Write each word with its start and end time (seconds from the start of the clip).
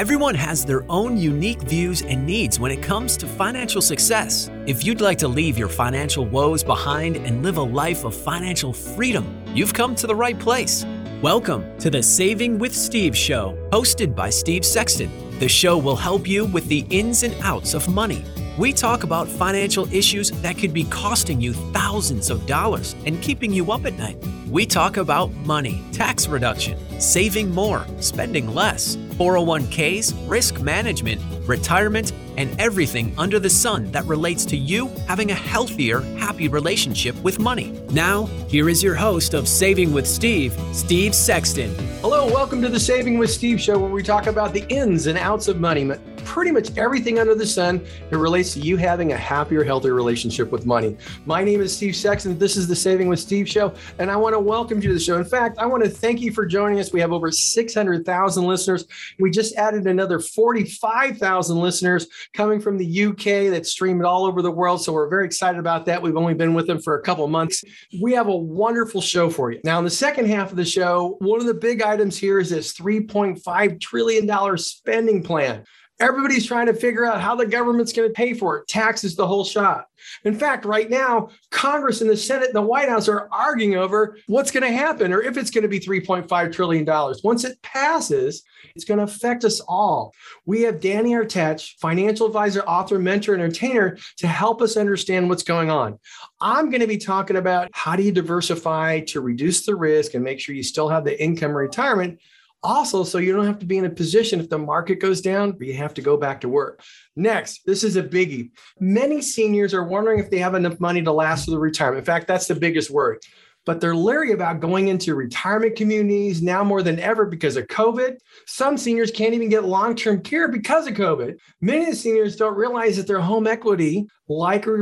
Everyone 0.00 0.34
has 0.34 0.64
their 0.64 0.82
own 0.90 1.18
unique 1.18 1.60
views 1.60 2.00
and 2.00 2.24
needs 2.24 2.58
when 2.58 2.72
it 2.72 2.82
comes 2.82 3.18
to 3.18 3.26
financial 3.26 3.82
success. 3.82 4.50
If 4.64 4.82
you'd 4.82 5.02
like 5.02 5.18
to 5.18 5.28
leave 5.28 5.58
your 5.58 5.68
financial 5.68 6.24
woes 6.24 6.64
behind 6.64 7.18
and 7.18 7.42
live 7.42 7.58
a 7.58 7.62
life 7.62 8.04
of 8.04 8.14
financial 8.14 8.72
freedom, 8.72 9.26
you've 9.54 9.74
come 9.74 9.94
to 9.96 10.06
the 10.06 10.14
right 10.14 10.38
place. 10.38 10.86
Welcome 11.20 11.78
to 11.80 11.90
the 11.90 12.02
Saving 12.02 12.58
with 12.58 12.74
Steve 12.74 13.14
show, 13.14 13.58
hosted 13.72 14.16
by 14.16 14.30
Steve 14.30 14.64
Sexton. 14.64 15.10
The 15.38 15.50
show 15.50 15.76
will 15.76 15.96
help 15.96 16.26
you 16.26 16.46
with 16.46 16.66
the 16.68 16.86
ins 16.88 17.22
and 17.22 17.34
outs 17.42 17.74
of 17.74 17.86
money. 17.86 18.24
We 18.60 18.74
talk 18.74 19.04
about 19.04 19.26
financial 19.26 19.90
issues 19.90 20.32
that 20.42 20.58
could 20.58 20.74
be 20.74 20.84
costing 20.84 21.40
you 21.40 21.54
thousands 21.72 22.28
of 22.28 22.44
dollars 22.44 22.94
and 23.06 23.18
keeping 23.22 23.54
you 23.54 23.72
up 23.72 23.86
at 23.86 23.96
night. 23.96 24.22
We 24.50 24.66
talk 24.66 24.98
about 24.98 25.32
money, 25.46 25.82
tax 25.92 26.28
reduction, 26.28 26.76
saving 27.00 27.54
more, 27.54 27.86
spending 28.00 28.54
less 28.54 28.96
401ks, 28.96 30.28
risk 30.28 30.60
management, 30.60 31.22
retirement, 31.48 32.12
and 32.36 32.60
everything 32.60 33.14
under 33.16 33.38
the 33.38 33.48
sun 33.48 33.90
that 33.92 34.04
relates 34.04 34.44
to 34.46 34.58
you 34.58 34.88
having 35.08 35.30
a 35.30 35.34
healthier, 35.34 36.00
happy 36.18 36.48
relationship 36.48 37.16
with 37.22 37.38
money. 37.38 37.80
Now, 37.92 38.26
here 38.48 38.68
is 38.68 38.82
your 38.82 38.94
host 38.94 39.32
of 39.32 39.48
Saving 39.48 39.90
with 39.90 40.06
Steve, 40.06 40.52
Steve 40.72 41.14
Sexton. 41.14 41.74
Hello, 42.02 42.26
welcome 42.26 42.60
to 42.60 42.68
the 42.68 42.80
Saving 42.80 43.16
with 43.16 43.30
Steve 43.30 43.58
show 43.58 43.78
where 43.78 43.90
we 43.90 44.02
talk 44.02 44.26
about 44.26 44.52
the 44.52 44.66
ins 44.68 45.06
and 45.06 45.18
outs 45.18 45.48
of 45.48 45.58
money 45.60 45.84
pretty 46.20 46.50
much 46.50 46.76
everything 46.76 47.18
under 47.18 47.34
the 47.34 47.46
sun 47.46 47.84
that 48.10 48.18
relates 48.18 48.54
to 48.54 48.60
you 48.60 48.76
having 48.76 49.12
a 49.12 49.16
happier, 49.16 49.64
healthier 49.64 49.94
relationship 49.94 50.50
with 50.50 50.66
money. 50.66 50.96
My 51.26 51.42
name 51.44 51.60
is 51.60 51.76
Steve 51.76 51.96
Sexton. 51.96 52.38
This 52.38 52.56
is 52.56 52.68
the 52.68 52.76
Saving 52.76 53.08
with 53.08 53.20
Steve 53.20 53.48
show, 53.48 53.74
and 53.98 54.10
I 54.10 54.16
want 54.16 54.34
to 54.34 54.40
welcome 54.40 54.80
you 54.80 54.88
to 54.88 54.94
the 54.94 55.00
show. 55.00 55.16
In 55.16 55.24
fact, 55.24 55.58
I 55.58 55.66
want 55.66 55.82
to 55.84 55.90
thank 55.90 56.20
you 56.20 56.32
for 56.32 56.46
joining 56.46 56.80
us. 56.80 56.92
We 56.92 57.00
have 57.00 57.12
over 57.12 57.30
600,000 57.30 58.44
listeners. 58.44 58.86
We 59.18 59.30
just 59.30 59.54
added 59.56 59.86
another 59.86 60.20
45,000 60.20 61.58
listeners 61.58 62.06
coming 62.34 62.60
from 62.60 62.78
the 62.78 63.04
UK 63.04 63.50
that 63.52 63.66
streamed 63.66 64.04
all 64.04 64.24
over 64.24 64.42
the 64.42 64.50
world. 64.50 64.82
So 64.82 64.92
we're 64.92 65.08
very 65.08 65.26
excited 65.26 65.58
about 65.58 65.86
that. 65.86 66.00
We've 66.00 66.16
only 66.16 66.34
been 66.34 66.54
with 66.54 66.66
them 66.66 66.80
for 66.80 66.98
a 66.98 67.02
couple 67.02 67.26
months. 67.28 67.64
We 68.00 68.12
have 68.12 68.28
a 68.28 68.36
wonderful 68.36 69.00
show 69.00 69.30
for 69.30 69.50
you. 69.52 69.60
Now, 69.64 69.78
in 69.78 69.84
the 69.84 69.90
second 69.90 70.26
half 70.26 70.50
of 70.50 70.56
the 70.56 70.64
show, 70.64 71.16
one 71.20 71.40
of 71.40 71.46
the 71.46 71.54
big 71.54 71.82
items 71.82 72.16
here 72.16 72.38
is 72.38 72.50
this 72.50 72.74
$3.5 72.74 73.80
trillion 73.80 74.58
spending 74.58 75.22
plan. 75.22 75.64
Everybody's 76.00 76.46
trying 76.46 76.66
to 76.66 76.74
figure 76.74 77.04
out 77.04 77.20
how 77.20 77.34
the 77.34 77.46
government's 77.46 77.92
going 77.92 78.08
to 78.08 78.14
pay 78.14 78.34
for 78.34 78.58
it. 78.58 78.68
Taxes 78.68 79.14
the 79.14 79.26
whole 79.26 79.44
shot. 79.44 79.86
In 80.24 80.34
fact, 80.34 80.64
right 80.64 80.88
now, 80.88 81.28
Congress 81.50 82.00
and 82.00 82.08
the 82.08 82.16
Senate 82.16 82.46
and 82.46 82.54
the 82.54 82.62
White 82.62 82.88
House 82.88 83.06
are 83.08 83.28
arguing 83.30 83.76
over 83.76 84.16
what's 84.26 84.50
going 84.50 84.62
to 84.62 84.72
happen 84.72 85.12
or 85.12 85.20
if 85.22 85.36
it's 85.36 85.50
going 85.50 85.62
to 85.62 85.68
be 85.68 85.78
$3.5 85.78 86.52
trillion. 86.52 86.86
Once 87.22 87.44
it 87.44 87.60
passes, 87.62 88.42
it's 88.74 88.84
going 88.84 88.98
to 88.98 89.04
affect 89.04 89.44
us 89.44 89.60
all. 89.68 90.14
We 90.46 90.62
have 90.62 90.80
Denny 90.80 91.12
Artache, 91.12 91.76
financial 91.78 92.26
advisor, 92.26 92.62
author, 92.62 92.98
mentor, 92.98 93.34
entertainer, 93.34 93.98
to 94.18 94.26
help 94.26 94.62
us 94.62 94.76
understand 94.76 95.28
what's 95.28 95.42
going 95.42 95.70
on. 95.70 95.98
I'm 96.40 96.70
going 96.70 96.80
to 96.80 96.86
be 96.86 96.98
talking 96.98 97.36
about 97.36 97.68
how 97.72 97.96
do 97.96 98.02
you 98.02 98.12
diversify 98.12 99.00
to 99.00 99.20
reduce 99.20 99.66
the 99.66 99.76
risk 99.76 100.14
and 100.14 100.24
make 100.24 100.40
sure 100.40 100.54
you 100.54 100.62
still 100.62 100.88
have 100.88 101.04
the 101.04 101.22
income 101.22 101.52
retirement 101.52 102.18
also, 102.62 103.04
so 103.04 103.18
you 103.18 103.34
don't 103.34 103.46
have 103.46 103.58
to 103.60 103.66
be 103.66 103.78
in 103.78 103.86
a 103.86 103.90
position 103.90 104.40
if 104.40 104.48
the 104.48 104.58
market 104.58 104.96
goes 104.96 105.20
down, 105.20 105.56
you 105.60 105.74
have 105.74 105.94
to 105.94 106.02
go 106.02 106.16
back 106.16 106.40
to 106.42 106.48
work. 106.48 106.82
Next, 107.16 107.64
this 107.64 107.82
is 107.82 107.96
a 107.96 108.02
biggie. 108.02 108.50
Many 108.78 109.22
seniors 109.22 109.72
are 109.72 109.84
wondering 109.84 110.18
if 110.18 110.30
they 110.30 110.38
have 110.38 110.54
enough 110.54 110.78
money 110.80 111.02
to 111.02 111.12
last 111.12 111.46
through 111.46 111.58
retirement. 111.58 112.00
In 112.00 112.04
fact, 112.04 112.28
that's 112.28 112.48
the 112.48 112.54
biggest 112.54 112.90
worry. 112.90 113.18
But 113.66 113.80
they're 113.80 113.94
leery 113.94 114.32
about 114.32 114.60
going 114.60 114.88
into 114.88 115.14
retirement 115.14 115.76
communities 115.76 116.40
now 116.40 116.64
more 116.64 116.82
than 116.82 116.98
ever 116.98 117.26
because 117.26 117.56
of 117.56 117.66
COVID. 117.66 118.16
Some 118.46 118.78
seniors 118.78 119.10
can't 119.10 119.34
even 119.34 119.50
get 119.50 119.64
long 119.64 119.94
term 119.94 120.22
care 120.22 120.48
because 120.48 120.86
of 120.86 120.94
COVID. 120.94 121.36
Many 121.60 121.84
of 121.84 121.90
the 121.90 121.96
seniors 121.96 122.36
don't 122.36 122.56
realize 122.56 122.96
that 122.96 123.06
their 123.06 123.20
home 123.20 123.46
equity 123.46 124.08
likely 124.28 124.72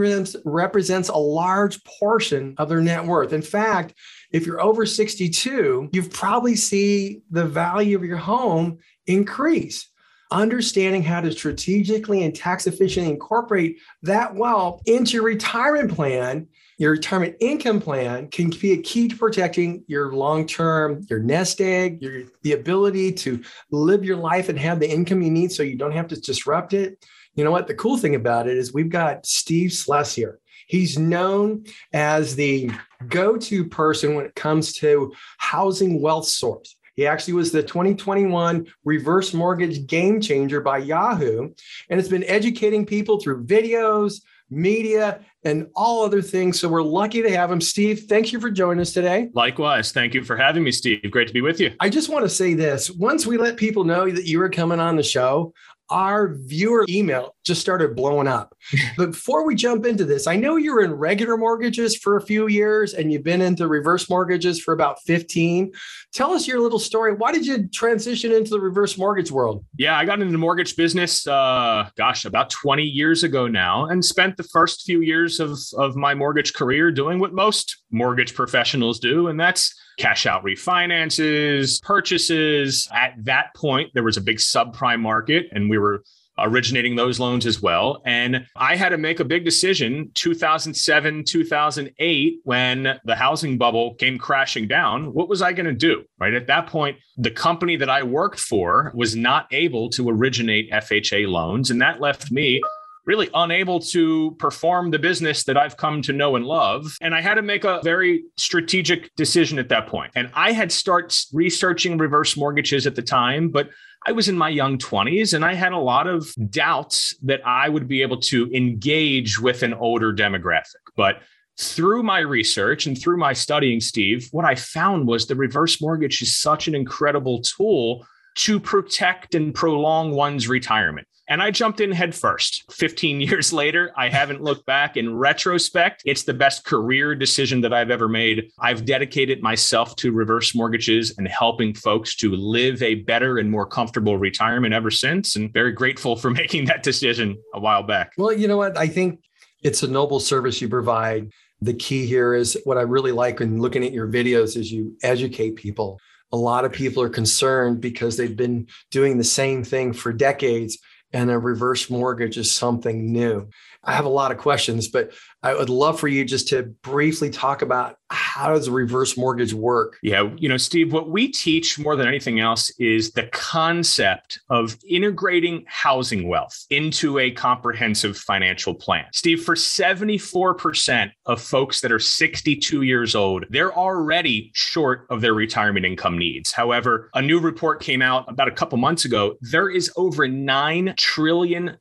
represents 0.45 1.09
a 1.09 1.17
large 1.17 1.83
portion 1.85 2.55
of 2.59 2.69
their 2.69 2.81
net 2.81 3.05
worth. 3.05 3.33
In 3.33 3.43
fact, 3.43 3.95
if 4.31 4.47
you're 4.47 4.61
over 4.61 4.85
62, 4.85 5.91
you've 5.93 6.11
probably 6.11 6.57
see 6.57 7.23
the 7.31 7.45
value 7.45 7.97
of 7.97 8.05
your 8.05 8.19
home 8.19 8.79
increase. 9.07 9.89
Understanding 10.31 11.03
how 11.03 11.23
to 11.23 11.33
strategically 11.33 12.23
and 12.23 12.35
tax 12.35 12.67
efficiently 12.67 13.11
incorporate 13.11 13.79
that 14.03 14.35
wealth 14.35 14.83
into 14.85 15.15
your 15.15 15.23
retirement 15.23 15.95
plan, 15.95 16.47
your 16.77 16.91
retirement 16.91 17.35
income 17.41 17.81
plan 17.81 18.29
can 18.29 18.51
be 18.51 18.73
a 18.73 18.83
key 18.83 19.09
to 19.09 19.17
protecting 19.17 19.85
your 19.87 20.13
long-term, 20.13 21.07
your 21.09 21.19
nest 21.19 21.63
egg, 21.63 22.03
your 22.03 22.25
the 22.43 22.53
ability 22.53 23.13
to 23.13 23.43
live 23.71 24.05
your 24.05 24.19
life 24.19 24.51
and 24.51 24.59
have 24.59 24.81
the 24.81 24.91
income 24.91 25.23
you 25.23 25.31
need 25.31 25.51
so 25.51 25.63
you 25.63 25.77
don't 25.77 25.93
have 25.93 26.09
to 26.09 26.21
disrupt 26.21 26.75
it. 26.75 27.03
You 27.35 27.43
know 27.43 27.51
what? 27.51 27.67
The 27.67 27.75
cool 27.75 27.97
thing 27.97 28.15
about 28.15 28.49
it 28.49 28.59
is 28.59 28.75
we've 28.75 28.91
got 28.91 29.25
Steve 29.25 29.73
Sless 29.73 30.15
here. 30.15 30.41
He's 30.67 30.99
known 30.99 31.65
as 31.95 32.37
the 32.37 32.71
go 33.07 33.37
to 33.37 33.69
person 33.69 34.15
when 34.15 34.25
it 34.25 34.35
comes 34.35 34.73
to 34.75 35.13
housing 35.39 36.01
wealth 36.01 36.27
source. 36.27 36.77
He 36.95 37.07
actually 37.07 37.35
was 37.35 37.53
the 37.53 37.63
2021 37.63 38.67
reverse 38.85 39.33
mortgage 39.33 39.87
game 39.87 40.21
changer 40.21 40.61
by 40.61 40.79
Yahoo 40.79 41.51
and 41.91 42.01
it's 42.01 42.09
been 42.09 42.25
educating 42.25 42.85
people 42.85 43.21
through 43.21 43.45
videos, 43.45 44.21
media, 44.51 45.21
and 45.45 45.69
all 45.77 46.05
other 46.05 46.21
things. 46.21 46.59
So 46.59 46.69
we're 46.69 46.83
lucky 46.83 47.23
to 47.23 47.31
have 47.31 47.53
him. 47.53 47.61
Steve, 47.61 48.07
thank 48.09 48.33
you 48.33 48.41
for 48.41 48.51
joining 48.51 48.81
us 48.81 48.93
today. 48.93 49.29
Likewise. 49.33 49.93
Thank 49.93 50.13
you 50.13 50.25
for 50.25 50.37
having 50.37 50.65
me, 50.65 50.73
Steve. 50.73 51.09
Great 51.11 51.29
to 51.29 51.35
be 51.35 51.41
with 51.41 51.61
you. 51.61 51.73
I 51.79 51.89
just 51.89 52.09
want 52.09 52.25
to 52.25 52.29
say 52.29 52.55
this 52.55 52.91
once 52.91 53.27
we 53.27 53.37
let 53.37 53.57
people 53.57 53.85
know 53.85 54.11
that 54.11 54.25
you 54.25 54.41
were 54.41 54.51
coming 54.51 54.81
on 54.81 54.97
the 54.97 55.03
show, 55.05 55.55
our 55.91 56.35
viewer 56.35 56.85
email 56.89 57.35
just 57.45 57.61
started 57.61 57.97
blowing 57.97 58.29
up. 58.29 58.55
but 58.97 59.13
before 59.13 59.45
we 59.47 59.55
jump 59.55 59.87
into 59.87 60.05
this, 60.05 60.27
I 60.27 60.37
know 60.37 60.57
you're 60.57 60.83
in 60.83 60.93
regular 60.93 61.37
mortgages 61.37 61.97
for 61.97 62.17
a 62.17 62.23
few 62.23 62.49
years 62.49 62.95
and 62.95 63.13
you've 63.13 63.25
been 63.25 63.41
into 63.41 63.67
reverse 63.69 64.09
mortgages 64.11 64.61
for 64.61 64.75
about 64.75 65.01
15. 65.03 65.73
Tell 66.19 66.33
us 66.33 66.49
your 66.49 66.59
little 66.59 66.81
story. 66.81 67.15
Why 67.15 67.31
did 67.31 67.47
you 67.47 67.69
transition 67.69 68.33
into 68.33 68.51
the 68.51 68.59
reverse 68.59 68.99
mortgage 68.99 69.31
world? 69.31 69.65
Yeah, 69.77 69.97
I 69.97 70.05
got 70.05 70.19
into 70.21 70.33
the 70.33 70.39
mortgage 70.39 70.75
business, 70.75 71.25
uh, 71.29 71.89
gosh, 71.97 72.25
about 72.25 72.51
20 72.51 72.83
years 72.83 73.23
ago 73.23 73.47
now, 73.47 73.87
and 73.87 74.05
spent 74.05 74.37
the 74.37 74.43
first 74.43 74.83
few 74.85 75.01
years 75.01 75.39
of, 75.39 75.57
of 75.77 75.95
my 75.95 76.15
mortgage 76.15 76.55
career 76.55 76.91
doing 76.91 77.21
what 77.21 77.35
most 77.35 77.85
mortgage 77.93 78.35
professionals 78.35 78.99
do, 78.99 79.29
and 79.29 79.39
that's 79.39 79.73
cash 79.97 80.27
out 80.27 80.43
refinances, 80.45 81.81
purchases. 81.83 82.89
At 82.93 83.13
that 83.19 83.55
point, 83.55 83.93
there 83.95 84.03
was 84.03 84.17
a 84.17 84.21
big 84.21 84.39
subprime 84.39 84.99
market, 84.99 85.47
and 85.53 85.71
we 85.71 85.79
were 85.79 86.03
originating 86.39 86.97
those 86.97 87.21
loans 87.21 87.47
as 87.47 87.61
well. 87.61 88.03
And 88.05 88.47
I 88.57 88.77
had 88.77 88.91
to 88.91 88.99
make 88.99 89.21
a 89.21 89.25
big 89.25 89.45
decision 89.45 90.11
2007, 90.15 91.25
2008, 91.25 92.41
when 92.45 92.99
the 93.05 93.17
housing 93.17 93.59
bubble 93.59 93.95
came 93.95 94.19
crashing 94.19 94.69
down. 94.69 95.13
What 95.13 95.29
was 95.29 95.43
I 95.43 95.53
going 95.53 95.67
to 95.67 95.73
do? 95.73 96.05
Right. 96.19 96.35
At 96.35 96.47
that 96.47 96.67
point, 96.67 96.99
the 97.17 97.31
company 97.31 97.77
that 97.77 97.91
I 97.91 98.03
worked 98.03 98.41
for 98.41 98.93
was 98.95 99.17
not 99.17 99.47
able 99.51 99.91
to 99.91 100.09
originate 100.09 100.71
FHA 100.71 101.29
loans. 101.29 101.71
And 101.71 101.81
that 101.83 102.01
left 102.01 102.31
me 102.31 102.61
really 103.09 103.31
unable 103.33 103.81
to 103.81 104.33
perform 104.39 104.91
the 104.91 104.99
business 104.99 105.45
that 105.45 105.57
I've 105.57 105.79
come 105.79 106.03
to 106.03 106.13
know 106.13 106.37
and 106.37 106.45
love. 106.45 106.95
And 107.01 107.15
I 107.15 107.23
had 107.23 107.35
to 107.35 107.43
make 107.43 107.65
a 107.65 107.81
very 107.83 108.25
strategic 108.37 109.17
decision 109.17 109.59
at 109.59 109.71
that 109.71 109.87
point. 109.87 110.13
And 110.15 110.31
I 110.35 110.53
had 110.53 110.71
started 110.71 111.17
researching 111.33 111.97
reverse 111.97 112.37
mortgages 112.37 112.87
at 112.87 112.95
the 112.95 113.03
time, 113.03 113.49
but 113.49 113.71
I 114.09 114.13
was 114.13 114.27
in 114.27 114.39
my 114.39 114.49
young 114.49 114.79
20s 114.79 115.35
and 115.35 115.45
I 115.45 115.53
had 115.53 115.73
a 115.73 115.79
lot 115.79 116.07
of 116.07 116.35
doubts 116.49 117.15
that 117.25 117.47
I 117.47 117.69
would 117.69 117.87
be 117.87 118.01
able 118.01 118.19
to 118.23 118.51
engage 118.55 119.39
with 119.39 119.63
an 119.63 119.75
older 119.75 120.15
demographic. 120.15 120.81
But 120.97 121.21
through 121.61 122.03
my 122.05 122.21
research 122.21 122.87
and 122.87 122.99
through 122.99 123.19
my 123.19 123.35
studying, 123.35 123.81
Steve, 123.81 124.27
what 124.31 124.47
I 124.47 124.55
found 124.55 125.07
was 125.07 125.27
the 125.27 125.35
reverse 125.35 125.83
mortgage 125.83 126.23
is 126.23 126.35
such 126.35 126.69
an 126.69 126.75
incredible 126.75 127.43
tool 127.43 128.07
to 128.37 128.59
protect 128.59 129.35
and 129.35 129.55
prolong 129.55 130.13
one's 130.13 130.49
retirement. 130.49 131.07
And 131.29 131.43
I 131.43 131.51
jumped 131.51 131.81
in 131.81 131.93
head 131.93 132.15
first. 132.15 132.65
15 132.73 133.21
years 133.29 133.53
later, 133.53 133.93
I 133.97 134.09
haven't 134.09 134.43
looked 134.43 134.65
back. 134.67 134.97
In 134.97 135.17
retrospect, 135.17 136.03
it's 136.05 136.23
the 136.23 136.35
best 136.35 136.65
career 136.65 137.15
decision 137.15 137.61
that 137.61 137.73
I've 137.73 137.91
ever 137.91 138.09
made. 138.09 138.51
I've 138.59 138.85
dedicated 138.85 139.43
myself 139.43 139.95
to 139.97 140.13
reverse 140.13 140.55
mortgages 140.55 141.17
and 141.19 141.29
helping 141.29 141.75
folks 141.75 142.17
to 142.17 142.35
live 142.35 142.83
a 142.83 142.97
better 142.97 143.39
and 143.39 143.51
more 143.51 143.67
comfortable 143.67 144.17
retirement 144.17 144.73
ever 144.73 144.91
since. 144.91 145.37
And 145.37 145.53
very 145.53 145.73
grateful 145.73 146.17
for 146.17 146.31
making 146.39 146.65
that 146.67 146.83
decision 146.83 147.37
a 147.55 147.61
while 147.61 147.83
back. 147.83 148.13
Well, 148.17 148.33
you 148.33 148.49
know 148.49 148.57
what? 148.57 148.77
I 148.79 148.87
think 148.87 149.21
it's 149.63 149.83
a 149.83 149.89
noble 149.89 150.21
service 150.21 150.61
you 150.61 150.69
provide. 150.69 151.33
The 151.61 151.75
key 151.75 152.07
here 152.07 152.35
is 152.35 152.57
what 152.65 152.79
I 152.79 152.83
really 152.83 153.13
like 153.13 153.41
when 153.41 153.61
looking 153.61 153.85
at 153.85 153.93
your 153.93 154.07
videos 154.07 154.57
is 154.57 154.73
you 154.73 154.97
educate 155.03 155.57
people. 155.57 156.01
A 156.31 156.37
lot 156.37 156.65
of 156.65 156.73
people 156.73 157.03
are 157.03 157.09
concerned 157.09 157.81
because 157.81 158.17
they've 158.17 158.37
been 158.37 158.69
doing 158.91 159.19
the 159.19 159.25
same 159.25 159.65
thing 159.65 159.93
for 159.93 160.13
decades 160.13 160.79
and 161.13 161.31
a 161.31 161.39
reverse 161.39 161.91
mortgage 161.91 162.39
is 162.39 162.51
something 162.51 163.13
new. 163.13 163.49
I 163.85 163.93
have 163.93 164.05
a 164.05 164.11
lot 164.11 164.33
of 164.33 164.39
questions, 164.39 164.89
but 164.89 165.13
I 165.43 165.55
would 165.55 165.71
love 165.71 166.01
for 166.01 166.09
you 166.09 166.25
just 166.25 166.49
to 166.49 166.63
briefly 166.83 167.31
talk 167.31 167.63
about 167.63 167.97
how 168.11 168.55
does 168.55 168.69
a 168.69 168.73
reverse 168.73 169.17
mortgage 169.17 169.53
work? 169.53 169.99
Yeah, 170.03 170.31
you 170.37 170.49
know, 170.49 170.57
Steve, 170.57 170.93
what 170.93 171.11
we 171.11 171.29
teach 171.29 171.79
more 171.79 171.97
than 171.97 172.09
anything 172.09 172.41
else 172.41 172.71
is 172.79 173.13
the 173.13 173.25
concept 173.25 174.41
of 174.49 174.77
integrating 174.89 175.65
housing 175.67 176.29
wealth 176.29 176.67
into 176.71 177.19
a 177.19 177.31
comprehensive 177.31 178.17
financial 178.17 178.75
plan. 178.75 179.05
Steve, 179.13 179.43
for 179.43 179.55
74% 179.55 181.11
of 181.27 181.43
folks 181.43 181.81
that 181.81 181.93
are 181.93 181.99
62 181.99 182.83
years 182.83 183.15
old, 183.15 183.45
they're 183.51 183.77
already 183.77 184.51
short 184.55 185.07
of 185.11 185.21
their 185.21 185.35
retirement 185.35 185.85
income 185.85 186.17
needs. 186.17 186.53
However, 186.53 187.11
a 187.15 187.23
new 187.23 187.39
report 187.41 187.81
came 187.81 188.01
out 188.01 188.25
about 188.29 188.49
a 188.49 188.53
couple 188.53 188.79
months 188.79 189.05
ago. 189.05 189.37
There 189.41 189.69
is 189.69 189.91
over 189.97 190.27
$9 190.27 190.97
trillion 190.97 191.77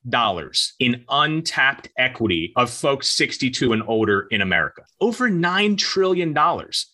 in 0.80 1.06
untapped 1.10 1.90
equity 1.98 2.54
of 2.56 2.70
folks 2.70 3.08
62 3.08 3.74
and 3.74 3.84
older 3.88 4.28
in 4.32 4.42
America. 4.42 4.84
Over 5.00 5.30
$9 5.30 5.78
trillion. 5.78 6.17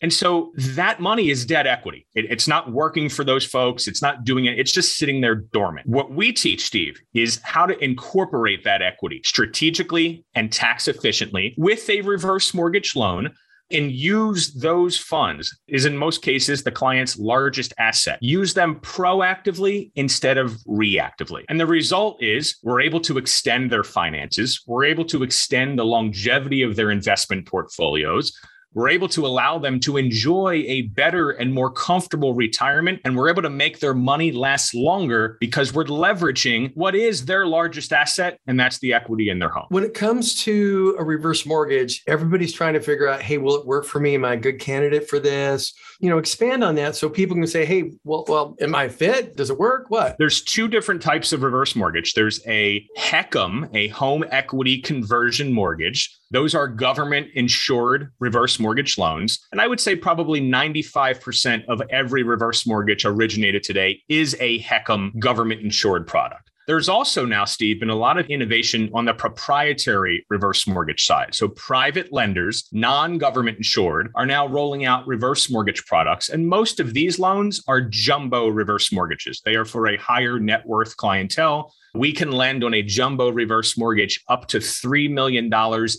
And 0.02 0.12
so 0.12 0.52
that 0.56 1.00
money 1.00 1.30
is 1.30 1.46
dead 1.46 1.68
equity. 1.68 2.08
It, 2.16 2.26
it's 2.30 2.48
not 2.48 2.72
working 2.72 3.10
for 3.10 3.24
those 3.24 3.46
folks. 3.46 3.88
It's 3.88 4.02
not 4.02 4.24
doing 4.24 4.46
it. 4.46 4.60
It's 4.60 4.72
just 4.72 4.98
sitting 4.98 5.22
there 5.22 5.36
dormant. 5.36 5.88
What 5.88 6.12
we 6.12 6.32
teach, 6.32 6.66
Steve, 6.66 7.00
is 7.14 7.40
how 7.44 7.66
to 7.66 7.78
incorporate 7.84 8.64
that 8.64 8.82
equity 8.82 9.22
strategically 9.24 10.26
and 10.36 10.52
tax 10.52 10.88
efficiently 10.88 11.54
with 11.58 11.90
a 11.90 12.02
reverse 12.02 12.54
mortgage 12.54 12.96
loan 12.96 13.34
and 13.72 13.92
use 13.92 14.54
those 14.54 14.98
funds 14.98 15.58
is 15.68 15.86
in 15.86 15.98
most 15.98 16.22
cases 16.22 16.64
the 16.64 16.72
client's 16.72 17.18
largest 17.18 17.74
asset. 17.78 18.20
Use 18.22 18.54
them 18.54 18.76
proactively 18.82 19.92
instead 19.96 20.38
of 20.38 20.52
reactively. 20.68 21.44
And 21.50 21.60
the 21.60 21.66
result 21.66 22.22
is 22.22 22.58
we're 22.64 22.82
able 22.82 23.02
to 23.02 23.18
extend 23.18 23.72
their 23.72 23.84
finances. 23.84 24.62
We're 24.68 24.86
able 24.86 25.06
to 25.06 25.24
extend 25.24 25.80
the 25.80 25.86
longevity 25.86 26.62
of 26.62 26.76
their 26.76 26.92
investment 26.92 27.48
portfolios 27.48 28.38
we're 28.74 28.90
able 28.90 29.08
to 29.10 29.26
allow 29.26 29.58
them 29.58 29.80
to 29.82 29.98
enjoy 29.98 30.64
a 30.68 30.84
better 30.84 31.32
and 31.32 31.54
more 31.54 31.72
comfortable 31.72 32.34
retirement. 32.34 33.02
And 33.06 33.18
we're 33.18 33.30
able 33.30 33.42
to 33.42 33.50
make 33.50 33.80
their 33.80 33.94
money 33.94 34.32
last 34.32 34.74
longer 34.74 35.38
because 35.40 35.74
we're 35.74 35.86
leveraging 35.86 36.72
what 36.76 36.96
is 36.96 37.26
their 37.26 37.46
largest 37.46 37.94
asset, 37.94 38.40
and 38.48 38.60
that's 38.60 38.80
the 38.80 38.94
equity 38.94 39.30
in 39.30 39.40
their 39.40 39.50
home. 39.50 39.66
When 39.70 39.84
it 39.84 39.94
comes 39.94 40.36
to 40.44 40.96
a 41.00 41.04
reverse 41.04 41.46
mortgage, 41.46 42.04
everybody's 42.08 42.54
trying 42.54 42.74
to 42.74 42.82
figure 42.82 43.08
out 43.08 43.22
hey, 43.22 43.38
will 43.38 43.56
it 43.56 43.66
work 43.66 43.86
for 43.86 44.00
me? 44.00 44.16
Am 44.16 44.26
I 44.26 44.34
a 44.34 44.38
good 44.38 44.60
candidate 44.60 45.10
for 45.10 45.20
this? 45.20 45.74
You 46.00 46.10
know, 46.10 46.18
expand 46.18 46.64
on 46.64 46.76
that 46.76 46.96
so 46.96 47.10
people 47.10 47.36
can 47.36 47.48
say, 47.48 47.66
hey, 47.66 47.92
well, 48.04 48.26
well, 48.28 48.56
am 48.60 48.76
I 48.76 48.90
fit? 48.90 49.36
Does 49.36 49.50
it 49.50 49.58
work? 49.58 49.86
What? 49.90 50.18
There's 50.18 50.42
two 50.42 50.68
different 50.68 51.02
types 51.02 51.32
of 51.32 51.44
reverse 51.44 51.76
mortgage. 51.76 52.14
There's 52.14 52.46
a 52.48 52.86
HECM, 52.98 53.70
a 53.74 53.88
home 53.90 54.26
equity 54.30 54.82
conversion 54.82 55.54
mortgage. 55.54 56.18
Those 56.34 56.56
are 56.56 56.68
government 56.68 57.28
insured 57.36 58.12
reverse 58.20 58.60
mortgage 58.60 58.98
loans. 58.98 59.40
And 59.52 59.62
I 59.62 59.68
would 59.68 59.80
say 59.80 59.96
probably 59.96 60.42
95% 60.42 61.64
of 61.68 61.80
every 61.92 62.24
reverse 62.24 62.66
mortgage 62.66 63.06
originated 63.06 63.62
today 63.62 64.02
is 64.10 64.36
a 64.40 64.60
HECM 64.62 65.20
government 65.20 65.62
insured 65.62 66.08
product. 66.08 66.50
There's 66.66 66.90
also 66.90 67.24
now, 67.24 67.46
Steve, 67.46 67.82
been 67.82 67.92
a 67.92 67.96
lot 67.96 68.18
of 68.18 68.26
innovation 68.28 68.90
on 68.96 69.06
the 69.06 69.14
proprietary 69.14 70.26
reverse 70.30 70.66
mortgage 70.66 71.06
side. 71.06 71.36
So, 71.36 71.50
private 71.50 72.12
lenders, 72.12 72.68
non 72.72 73.20
government 73.20 73.58
insured, 73.58 74.10
are 74.16 74.26
now 74.26 74.48
rolling 74.48 74.86
out 74.86 75.06
reverse 75.06 75.52
mortgage 75.52 75.86
products. 75.86 76.30
And 76.30 76.48
most 76.48 76.80
of 76.80 76.96
these 76.96 77.20
loans 77.20 77.62
are 77.68 77.82
jumbo 77.82 78.48
reverse 78.48 78.92
mortgages. 78.92 79.42
They 79.44 79.56
are 79.56 79.66
for 79.66 79.88
a 79.88 79.98
higher 79.98 80.40
net 80.40 80.66
worth 80.66 80.96
clientele 80.98 81.74
we 81.96 82.12
can 82.12 82.32
lend 82.32 82.64
on 82.64 82.74
a 82.74 82.82
jumbo 82.82 83.30
reverse 83.30 83.78
mortgage 83.78 84.24
up 84.28 84.48
to 84.48 84.58
$3 84.58 85.12
million 85.12 85.52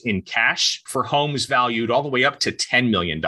in 0.05 0.23
cash 0.23 0.82
for 0.87 1.05
homes 1.05 1.46
valued 1.46 1.91
all 1.91 2.02
the 2.02 2.08
way 2.08 2.25
up 2.25 2.41
to 2.41 2.50
$10 2.50 2.91
million. 2.91 3.23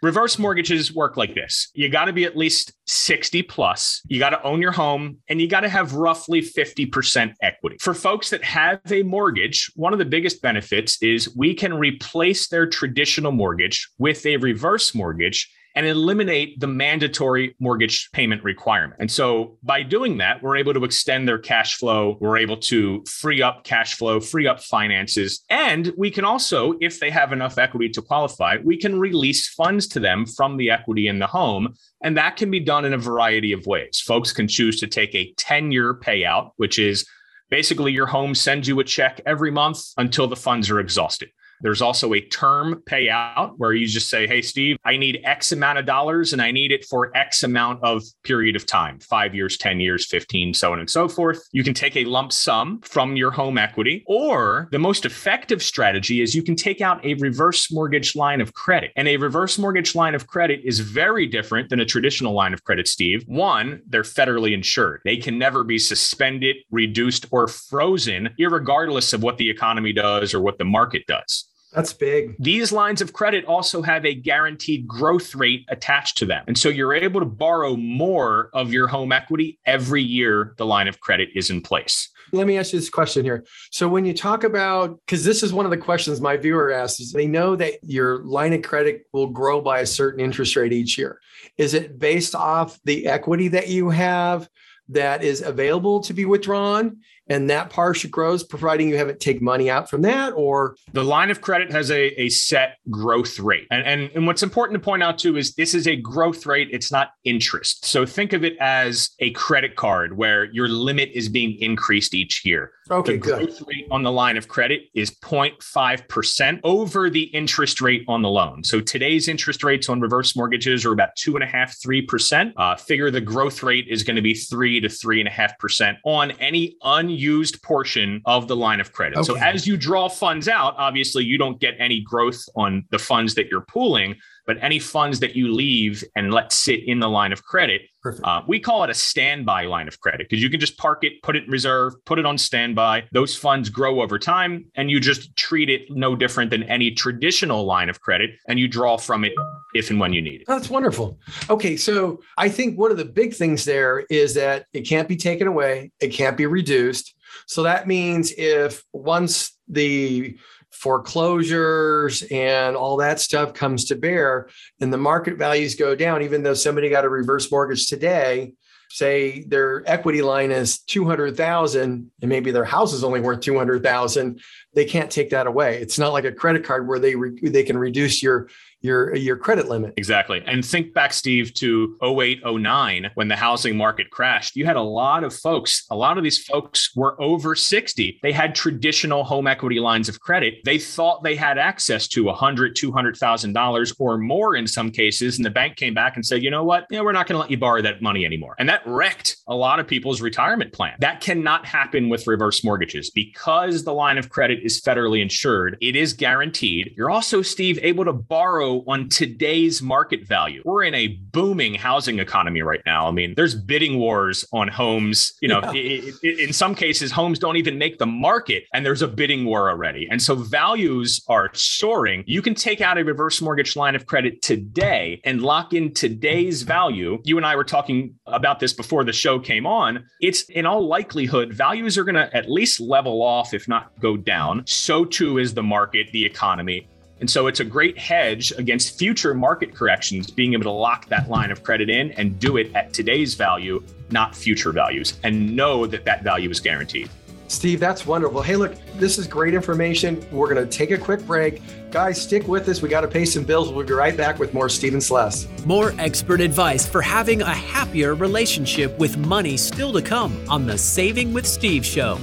Reverse 0.00 0.38
mortgages 0.38 0.94
work 0.94 1.16
like 1.16 1.34
this 1.34 1.70
you 1.74 1.88
got 1.88 2.06
to 2.06 2.12
be 2.12 2.24
at 2.24 2.36
least 2.36 2.72
60 2.86 3.42
plus, 3.42 4.00
you 4.06 4.18
got 4.18 4.30
to 4.30 4.42
own 4.42 4.62
your 4.62 4.72
home, 4.72 5.18
and 5.28 5.40
you 5.40 5.48
got 5.48 5.60
to 5.60 5.68
have 5.68 5.94
roughly 5.94 6.40
50% 6.40 7.34
equity. 7.42 7.76
For 7.80 7.92
folks 7.92 8.30
that 8.30 8.42
have 8.44 8.80
a 8.90 9.02
mortgage, 9.02 9.70
one 9.74 9.92
of 9.92 9.98
the 9.98 10.04
biggest 10.04 10.40
benefits 10.40 11.02
is 11.02 11.34
we 11.36 11.52
can 11.52 11.74
replace 11.74 12.48
their 12.48 12.66
traditional 12.66 13.32
mortgage 13.32 13.88
with 13.98 14.24
a 14.24 14.38
reverse 14.38 14.94
mortgage 14.94 15.50
and 15.78 15.86
eliminate 15.86 16.58
the 16.58 16.66
mandatory 16.66 17.54
mortgage 17.60 18.10
payment 18.10 18.42
requirement. 18.42 18.96
And 18.98 19.08
so 19.08 19.58
by 19.62 19.84
doing 19.84 20.18
that, 20.18 20.42
we're 20.42 20.56
able 20.56 20.74
to 20.74 20.82
extend 20.82 21.28
their 21.28 21.38
cash 21.38 21.76
flow. 21.76 22.18
We're 22.20 22.38
able 22.38 22.56
to 22.56 23.04
free 23.04 23.42
up 23.42 23.62
cash 23.62 23.94
flow, 23.94 24.18
free 24.18 24.48
up 24.48 24.58
finances. 24.58 25.44
And 25.50 25.92
we 25.96 26.10
can 26.10 26.24
also, 26.24 26.74
if 26.80 26.98
they 26.98 27.10
have 27.10 27.32
enough 27.32 27.58
equity 27.58 27.90
to 27.90 28.02
qualify, 28.02 28.56
we 28.64 28.76
can 28.76 28.98
release 28.98 29.50
funds 29.50 29.86
to 29.88 30.00
them 30.00 30.26
from 30.26 30.56
the 30.56 30.68
equity 30.68 31.06
in 31.06 31.20
the 31.20 31.28
home. 31.28 31.74
And 32.02 32.16
that 32.16 32.34
can 32.34 32.50
be 32.50 32.58
done 32.58 32.84
in 32.84 32.92
a 32.92 32.98
variety 32.98 33.52
of 33.52 33.64
ways. 33.66 34.00
Folks 34.04 34.32
can 34.32 34.48
choose 34.48 34.80
to 34.80 34.88
take 34.88 35.14
a 35.14 35.32
10 35.34 35.70
year 35.70 35.94
payout, 35.94 36.50
which 36.56 36.80
is 36.80 37.06
basically 37.50 37.92
your 37.92 38.06
home 38.06 38.34
sends 38.34 38.66
you 38.66 38.80
a 38.80 38.84
check 38.84 39.20
every 39.26 39.52
month 39.52 39.78
until 39.96 40.26
the 40.26 40.34
funds 40.34 40.70
are 40.70 40.80
exhausted. 40.80 41.28
There's 41.60 41.82
also 41.82 42.14
a 42.14 42.20
term 42.20 42.82
payout 42.88 43.54
where 43.56 43.72
you 43.72 43.86
just 43.86 44.10
say, 44.10 44.26
Hey, 44.26 44.42
Steve, 44.42 44.76
I 44.84 44.96
need 44.96 45.20
X 45.24 45.52
amount 45.52 45.78
of 45.78 45.86
dollars 45.86 46.32
and 46.32 46.40
I 46.40 46.50
need 46.50 46.72
it 46.72 46.84
for 46.84 47.16
X 47.16 47.42
amount 47.42 47.82
of 47.82 48.02
period 48.22 48.56
of 48.56 48.66
time 48.66 48.98
five 49.00 49.34
years, 49.34 49.56
10 49.56 49.80
years, 49.80 50.06
15, 50.06 50.54
so 50.54 50.72
on 50.72 50.80
and 50.80 50.88
so 50.88 51.08
forth. 51.08 51.42
You 51.52 51.64
can 51.64 51.74
take 51.74 51.96
a 51.96 52.04
lump 52.04 52.32
sum 52.32 52.80
from 52.82 53.16
your 53.16 53.30
home 53.30 53.58
equity, 53.58 54.04
or 54.06 54.68
the 54.72 54.78
most 54.78 55.04
effective 55.04 55.62
strategy 55.62 56.20
is 56.20 56.34
you 56.34 56.42
can 56.42 56.56
take 56.56 56.80
out 56.80 57.04
a 57.04 57.14
reverse 57.14 57.72
mortgage 57.72 58.14
line 58.14 58.40
of 58.40 58.54
credit. 58.54 58.92
And 58.96 59.08
a 59.08 59.16
reverse 59.16 59.58
mortgage 59.58 59.94
line 59.94 60.14
of 60.14 60.26
credit 60.26 60.60
is 60.64 60.80
very 60.80 61.26
different 61.26 61.70
than 61.70 61.80
a 61.80 61.84
traditional 61.84 62.34
line 62.34 62.54
of 62.54 62.64
credit, 62.64 62.88
Steve. 62.88 63.24
One, 63.26 63.82
they're 63.88 64.02
federally 64.02 64.52
insured, 64.52 65.00
they 65.04 65.16
can 65.16 65.38
never 65.38 65.64
be 65.64 65.78
suspended, 65.78 66.56
reduced, 66.70 67.26
or 67.30 67.48
frozen, 67.48 68.30
regardless 68.38 69.12
of 69.12 69.22
what 69.22 69.38
the 69.38 69.48
economy 69.48 69.92
does 69.92 70.34
or 70.34 70.40
what 70.40 70.58
the 70.58 70.64
market 70.64 71.06
does. 71.06 71.47
That's 71.72 71.92
big. 71.92 72.34
These 72.38 72.72
lines 72.72 73.02
of 73.02 73.12
credit 73.12 73.44
also 73.44 73.82
have 73.82 74.06
a 74.06 74.14
guaranteed 74.14 74.86
growth 74.86 75.34
rate 75.34 75.66
attached 75.68 76.16
to 76.18 76.26
them. 76.26 76.44
And 76.46 76.56
so 76.56 76.68
you're 76.68 76.94
able 76.94 77.20
to 77.20 77.26
borrow 77.26 77.76
more 77.76 78.48
of 78.54 78.72
your 78.72 78.88
home 78.88 79.12
equity 79.12 79.58
every 79.66 80.02
year 80.02 80.54
the 80.56 80.64
line 80.64 80.88
of 80.88 81.00
credit 81.00 81.28
is 81.34 81.50
in 81.50 81.60
place. 81.60 82.08
Let 82.32 82.46
me 82.46 82.58
ask 82.58 82.72
you 82.72 82.78
this 82.78 82.90
question 82.90 83.24
here. 83.24 83.44
So 83.70 83.88
when 83.88 84.04
you 84.04 84.14
talk 84.14 84.44
about 84.44 84.98
because 85.06 85.24
this 85.24 85.42
is 85.42 85.52
one 85.52 85.64
of 85.64 85.70
the 85.70 85.76
questions 85.76 86.20
my 86.20 86.36
viewer 86.36 86.72
asks, 86.72 87.00
is 87.00 87.12
they 87.12 87.26
know 87.26 87.56
that 87.56 87.74
your 87.82 88.24
line 88.24 88.52
of 88.52 88.62
credit 88.62 89.06
will 89.12 89.28
grow 89.28 89.60
by 89.60 89.80
a 89.80 89.86
certain 89.86 90.20
interest 90.20 90.56
rate 90.56 90.72
each 90.72 90.98
year. 90.98 91.20
Is 91.56 91.74
it 91.74 91.98
based 91.98 92.34
off 92.34 92.78
the 92.84 93.06
equity 93.06 93.48
that 93.48 93.68
you 93.68 93.90
have 93.90 94.48
that 94.90 95.22
is 95.22 95.42
available 95.42 96.00
to 96.00 96.14
be 96.14 96.24
withdrawn? 96.24 96.98
And 97.28 97.50
that 97.50 97.70
partial 97.70 98.10
grows 98.10 98.42
providing 98.42 98.88
you 98.88 98.96
haven't 98.96 99.20
take 99.20 99.42
money 99.42 99.70
out 99.70 99.88
from 99.90 100.02
that 100.02 100.30
or 100.30 100.76
the 100.92 101.04
line 101.04 101.30
of 101.30 101.40
credit 101.40 101.70
has 101.70 101.90
a, 101.90 102.20
a 102.20 102.28
set 102.28 102.78
growth 102.90 103.38
rate. 103.38 103.66
And, 103.70 103.86
and 103.86 104.10
and 104.14 104.26
what's 104.26 104.42
important 104.42 104.80
to 104.80 104.84
point 104.84 105.02
out 105.02 105.18
too 105.18 105.36
is 105.36 105.54
this 105.54 105.74
is 105.74 105.86
a 105.86 105.96
growth 105.96 106.46
rate. 106.46 106.68
It's 106.72 106.90
not 106.90 107.10
interest. 107.24 107.84
So 107.84 108.06
think 108.06 108.32
of 108.32 108.44
it 108.44 108.56
as 108.58 109.10
a 109.18 109.30
credit 109.32 109.76
card 109.76 110.16
where 110.16 110.44
your 110.46 110.68
limit 110.68 111.10
is 111.14 111.28
being 111.28 111.58
increased 111.60 112.14
each 112.14 112.44
year. 112.44 112.72
Okay 112.90 113.12
the 113.12 113.18
good. 113.18 113.38
growth 113.46 113.62
rate 113.66 113.86
on 113.90 114.02
the 114.02 114.12
line 114.12 114.36
of 114.36 114.48
credit 114.48 114.82
is 114.94 115.10
0.5% 115.10 116.60
over 116.64 117.10
the 117.10 117.24
interest 117.24 117.80
rate 117.80 118.04
on 118.08 118.22
the 118.22 118.28
loan. 118.28 118.64
So 118.64 118.80
today's 118.80 119.28
interest 119.28 119.62
rates 119.62 119.88
on 119.88 120.00
reverse 120.00 120.34
mortgages 120.34 120.84
are 120.86 120.92
about 120.92 121.14
two 121.16 121.34
and 121.34 121.44
a 121.44 121.46
half 121.46 121.80
three 121.80 122.02
percent. 122.02 122.54
Uh, 122.56 122.76
figure 122.76 123.10
the 123.10 123.20
growth 123.20 123.62
rate 123.62 123.86
is 123.88 124.02
going 124.02 124.16
to 124.16 124.22
be 124.22 124.34
three 124.34 124.80
to 124.80 124.88
three 124.88 125.20
and 125.20 125.28
a 125.28 125.32
half 125.32 125.58
percent 125.58 125.98
on 126.04 126.30
any 126.32 126.76
un 126.82 127.10
unused 127.18 127.62
portion 127.62 128.22
of 128.26 128.46
the 128.48 128.56
line 128.56 128.80
of 128.80 128.92
credit. 128.92 129.18
Okay. 129.18 129.26
So 129.26 129.36
as 129.36 129.66
you 129.66 129.76
draw 129.76 130.08
funds 130.08 130.48
out, 130.48 130.74
obviously 130.78 131.24
you 131.24 131.36
don't 131.36 131.60
get 131.60 131.74
any 131.78 132.00
growth 132.00 132.44
on 132.54 132.84
the 132.90 132.98
funds 132.98 133.34
that 133.34 133.48
you're 133.50 133.62
pooling, 133.62 134.16
but 134.48 134.56
any 134.62 134.78
funds 134.78 135.20
that 135.20 135.36
you 135.36 135.52
leave 135.52 136.02
and 136.16 136.32
let 136.32 136.52
sit 136.52 136.82
in 136.88 137.00
the 137.00 137.08
line 137.08 137.32
of 137.34 137.44
credit, 137.44 137.82
uh, 138.24 138.40
we 138.48 138.58
call 138.58 138.82
it 138.82 138.88
a 138.88 138.94
standby 138.94 139.66
line 139.66 139.86
of 139.86 140.00
credit 140.00 140.26
because 140.26 140.42
you 140.42 140.48
can 140.48 140.58
just 140.58 140.78
park 140.78 141.04
it, 141.04 141.20
put 141.22 141.36
it 141.36 141.44
in 141.44 141.50
reserve, 141.50 141.92
put 142.06 142.18
it 142.18 142.24
on 142.24 142.38
standby. 142.38 143.04
Those 143.12 143.36
funds 143.36 143.68
grow 143.68 144.00
over 144.00 144.18
time 144.18 144.64
and 144.74 144.90
you 144.90 145.00
just 145.00 145.36
treat 145.36 145.68
it 145.68 145.82
no 145.90 146.16
different 146.16 146.50
than 146.50 146.62
any 146.62 146.90
traditional 146.90 147.66
line 147.66 147.90
of 147.90 148.00
credit 148.00 148.30
and 148.48 148.58
you 148.58 148.68
draw 148.68 148.96
from 148.96 149.22
it 149.22 149.34
if 149.74 149.90
and 149.90 150.00
when 150.00 150.14
you 150.14 150.22
need 150.22 150.40
it. 150.40 150.46
That's 150.46 150.70
wonderful. 150.70 151.18
Okay. 151.50 151.76
So 151.76 152.22
I 152.38 152.48
think 152.48 152.78
one 152.78 152.90
of 152.90 152.96
the 152.96 153.04
big 153.04 153.34
things 153.34 153.66
there 153.66 154.06
is 154.08 154.32
that 154.34 154.64
it 154.72 154.88
can't 154.88 155.08
be 155.08 155.16
taken 155.16 155.46
away, 155.46 155.92
it 156.00 156.08
can't 156.08 156.38
be 156.38 156.46
reduced. 156.46 157.14
So 157.46 157.64
that 157.64 157.86
means 157.86 158.32
if 158.38 158.82
once 158.94 159.58
the 159.68 160.38
foreclosures 160.78 162.22
and 162.30 162.76
all 162.76 162.98
that 162.98 163.18
stuff 163.18 163.52
comes 163.52 163.86
to 163.86 163.96
bear 163.96 164.48
and 164.80 164.92
the 164.92 164.98
market 164.98 165.36
values 165.36 165.74
go 165.74 165.96
down 165.96 166.22
even 166.22 166.44
though 166.44 166.54
somebody 166.54 166.88
got 166.88 167.04
a 167.04 167.08
reverse 167.08 167.50
mortgage 167.50 167.88
today. 167.88 168.52
Say 168.90 169.42
their 169.42 169.82
equity 169.86 170.22
line 170.22 170.50
is 170.50 170.78
200,000 170.78 172.10
and 172.22 172.28
maybe 172.28 172.52
their 172.52 172.64
house 172.64 172.94
is 172.94 173.04
only 173.04 173.20
worth 173.20 173.40
200,000 173.40 174.40
they 174.74 174.84
can't 174.84 175.10
take 175.10 175.30
that 175.30 175.48
away. 175.48 175.78
It's 175.78 175.98
not 175.98 176.12
like 176.12 176.24
a 176.24 176.32
credit 176.32 176.64
card 176.64 176.86
where 176.86 177.00
they 177.00 177.16
re- 177.16 177.38
they 177.42 177.64
can 177.64 177.76
reduce 177.76 178.22
your 178.22 178.48
your 178.80 179.14
your 179.16 179.36
credit 179.36 179.68
limit. 179.68 179.94
Exactly. 179.96 180.42
And 180.46 180.64
think 180.64 180.94
back, 180.94 181.12
Steve, 181.12 181.52
to 181.54 181.96
08, 182.02 182.40
09, 182.44 183.10
when 183.14 183.28
the 183.28 183.36
housing 183.36 183.76
market 183.76 184.10
crashed. 184.10 184.56
You 184.56 184.66
had 184.66 184.76
a 184.76 184.82
lot 184.82 185.24
of 185.24 185.34
folks, 185.34 185.84
a 185.90 185.96
lot 185.96 186.18
of 186.18 186.24
these 186.24 186.38
folks 186.44 186.94
were 186.94 187.20
over 187.20 187.54
60. 187.54 188.20
They 188.22 188.32
had 188.32 188.54
traditional 188.54 189.24
home 189.24 189.46
equity 189.46 189.80
lines 189.80 190.08
of 190.08 190.20
credit. 190.20 190.54
They 190.64 190.78
thought 190.78 191.22
they 191.22 191.34
had 191.34 191.58
access 191.58 192.06
to 192.08 192.24
$100, 192.24 192.74
$200,000 192.74 193.94
or 193.98 194.18
more 194.18 194.56
in 194.56 194.66
some 194.66 194.90
cases. 194.90 195.38
And 195.38 195.44
the 195.44 195.50
bank 195.50 195.76
came 195.76 195.94
back 195.94 196.16
and 196.16 196.24
said, 196.24 196.42
you 196.42 196.50
know 196.50 196.64
what? 196.64 196.86
Yeah, 196.90 197.00
we're 197.00 197.12
not 197.12 197.26
going 197.26 197.34
to 197.34 197.40
let 197.40 197.50
you 197.50 197.58
borrow 197.58 197.82
that 197.82 198.00
money 198.02 198.24
anymore. 198.24 198.54
And 198.58 198.68
that 198.68 198.82
wrecked 198.86 199.36
a 199.48 199.54
lot 199.54 199.80
of 199.80 199.86
people's 199.86 200.20
retirement 200.20 200.72
plan. 200.72 200.94
That 201.00 201.20
cannot 201.20 201.66
happen 201.66 202.08
with 202.08 202.26
reverse 202.26 202.62
mortgages 202.62 203.10
because 203.10 203.84
the 203.84 203.94
line 203.94 204.18
of 204.18 204.28
credit 204.28 204.60
is 204.62 204.80
federally 204.80 205.20
insured. 205.20 205.76
It 205.80 205.96
is 205.96 206.12
guaranteed. 206.12 206.94
You're 206.96 207.10
also, 207.10 207.42
Steve, 207.42 207.78
able 207.82 208.04
to 208.04 208.12
borrow 208.12 208.67
on 208.86 209.08
today's 209.08 209.82
market 209.82 210.26
value. 210.26 210.62
We're 210.64 210.84
in 210.84 210.94
a 210.94 211.08
booming 211.08 211.74
housing 211.74 212.18
economy 212.18 212.62
right 212.62 212.82
now. 212.86 213.08
I 213.08 213.10
mean, 213.10 213.34
there's 213.36 213.54
bidding 213.54 213.98
wars 213.98 214.44
on 214.52 214.68
homes. 214.68 215.32
You 215.40 215.48
know, 215.48 215.60
yeah. 215.72 216.10
in 216.22 216.52
some 216.52 216.74
cases, 216.74 217.10
homes 217.10 217.38
don't 217.38 217.56
even 217.56 217.78
make 217.78 217.98
the 217.98 218.06
market 218.06 218.64
and 218.72 218.84
there's 218.84 219.02
a 219.02 219.08
bidding 219.08 219.44
war 219.44 219.70
already. 219.70 220.08
And 220.10 220.20
so 220.22 220.34
values 220.34 221.24
are 221.28 221.50
soaring. 221.54 222.24
You 222.26 222.42
can 222.42 222.54
take 222.54 222.80
out 222.80 222.98
a 222.98 223.04
reverse 223.04 223.40
mortgage 223.40 223.76
line 223.76 223.94
of 223.94 224.06
credit 224.06 224.42
today 224.42 225.20
and 225.24 225.42
lock 225.42 225.72
in 225.72 225.92
today's 225.94 226.62
value. 226.62 227.20
You 227.24 227.36
and 227.36 227.46
I 227.46 227.56
were 227.56 227.64
talking 227.64 228.14
about 228.26 228.60
this 228.60 228.72
before 228.72 229.04
the 229.04 229.12
show 229.12 229.38
came 229.38 229.66
on. 229.66 230.04
It's 230.20 230.42
in 230.50 230.66
all 230.66 230.86
likelihood, 230.86 231.52
values 231.52 231.98
are 231.98 232.04
going 232.04 232.14
to 232.14 232.34
at 232.36 232.50
least 232.50 232.80
level 232.80 233.22
off, 233.22 233.54
if 233.54 233.68
not 233.68 233.98
go 234.00 234.16
down. 234.16 234.62
So 234.66 235.04
too 235.04 235.38
is 235.38 235.54
the 235.54 235.62
market, 235.62 236.08
the 236.12 236.24
economy. 236.24 236.88
And 237.20 237.28
so 237.28 237.46
it's 237.48 237.60
a 237.60 237.64
great 237.64 237.98
hedge 237.98 238.52
against 238.52 238.98
future 238.98 239.34
market 239.34 239.74
corrections, 239.74 240.30
being 240.30 240.52
able 240.52 240.64
to 240.64 240.70
lock 240.70 241.06
that 241.06 241.28
line 241.28 241.50
of 241.50 241.62
credit 241.62 241.90
in 241.90 242.12
and 242.12 242.38
do 242.38 242.56
it 242.56 242.74
at 242.74 242.92
today's 242.92 243.34
value, 243.34 243.82
not 244.10 244.36
future 244.36 244.72
values, 244.72 245.18
and 245.24 245.54
know 245.56 245.86
that 245.86 246.04
that 246.04 246.22
value 246.22 246.50
is 246.50 246.60
guaranteed. 246.60 247.10
Steve, 247.48 247.80
that's 247.80 248.06
wonderful. 248.06 248.42
Hey, 248.42 248.56
look, 248.56 248.74
this 248.96 249.16
is 249.16 249.26
great 249.26 249.54
information. 249.54 250.24
We're 250.30 250.52
going 250.52 250.68
to 250.68 250.70
take 250.70 250.90
a 250.90 250.98
quick 250.98 251.26
break. 251.26 251.62
Guys, 251.90 252.20
stick 252.20 252.46
with 252.46 252.68
us. 252.68 252.82
We 252.82 252.90
got 252.90 253.00
to 253.00 253.08
pay 253.08 253.24
some 253.24 253.42
bills. 253.42 253.72
We'll 253.72 253.86
be 253.86 253.94
right 253.94 254.14
back 254.14 254.38
with 254.38 254.52
more 254.52 254.68
Steven 254.68 255.00
Sless. 255.00 255.48
More 255.64 255.94
expert 255.98 256.42
advice 256.42 256.86
for 256.86 257.00
having 257.00 257.40
a 257.40 257.54
happier 257.54 258.14
relationship 258.14 258.96
with 258.98 259.16
money 259.16 259.56
still 259.56 259.94
to 259.94 260.02
come 260.02 260.38
on 260.50 260.66
the 260.66 260.76
Saving 260.76 261.32
with 261.32 261.46
Steve 261.46 261.86
show. 261.86 262.18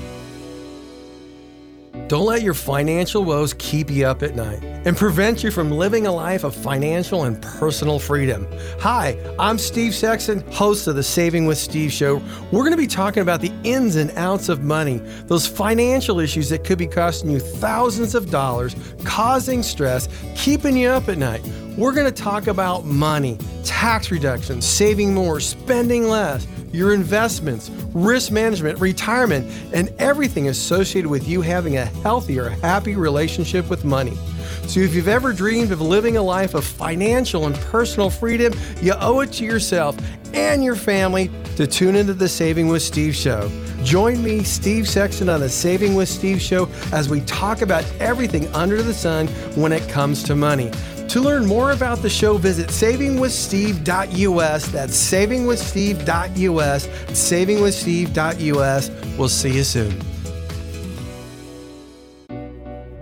Don't 2.08 2.28
let 2.28 2.44
your 2.44 2.54
financial 2.54 3.24
woes 3.24 3.56
keep 3.58 3.90
you 3.90 4.06
up 4.06 4.22
at 4.22 4.36
night 4.36 4.75
and 4.86 4.96
prevent 4.96 5.44
you 5.44 5.52
from 5.52 5.72
living 5.72 6.08
a 6.08 6.12
life 6.12 6.44
of 6.44 6.56
financial 6.56 7.24
and 7.24 7.42
personal 7.42 8.00
freedom. 8.00 8.48
Hi, 8.80 9.18
I'm 9.40 9.58
Steve 9.58 9.94
Sexton, 9.94 10.40
host 10.52 10.88
of 10.88 10.96
the 10.96 11.04
Saving 11.04 11.48
with 11.48 11.58
Steve 11.58 11.92
show. 11.92 12.22
We're 12.52 12.62
going 12.62 12.72
to 12.72 12.78
be 12.78 12.88
talking 12.88 13.22
about 13.22 13.42
the 13.42 13.52
ins 13.64 13.96
and 13.96 14.12
outs 14.12 14.48
of 14.48 14.64
money, 14.64 14.98
those 15.26 15.48
financial 15.48 16.20
issues 16.20 16.50
that 16.50 16.64
could 16.64 16.78
be 16.78 16.88
costing 16.88 17.32
you 17.32 17.40
thousands 17.40 18.16
of 18.16 18.30
dollars, 18.30 18.76
causing 19.04 19.64
stress, 19.64 20.08
keeping 20.36 20.78
you 20.78 20.90
up 20.90 21.10
at 21.10 21.18
night. 21.18 21.44
We're 21.76 21.94
going 21.94 22.12
to 22.12 22.24
talk 22.24 22.48
about 22.48 22.86
money, 22.86 23.38
tax 23.64 24.12
reductions, 24.12 24.66
saving 24.66 25.14
more, 25.14 25.40
spending 25.40 26.08
less 26.08 26.48
your 26.72 26.94
investments, 26.94 27.70
risk 27.94 28.32
management, 28.32 28.80
retirement, 28.80 29.50
and 29.74 29.90
everything 29.98 30.50
associated 30.50 31.10
with 31.10 31.28
you 31.28 31.42
having 31.42 31.78
a 31.78 31.86
healthier, 31.86 32.50
happy 32.50 32.96
relationship 32.96 33.70
with 33.70 33.86
money. 33.86 34.18
So, 34.68 34.80
if 34.80 34.94
you've 34.94 35.08
ever 35.08 35.32
dreamed 35.32 35.72
of 35.72 35.82
living 35.82 36.18
a 36.18 36.22
life 36.22 36.54
of 36.54 36.66
financial 36.66 37.46
and 37.46 37.56
personal 37.56 38.10
freedom, 38.10 38.54
you 38.82 38.94
owe 39.00 39.22
it 39.22 39.32
to 39.34 39.46
yourself 39.46 39.98
and 40.34 40.64
your 40.64 40.76
family 40.76 41.30
to 41.56 41.68
tune 41.68 41.96
into 41.96 42.14
the 42.14 42.28
Saving 42.28 42.68
with 42.68 42.82
Steve 42.82 43.16
show. 43.16 43.50
Join 43.84 44.24
me, 44.24 44.44
Steve 44.44 44.90
Sexton, 44.90 45.30
on 45.30 45.42
the 45.42 45.50
Saving 45.50 45.96
with 45.96 46.10
Steve 46.10 46.42
show 46.42 46.68
as 46.92 47.08
we 47.08 47.22
talk 47.22 47.62
about 47.62 47.86
everything 48.00 48.48
under 48.56 48.82
the 48.82 48.94
sun 48.94 49.28
when 49.56 49.72
it 49.72 49.88
comes 49.90 50.24
to 50.24 50.36
money. 50.36 50.72
To 51.10 51.22
learn 51.22 51.46
more 51.46 51.72
about 51.72 52.00
the 52.00 52.10
show, 52.10 52.38
visit 52.38 52.70
savingwithsteve.us. 52.70 54.68
That's 54.68 55.12
savingwithsteve.us. 55.12 56.88
Savingwithsteve.us. 56.88 59.18
We'll 59.18 59.30
see 59.30 59.54
you 59.54 59.64
soon. 59.64 60.15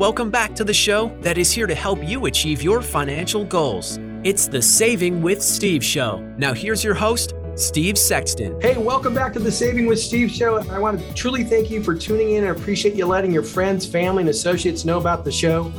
Welcome 0.04 0.32
back 0.32 0.54
to 0.56 0.66
the 0.66 0.74
show 0.74 1.16
that 1.22 1.38
is 1.38 1.50
here 1.50 1.66
to 1.66 1.74
help 1.74 2.04
you 2.04 2.26
achieve 2.26 2.62
your 2.62 2.82
financial 2.82 3.46
goals. 3.46 4.00
It's 4.26 4.48
the 4.48 4.62
Saving 4.62 5.22
with 5.22 5.42
Steve 5.42 5.82
show. 5.82 6.18
Now, 6.38 6.54
here's 6.54 6.84
your 6.84 6.94
host, 6.94 7.36
Steve 7.56 7.98
Sexton. 7.98 8.60
Hey, 8.60 8.78
welcome 8.78 9.14
back 9.14 9.32
to 9.32 9.40
the 9.40 9.50
Saving 9.50 9.86
with 9.86 10.02
Steve 10.02 10.30
show. 10.30 10.58
I 10.70 10.78
want 10.78 11.00
to 11.00 11.14
truly 11.14 11.46
thank 11.46 11.72
you 11.72 11.82
for 11.82 11.96
tuning 11.96 12.32
in 12.32 12.44
and 12.44 12.54
appreciate 12.54 12.96
you 12.96 13.06
letting 13.06 13.32
your 13.32 13.44
friends, 13.44 13.86
family, 13.86 14.24
and 14.24 14.30
associates 14.30 14.84
know 14.84 14.98
about 14.98 15.24
the 15.24 15.32
show. 15.32 15.72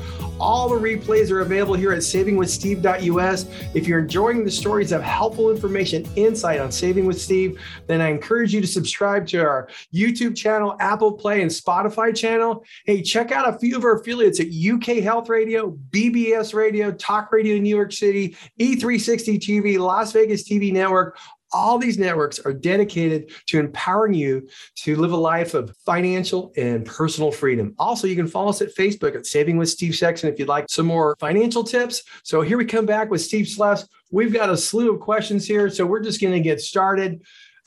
All 0.45 0.69
the 0.69 0.75
replays 0.75 1.31
are 1.31 1.41
available 1.41 1.73
here 1.73 1.93
at 1.93 2.01
savingwithsteve.us. 2.01 3.47
If 3.73 3.89
you're 3.89 4.01
enjoying 4.01 4.45
the 4.45 4.51
stories 4.51 4.93
of 4.93 5.01
helpful 5.03 5.51
information, 5.51 6.07
insight 6.17 6.61
on 6.61 6.71
Saving 6.71 7.07
with 7.07 7.19
Steve, 7.19 7.59
then 7.87 8.03
I 8.03 8.11
encourage 8.11 8.53
you 8.53 8.61
to 8.61 8.67
subscribe 8.67 9.27
to 9.29 9.39
our 9.39 9.71
YouTube 9.95 10.37
channel, 10.37 10.77
Apple 10.81 11.13
Play, 11.13 11.41
and 11.41 11.51
Spotify 11.51 12.15
channel. 12.15 12.63
Hey, 12.85 13.01
check 13.01 13.33
out 13.33 13.49
a 13.49 13.59
few 13.59 13.75
of 13.79 13.85
our 13.85 14.01
affiliates 14.01 14.39
at 14.39 14.49
UK 14.49 15.03
Health 15.03 15.31
Radio, 15.31 15.79
BBS 15.89 16.53
Radio, 16.53 16.93
Talk 16.93 17.33
Radio 17.33 17.57
New 17.57 17.75
York 17.75 17.93
City, 17.93 18.37
E360 18.61 19.39
TV, 19.39 19.79
Las 19.79 20.13
Vegas 20.13 20.47
TV 20.47 20.71
Network 20.71 21.17
all 21.55 21.79
these 21.79 21.99
networks 21.99 22.39
are 22.41 22.53
dedicated 22.53 23.31
to 23.47 23.61
empowering 23.61 24.13
you 24.13 24.47
to 24.75 24.97
live 24.97 25.13
a 25.13 25.17
life 25.17 25.55
of 25.55 25.75
financial 25.87 26.53
and 26.57 26.85
personal 26.85 27.31
freedom. 27.31 27.75
Also, 27.79 28.07
you 28.07 28.17
can 28.17 28.27
follow 28.27 28.51
us 28.51 28.61
at 28.61 28.75
Facebook 28.75 29.15
at 29.15 29.25
Saving 29.25 29.57
with 29.57 29.71
Steve 29.71 29.95
Sexton 29.95 30.31
if 30.31 30.39
you'd 30.39 30.49
like 30.49 30.69
some 30.69 30.87
more 30.87 31.17
financial 31.21 31.63
tips. 31.63 32.03
So 32.25 32.43
here 32.43 32.59
we 32.59 32.65
come 32.65 32.85
back 32.85 33.11
with 33.11 33.23
Steve 33.23 33.49
Sless. 33.49 33.89
We've 34.11 34.33
got 34.33 34.51
a 34.51 34.57
slew 34.57 34.93
of 34.93 35.01
questions 35.01 35.47
here, 35.47 35.71
so 35.71 35.87
we're 35.87 36.03
just 36.03 36.21
going 36.21 36.35
to 36.35 36.41
get 36.41 36.61
started 36.61 37.23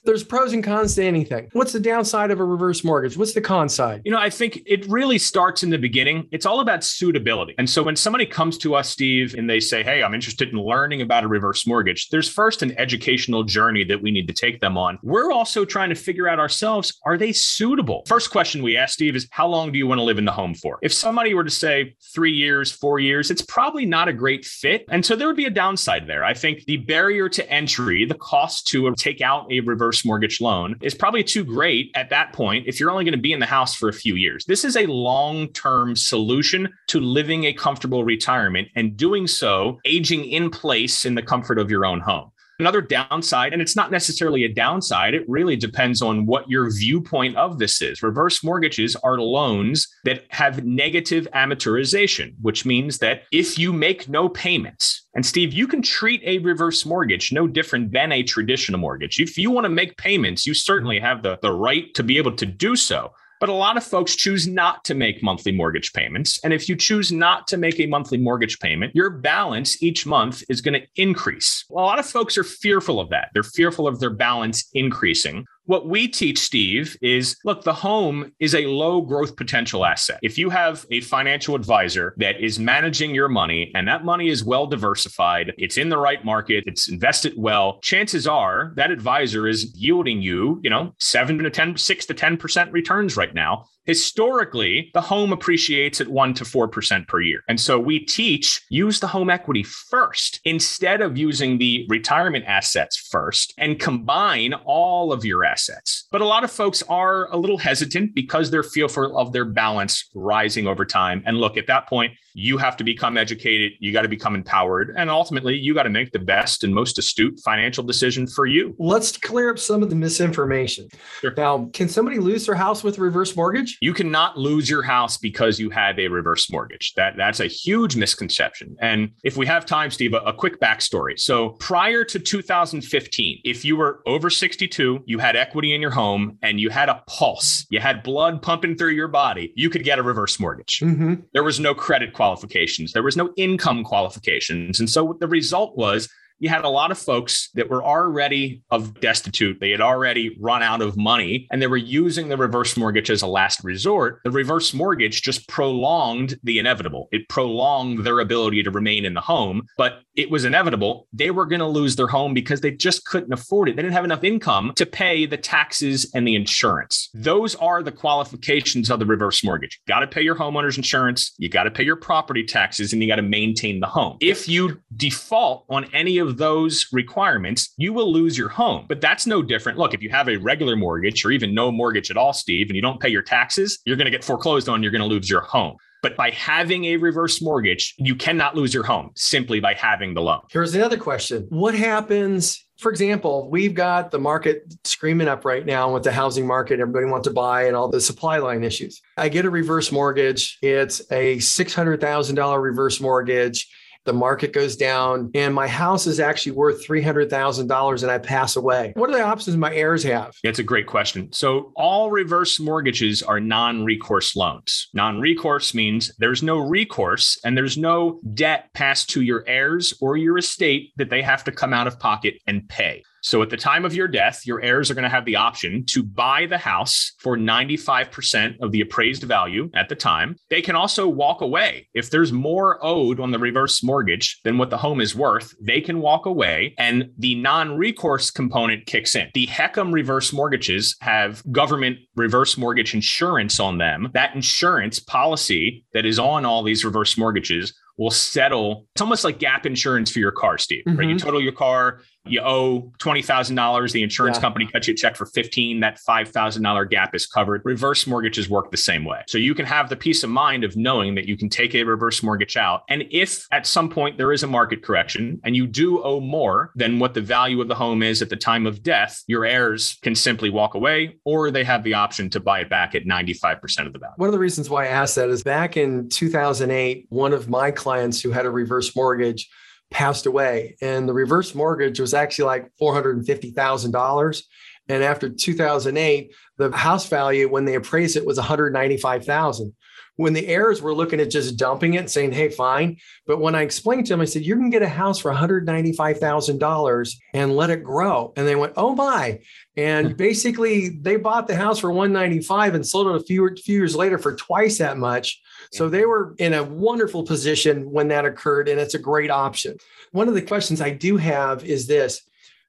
there's 0.07 0.23
pros 0.23 0.53
and 0.53 0.63
cons 0.63 0.95
to 0.95 1.03
anything. 1.03 1.49
What's 1.51 1.73
the 1.73 1.79
downside 1.79 2.31
of 2.31 2.39
a 2.39 2.43
reverse 2.43 2.83
mortgage? 2.83 3.17
What's 3.17 3.33
the 3.33 3.41
con 3.41 3.67
side? 3.67 4.01
You 4.05 4.11
know, 4.11 4.19
I 4.19 4.29
think 4.29 4.63
it 4.65 4.87
really 4.87 5.17
starts 5.17 5.63
in 5.63 5.69
the 5.69 5.77
beginning. 5.77 6.27
It's 6.31 6.45
all 6.45 6.61
about 6.61 6.83
suitability. 6.83 7.53
And 7.57 7.69
so 7.69 7.83
when 7.83 7.97
somebody 7.97 8.25
comes 8.25 8.57
to 8.59 8.73
us, 8.73 8.89
Steve, 8.89 9.35
and 9.37 9.49
they 9.49 9.59
say, 9.59 9.83
Hey, 9.83 10.01
I'm 10.01 10.13
interested 10.13 10.49
in 10.49 10.57
learning 10.57 11.01
about 11.01 11.25
a 11.25 11.27
reverse 11.27 11.67
mortgage, 11.67 12.07
there's 12.09 12.29
first 12.29 12.61
an 12.61 12.77
educational 12.79 13.43
journey 13.43 13.83
that 13.83 14.01
we 14.01 14.09
need 14.11 14.27
to 14.29 14.33
take 14.33 14.61
them 14.61 14.77
on. 14.77 14.97
We're 15.03 15.31
also 15.31 15.65
trying 15.65 15.89
to 15.89 15.95
figure 15.95 16.29
out 16.29 16.39
ourselves, 16.39 16.97
are 17.05 17.17
they 17.17 17.33
suitable? 17.33 18.03
First 18.07 18.31
question 18.31 18.63
we 18.63 18.77
ask, 18.77 18.93
Steve, 18.93 19.15
is 19.15 19.27
how 19.31 19.47
long 19.47 19.73
do 19.73 19.77
you 19.77 19.87
want 19.87 19.99
to 19.99 20.03
live 20.03 20.17
in 20.17 20.25
the 20.25 20.31
home 20.31 20.53
for? 20.53 20.79
If 20.81 20.93
somebody 20.93 21.33
were 21.33 21.43
to 21.43 21.51
say 21.51 21.95
three 22.15 22.33
years, 22.33 22.71
four 22.71 22.99
years, 22.99 23.29
it's 23.29 23.41
probably 23.41 23.85
not 23.85 24.07
a 24.07 24.13
great 24.13 24.45
fit. 24.45 24.85
And 24.87 25.05
so 25.05 25.17
there 25.17 25.27
would 25.27 25.35
be 25.35 25.45
a 25.45 25.49
downside 25.49 26.07
there. 26.07 26.23
I 26.23 26.33
think 26.33 26.63
the 26.63 26.77
barrier 26.77 27.27
to 27.27 27.51
entry, 27.51 28.05
the 28.05 28.15
cost 28.15 28.67
to 28.67 28.93
take 28.95 29.19
out 29.19 29.51
a 29.51 29.59
reverse 29.59 29.96
mortgage 30.05 30.41
loan 30.41 30.75
is 30.81 30.93
probably 30.93 31.23
too 31.23 31.43
great 31.43 31.91
at 31.95 32.09
that 32.09 32.33
point 32.33 32.65
if 32.67 32.79
you're 32.79 32.91
only 32.91 33.03
going 33.03 33.13
to 33.13 33.17
be 33.17 33.33
in 33.33 33.39
the 33.39 33.45
house 33.45 33.75
for 33.75 33.89
a 33.89 33.93
few 33.93 34.15
years. 34.15 34.45
This 34.45 34.65
is 34.65 34.75
a 34.75 34.85
long 34.85 35.47
term 35.49 35.95
solution 35.95 36.69
to 36.87 36.99
living 36.99 37.45
a 37.45 37.53
comfortable 37.53 38.03
retirement 38.03 38.67
and 38.75 38.97
doing 38.97 39.27
so 39.27 39.79
aging 39.85 40.25
in 40.25 40.49
place 40.49 41.05
in 41.05 41.15
the 41.15 41.21
comfort 41.21 41.59
of 41.59 41.69
your 41.69 41.85
own 41.85 41.99
home. 41.99 42.31
Another 42.59 42.81
downside, 42.81 43.53
and 43.53 43.61
it's 43.61 43.75
not 43.75 43.91
necessarily 43.91 44.43
a 44.43 44.51
downside, 44.51 45.13
it 45.13 45.29
really 45.29 45.55
depends 45.55 46.01
on 46.01 46.25
what 46.25 46.49
your 46.49 46.71
viewpoint 46.71 47.37
of 47.37 47.59
this 47.59 47.83
is. 47.83 48.01
Reverse 48.01 48.43
mortgages 48.43 48.95
are 49.03 49.19
loans 49.19 49.87
that 50.05 50.23
have 50.29 50.65
negative 50.65 51.27
amortization, 51.35 52.33
which 52.41 52.65
means 52.65 52.97
that 52.97 53.23
if 53.31 53.59
you 53.59 53.71
make 53.71 54.09
no 54.09 54.27
payments, 54.27 55.07
and 55.13 55.23
Steve, 55.23 55.53
you 55.53 55.67
can 55.67 55.83
treat 55.83 56.21
a 56.25 56.39
reverse 56.39 56.83
mortgage 56.83 57.31
no 57.31 57.47
different 57.47 57.91
than 57.91 58.11
a 58.11 58.23
traditional 58.23 58.79
mortgage. 58.79 59.19
If 59.19 59.37
you 59.37 59.51
want 59.51 59.65
to 59.65 59.69
make 59.69 59.95
payments, 59.97 60.47
you 60.47 60.55
certainly 60.55 60.99
have 60.99 61.21
the, 61.21 61.37
the 61.43 61.51
right 61.53 61.93
to 61.93 62.01
be 62.01 62.17
able 62.17 62.35
to 62.37 62.45
do 62.45 62.75
so. 62.75 63.11
But 63.39 63.49
a 63.49 63.53
lot 63.53 63.77
of 63.77 63.83
folks 63.83 64.15
choose 64.15 64.47
not 64.47 64.83
to 64.85 64.95
make 64.95 65.21
monthly 65.21 65.51
mortgage 65.51 65.93
payments. 65.93 66.39
And 66.43 66.53
if 66.53 66.67
you 66.67 66.75
choose 66.75 67.11
not 67.11 67.47
to 67.47 67.57
make 67.57 67.79
a 67.79 67.85
monthly 67.85 68.17
mortgage 68.17 68.59
payment, 68.59 68.95
your 68.95 69.09
balance 69.09 69.81
each 69.83 70.05
month 70.05 70.43
is 70.49 70.61
going 70.61 70.79
to 70.79 70.87
increase. 70.95 71.65
A 71.69 71.73
lot 71.73 71.99
of 71.99 72.05
folks 72.05 72.37
are 72.37 72.43
fearful 72.43 72.99
of 72.99 73.09
that. 73.09 73.29
They're 73.33 73.43
fearful 73.43 73.87
of 73.87 73.99
their 73.99 74.09
balance 74.09 74.69
increasing. 74.73 75.45
What 75.67 75.87
we 75.87 76.07
teach, 76.07 76.39
Steve, 76.39 76.97
is 77.01 77.37
look, 77.45 77.63
the 77.63 77.73
home 77.73 78.31
is 78.39 78.55
a 78.55 78.65
low 78.65 79.01
growth 79.01 79.35
potential 79.35 79.85
asset. 79.85 80.19
If 80.23 80.37
you 80.37 80.49
have 80.49 80.85
a 80.91 81.01
financial 81.01 81.55
advisor 81.55 82.15
that 82.17 82.41
is 82.41 82.57
managing 82.57 83.13
your 83.13 83.27
money 83.27 83.71
and 83.75 83.87
that 83.87 84.03
money 84.03 84.29
is 84.29 84.43
well 84.43 84.65
diversified, 84.65 85.53
it's 85.57 85.77
in 85.77 85.89
the 85.89 85.97
right 85.97 86.23
market, 86.23 86.63
it's 86.67 86.89
invested 86.89 87.33
well, 87.37 87.79
chances 87.81 88.27
are 88.27 88.73
that 88.77 88.91
advisor 88.91 89.47
is 89.47 89.75
yielding 89.75 90.21
you, 90.21 90.59
you 90.63 90.69
know, 90.69 90.93
seven 90.99 91.37
to 91.37 91.49
10, 91.49 91.77
six 91.77 92.05
to 92.05 92.13
10% 92.13 92.71
returns 92.71 93.17
right 93.17 93.33
now 93.33 93.65
historically, 93.87 94.91
the 94.93 95.01
home 95.01 95.33
appreciates 95.33 95.99
at 95.99 96.07
1% 96.07 96.35
to 96.35 96.43
4% 96.43 97.07
per 97.07 97.21
year. 97.21 97.43
And 97.47 97.59
so 97.59 97.79
we 97.79 97.99
teach 97.99 98.61
use 98.69 98.99
the 98.99 99.07
home 99.07 99.29
equity 99.29 99.63
first 99.63 100.39
instead 100.45 101.01
of 101.01 101.17
using 101.17 101.57
the 101.57 101.87
retirement 101.89 102.45
assets 102.45 102.97
first 102.97 103.53
and 103.57 103.79
combine 103.79 104.53
all 104.53 105.11
of 105.11 105.25
your 105.25 105.43
assets. 105.43 106.07
But 106.11 106.21
a 106.21 106.25
lot 106.25 106.43
of 106.43 106.51
folks 106.51 106.83
are 106.83 107.31
a 107.33 107.37
little 107.37 107.57
hesitant 107.57 108.13
because 108.13 108.51
they're 108.51 108.63
fearful 108.63 109.17
of 109.17 109.31
their 109.33 109.45
balance 109.45 110.09
rising 110.13 110.67
over 110.67 110.85
time. 110.85 111.23
And 111.25 111.37
look, 111.37 111.57
at 111.57 111.67
that 111.67 111.87
point, 111.87 112.13
you 112.39 112.59
have 112.59 112.77
to 112.77 112.83
become 112.83 113.17
educated, 113.17 113.73
you 113.79 113.91
got 113.91 114.03
to 114.03 114.07
become 114.07 114.35
empowered, 114.35 114.93
and 114.95 115.09
ultimately, 115.09 115.55
you 115.55 115.73
got 115.73 115.83
to 115.83 115.89
make 115.89 116.11
the 116.11 116.19
best 116.19 116.63
and 116.63 116.71
most 116.71 116.99
astute 116.99 117.39
financial 117.43 117.83
decision 117.83 118.27
for 118.27 118.45
you. 118.45 118.75
Let's 118.77 119.17
clear 119.17 119.49
up 119.49 119.57
some 119.57 119.81
of 119.81 119.89
the 119.89 119.95
misinformation. 119.95 120.87
Sure. 121.19 121.33
Now, 121.35 121.67
can 121.73 121.89
somebody 121.89 122.19
lose 122.19 122.45
their 122.45 122.53
house 122.53 122.83
with 122.83 122.99
a 122.99 123.01
reverse 123.01 123.35
mortgage? 123.35 123.76
You 123.81 123.93
cannot 123.93 124.37
lose 124.37 124.69
your 124.69 124.83
house 124.83 125.17
because 125.17 125.59
you 125.59 125.69
had 125.69 125.99
a 125.99 126.07
reverse 126.07 126.51
mortgage. 126.51 126.93
That 126.95 127.15
that's 127.17 127.39
a 127.39 127.47
huge 127.47 127.95
misconception. 127.95 128.75
And 128.81 129.11
if 129.23 129.37
we 129.37 129.45
have 129.45 129.65
time, 129.65 129.91
Steve, 129.91 130.13
a, 130.13 130.17
a 130.19 130.33
quick 130.33 130.59
backstory. 130.59 131.19
So 131.19 131.51
prior 131.51 132.03
to 132.05 132.19
2015, 132.19 133.41
if 133.43 133.65
you 133.65 133.75
were 133.75 134.01
over 134.05 134.29
62, 134.29 135.03
you 135.05 135.19
had 135.19 135.35
equity 135.35 135.73
in 135.73 135.81
your 135.81 135.91
home, 135.91 136.37
and 136.41 136.59
you 136.59 136.69
had 136.69 136.89
a 136.89 137.03
pulse, 137.07 137.65
you 137.69 137.79
had 137.79 138.03
blood 138.03 138.41
pumping 138.41 138.75
through 138.75 138.91
your 138.91 139.07
body, 139.07 139.53
you 139.55 139.69
could 139.69 139.83
get 139.83 139.99
a 139.99 140.03
reverse 140.03 140.39
mortgage. 140.39 140.79
Mm-hmm. 140.79 141.15
There 141.33 141.43
was 141.43 141.59
no 141.59 141.73
credit 141.73 142.13
qualifications. 142.13 142.93
There 142.93 143.03
was 143.03 143.17
no 143.17 143.33
income 143.37 143.83
qualifications. 143.83 144.79
And 144.79 144.89
so 144.89 145.17
the 145.19 145.27
result 145.27 145.77
was 145.77 146.09
you 146.39 146.49
had 146.49 146.63
a 146.63 146.69
lot 146.69 146.91
of 146.91 146.97
folks 146.97 147.49
that 147.55 147.69
were 147.69 147.83
already 147.83 148.61
of 148.69 148.99
destitute. 148.99 149.59
They 149.59 149.71
had 149.71 149.81
already 149.81 150.37
run 150.39 150.61
out 150.63 150.81
of 150.81 150.97
money 150.97 151.47
and 151.51 151.61
they 151.61 151.67
were 151.67 151.77
using 151.77 152.29
the 152.29 152.37
reverse 152.37 152.77
mortgage 152.77 153.09
as 153.09 153.21
a 153.21 153.27
last 153.27 153.63
resort. 153.63 154.21
The 154.23 154.31
reverse 154.31 154.73
mortgage 154.73 155.21
just 155.21 155.47
prolonged 155.47 156.39
the 156.43 156.59
inevitable. 156.59 157.07
It 157.11 157.29
prolonged 157.29 158.05
their 158.05 158.19
ability 158.19 158.63
to 158.63 158.71
remain 158.71 159.05
in 159.05 159.13
the 159.13 159.21
home, 159.21 159.63
but 159.77 160.01
it 160.15 160.29
was 160.29 160.45
inevitable. 160.45 161.07
They 161.13 161.31
were 161.31 161.45
going 161.45 161.59
to 161.59 161.67
lose 161.67 161.95
their 161.95 162.07
home 162.07 162.33
because 162.33 162.61
they 162.61 162.71
just 162.71 163.05
couldn't 163.05 163.33
afford 163.33 163.69
it. 163.69 163.75
They 163.75 163.81
didn't 163.81 163.93
have 163.93 164.05
enough 164.05 164.23
income 164.23 164.73
to 164.75 164.85
pay 164.85 165.25
the 165.25 165.37
taxes 165.37 166.11
and 166.13 166.27
the 166.27 166.35
insurance. 166.35 167.09
Those 167.13 167.55
are 167.55 167.83
the 167.83 167.91
qualifications 167.91 168.89
of 168.89 168.99
the 168.99 169.05
reverse 169.05 169.43
mortgage. 169.43 169.79
Got 169.87 169.99
to 169.99 170.07
pay 170.07 170.21
your 170.21 170.35
homeowner's 170.35 170.77
insurance, 170.77 171.33
you 171.37 171.49
got 171.49 171.63
to 171.63 171.71
pay 171.71 171.83
your 171.83 171.95
property 171.95 172.43
taxes, 172.43 172.93
and 172.93 173.01
you 173.01 173.07
got 173.07 173.17
to 173.17 173.21
maintain 173.21 173.79
the 173.79 173.87
home. 173.87 174.17
If 174.19 174.47
you 174.47 174.81
default 174.95 175.65
on 175.69 175.85
any 175.93 176.17
of 176.17 176.26
of 176.27 176.37
those 176.37 176.87
requirements, 176.91 177.73
you 177.77 177.93
will 177.93 178.11
lose 178.11 178.37
your 178.37 178.49
home. 178.49 178.85
But 178.87 179.01
that's 179.01 179.25
no 179.25 179.41
different. 179.41 179.77
Look, 179.77 179.93
if 179.93 180.01
you 180.01 180.09
have 180.09 180.29
a 180.29 180.37
regular 180.37 180.75
mortgage 180.75 181.25
or 181.25 181.31
even 181.31 181.53
no 181.53 181.71
mortgage 181.71 182.11
at 182.11 182.17
all, 182.17 182.33
Steve, 182.33 182.67
and 182.67 182.75
you 182.75 182.81
don't 182.81 182.99
pay 182.99 183.09
your 183.09 183.21
taxes, 183.21 183.79
you're 183.85 183.97
going 183.97 184.05
to 184.05 184.11
get 184.11 184.23
foreclosed 184.23 184.69
on, 184.69 184.83
you're 184.83 184.91
going 184.91 185.01
to 185.01 185.07
lose 185.07 185.29
your 185.29 185.41
home. 185.41 185.77
But 186.03 186.15
by 186.15 186.29
having 186.31 186.85
a 186.85 186.97
reverse 186.97 187.41
mortgage, 187.41 187.95
you 187.97 188.15
cannot 188.15 188.55
lose 188.55 188.73
your 188.73 188.83
home 188.83 189.11
simply 189.15 189.59
by 189.59 189.73
having 189.73 190.13
the 190.13 190.21
loan. 190.21 190.41
Here's 190.51 190.75
another 190.75 190.97
question 190.97 191.47
What 191.49 191.73
happens? 191.73 192.63
For 192.77 192.91
example, 192.91 193.49
we've 193.49 193.73
got 193.73 194.11
the 194.11 194.19
market 194.19 194.71
screaming 194.83 195.27
up 195.27 195.45
right 195.45 195.65
now 195.65 195.91
with 195.91 196.03
the 196.03 196.11
housing 196.11 196.45
market. 196.45 196.79
Everybody 196.79 197.07
wants 197.07 197.27
to 197.27 197.33
buy 197.33 197.63
and 197.63 197.75
all 197.75 197.89
the 197.89 197.99
supply 197.99 198.37
line 198.37 198.63
issues. 198.63 199.01
I 199.17 199.29
get 199.29 199.45
a 199.45 199.49
reverse 199.49 199.91
mortgage. 199.91 200.59
It's 200.61 200.99
a 201.11 201.37
$600,000 201.37 202.61
reverse 202.61 203.01
mortgage 203.01 203.67
the 204.07 204.13
market 204.13 204.53
goes 204.53 204.75
down, 204.75 205.29
and 205.35 205.53
my 205.53 205.67
house 205.67 206.07
is 206.07 206.19
actually 206.19 206.53
worth 206.53 206.87
$300,000 206.87 208.01
and 208.01 208.11
I 208.11 208.17
pass 208.17 208.55
away. 208.55 208.93
What 208.95 209.11
are 209.11 209.13
the 209.13 209.21
options 209.21 209.55
my 209.57 209.73
heirs 209.75 210.01
have? 210.03 210.33
That's 210.43 210.59
a 210.59 210.63
great 210.63 210.87
question. 210.87 211.31
So, 211.31 211.71
all 211.75 212.09
reverse 212.09 212.59
mortgages 212.59 213.21
are 213.21 213.39
non 213.39 213.85
recourse 213.85 214.35
loans. 214.35 214.87
Non 214.93 215.19
recourse 215.19 215.75
means 215.75 216.11
there's 216.17 216.41
no 216.41 216.57
recourse 216.57 217.37
and 217.43 217.55
there's 217.55 217.77
no 217.77 218.19
debt 218.33 218.69
passed 218.73 219.09
to 219.11 219.21
your 219.21 219.43
heirs 219.47 219.93
or 220.01 220.17
your 220.17 220.37
estate 220.37 220.93
that 220.97 221.09
they 221.09 221.21
have 221.21 221.43
to 221.43 221.51
come 221.51 221.73
out 221.73 221.85
of 221.85 221.99
pocket 221.99 222.41
and 222.47 222.67
pay. 222.69 223.03
So 223.27 223.41
at 223.41 223.49
the 223.49 223.57
time 223.57 223.83
of 223.83 223.93
your 223.93 224.07
death, 224.07 224.47
your 224.47 224.61
heirs 224.61 224.89
are 224.89 224.93
going 224.93 225.03
to 225.03 225.09
have 225.09 225.25
the 225.25 225.35
option 225.35 225.83
to 225.87 226.01
buy 226.01 226.45
the 226.45 226.57
house 226.57 227.11
for 227.19 227.35
95% 227.35 228.55
of 228.61 228.71
the 228.71 228.79
appraised 228.79 229.23
value 229.23 229.69
at 229.73 229.89
the 229.89 229.95
time. 229.95 230.37
They 230.49 230.61
can 230.61 230.77
also 230.77 231.09
walk 231.09 231.41
away. 231.41 231.89
If 231.93 232.09
there's 232.09 232.31
more 232.31 232.79
owed 232.81 233.19
on 233.19 233.31
the 233.31 233.37
reverse 233.37 233.83
mortgage 233.83 234.39
than 234.45 234.57
what 234.57 234.69
the 234.69 234.77
home 234.77 235.01
is 235.01 235.13
worth, 235.13 235.53
they 235.59 235.81
can 235.81 235.99
walk 235.99 236.25
away 236.25 236.73
and 236.77 237.09
the 237.17 237.35
non 237.35 237.77
recourse 237.77 238.31
component 238.31 238.85
kicks 238.85 239.13
in. 239.13 239.29
The 239.33 239.47
HECM 239.47 239.91
reverse 239.91 240.31
mortgages 240.31 240.95
have 241.01 241.43
government 241.51 241.97
reverse 242.15 242.57
mortgage 242.57 242.93
insurance 242.93 243.59
on 243.59 243.77
them. 243.77 244.09
That 244.13 244.35
insurance 244.35 244.99
policy 244.99 245.85
that 245.93 246.05
is 246.05 246.17
on 246.17 246.45
all 246.45 246.63
these 246.63 246.85
reverse 246.85 247.17
mortgages 247.17 247.73
will 247.97 248.11
settle. 248.11 248.87
It's 248.93 249.01
almost 249.01 249.23
like 249.23 249.39
gap 249.39 249.65
insurance 249.65 250.11
for 250.11 250.19
your 250.19 250.31
car, 250.31 250.57
Steve. 250.57 250.83
Mm-hmm. 250.87 250.97
Right? 250.97 251.09
You 251.09 251.15
mm-hmm. 251.15 251.25
total 251.25 251.41
your 251.41 251.51
car, 251.51 252.01
you 252.29 252.41
owe 252.41 252.91
$20,000. 252.99 253.91
The 253.91 254.03
insurance 254.03 254.37
yeah. 254.37 254.41
company 254.41 254.67
cuts 254.67 254.87
you 254.87 254.93
a 254.93 254.97
check 254.97 255.15
for 255.15 255.25
15. 255.25 255.79
That 255.79 255.99
$5,000 256.07 256.89
gap 256.89 257.15
is 257.15 257.25
covered. 257.25 257.61
Reverse 257.65 258.07
mortgages 258.07 258.49
work 258.49 258.71
the 258.71 258.77
same 258.77 259.05
way. 259.05 259.23
So 259.27 259.37
you 259.37 259.53
can 259.55 259.65
have 259.65 259.89
the 259.89 259.95
peace 259.95 260.23
of 260.23 260.29
mind 260.29 260.63
of 260.63 260.75
knowing 260.75 261.15
that 261.15 261.25
you 261.25 261.37
can 261.37 261.49
take 261.49 261.75
a 261.75 261.83
reverse 261.83 262.23
mortgage 262.23 262.57
out. 262.57 262.83
And 262.89 263.05
if 263.11 263.47
at 263.51 263.65
some 263.65 263.89
point 263.89 264.17
there 264.17 264.31
is 264.31 264.43
a 264.43 264.47
market 264.47 264.83
correction 264.83 265.39
and 265.43 265.55
you 265.55 265.67
do 265.67 266.03
owe 266.03 266.19
more 266.19 266.71
than 266.75 266.99
what 266.99 267.13
the 267.13 267.21
value 267.21 267.61
of 267.61 267.67
the 267.67 267.75
home 267.75 268.03
is 268.03 268.21
at 268.21 268.29
the 268.29 268.35
time 268.35 268.65
of 268.65 268.83
death, 268.83 269.23
your 269.27 269.45
heirs 269.45 269.97
can 270.01 270.15
simply 270.15 270.49
walk 270.49 270.73
away 270.73 271.17
or 271.23 271.51
they 271.51 271.63
have 271.63 271.83
the 271.83 271.93
option 271.93 272.29
to 272.29 272.39
buy 272.39 272.61
it 272.61 272.69
back 272.69 272.95
at 272.95 273.05
95% 273.05 273.87
of 273.87 273.93
the 273.93 273.99
value. 273.99 274.13
One 274.17 274.27
of 274.27 274.33
the 274.33 274.39
reasons 274.39 274.69
why 274.69 274.85
I 274.85 274.87
asked 274.87 275.15
that 275.15 275.29
is 275.29 275.43
back 275.43 275.77
in 275.77 276.09
2008, 276.09 277.05
one 277.09 277.33
of 277.33 277.49
my 277.49 277.71
clients 277.71 278.21
who 278.21 278.31
had 278.31 278.45
a 278.45 278.51
reverse 278.51 278.95
mortgage 278.95 279.49
passed 279.91 280.25
away. 280.25 280.75
And 280.81 281.07
the 281.07 281.13
reverse 281.13 281.55
mortgage 281.55 281.99
was 281.99 282.13
actually 282.13 282.45
like 282.45 282.71
$450,000. 282.81 284.43
And 284.89 285.03
after 285.03 285.29
2008, 285.29 286.33
the 286.57 286.71
house 286.75 287.07
value 287.07 287.49
when 287.49 287.65
they 287.65 287.75
appraised 287.75 288.15
it 288.15 288.25
was 288.25 288.37
195,000. 288.37 289.73
When 290.15 290.33
the 290.33 290.47
heirs 290.47 290.81
were 290.81 290.95
looking 290.95 291.19
at 291.19 291.29
just 291.29 291.57
dumping 291.57 291.93
it, 291.93 291.97
and 291.99 292.09
saying, 292.09 292.31
"Hey, 292.31 292.49
fine," 292.49 292.97
but 293.27 293.39
when 293.39 293.53
I 293.53 293.61
explained 293.61 294.07
to 294.07 294.13
them, 294.13 294.21
I 294.21 294.25
said, 294.25 294.41
"You 294.41 294.55
can 294.55 294.71
get 294.71 294.81
a 294.81 294.89
house 294.89 295.19
for 295.19 295.29
195,000 295.29 296.57
dollars 296.57 297.19
and 297.35 297.55
let 297.55 297.69
it 297.69 297.83
grow," 297.83 298.33
and 298.35 298.47
they 298.47 298.55
went, 298.55 298.73
"Oh 298.77 298.95
my!" 298.95 299.39
And 299.75 300.07
hmm. 300.07 300.13
basically, 300.15 300.89
they 300.89 301.17
bought 301.17 301.47
the 301.47 301.55
house 301.55 301.77
for 301.77 301.91
195 301.91 302.73
and 302.73 302.87
sold 302.87 303.07
it 303.09 303.21
a 303.21 303.25
few, 303.25 303.47
few 303.63 303.77
years 303.77 303.95
later 303.95 304.17
for 304.17 304.35
twice 304.35 304.79
that 304.79 304.97
much. 304.97 305.39
So 305.71 305.89
they 305.89 306.05
were 306.05 306.35
in 306.37 306.53
a 306.53 306.63
wonderful 306.63 307.23
position 307.23 307.91
when 307.91 308.07
that 308.09 308.25
occurred, 308.25 308.69
and 308.69 308.79
it's 308.79 308.93
a 308.93 308.99
great 308.99 309.29
option. 309.29 309.77
One 310.11 310.27
of 310.27 310.33
the 310.33 310.41
questions 310.41 310.81
I 310.81 310.91
do 310.91 311.17
have 311.17 311.63
is 311.65 311.87
this. 311.87 312.21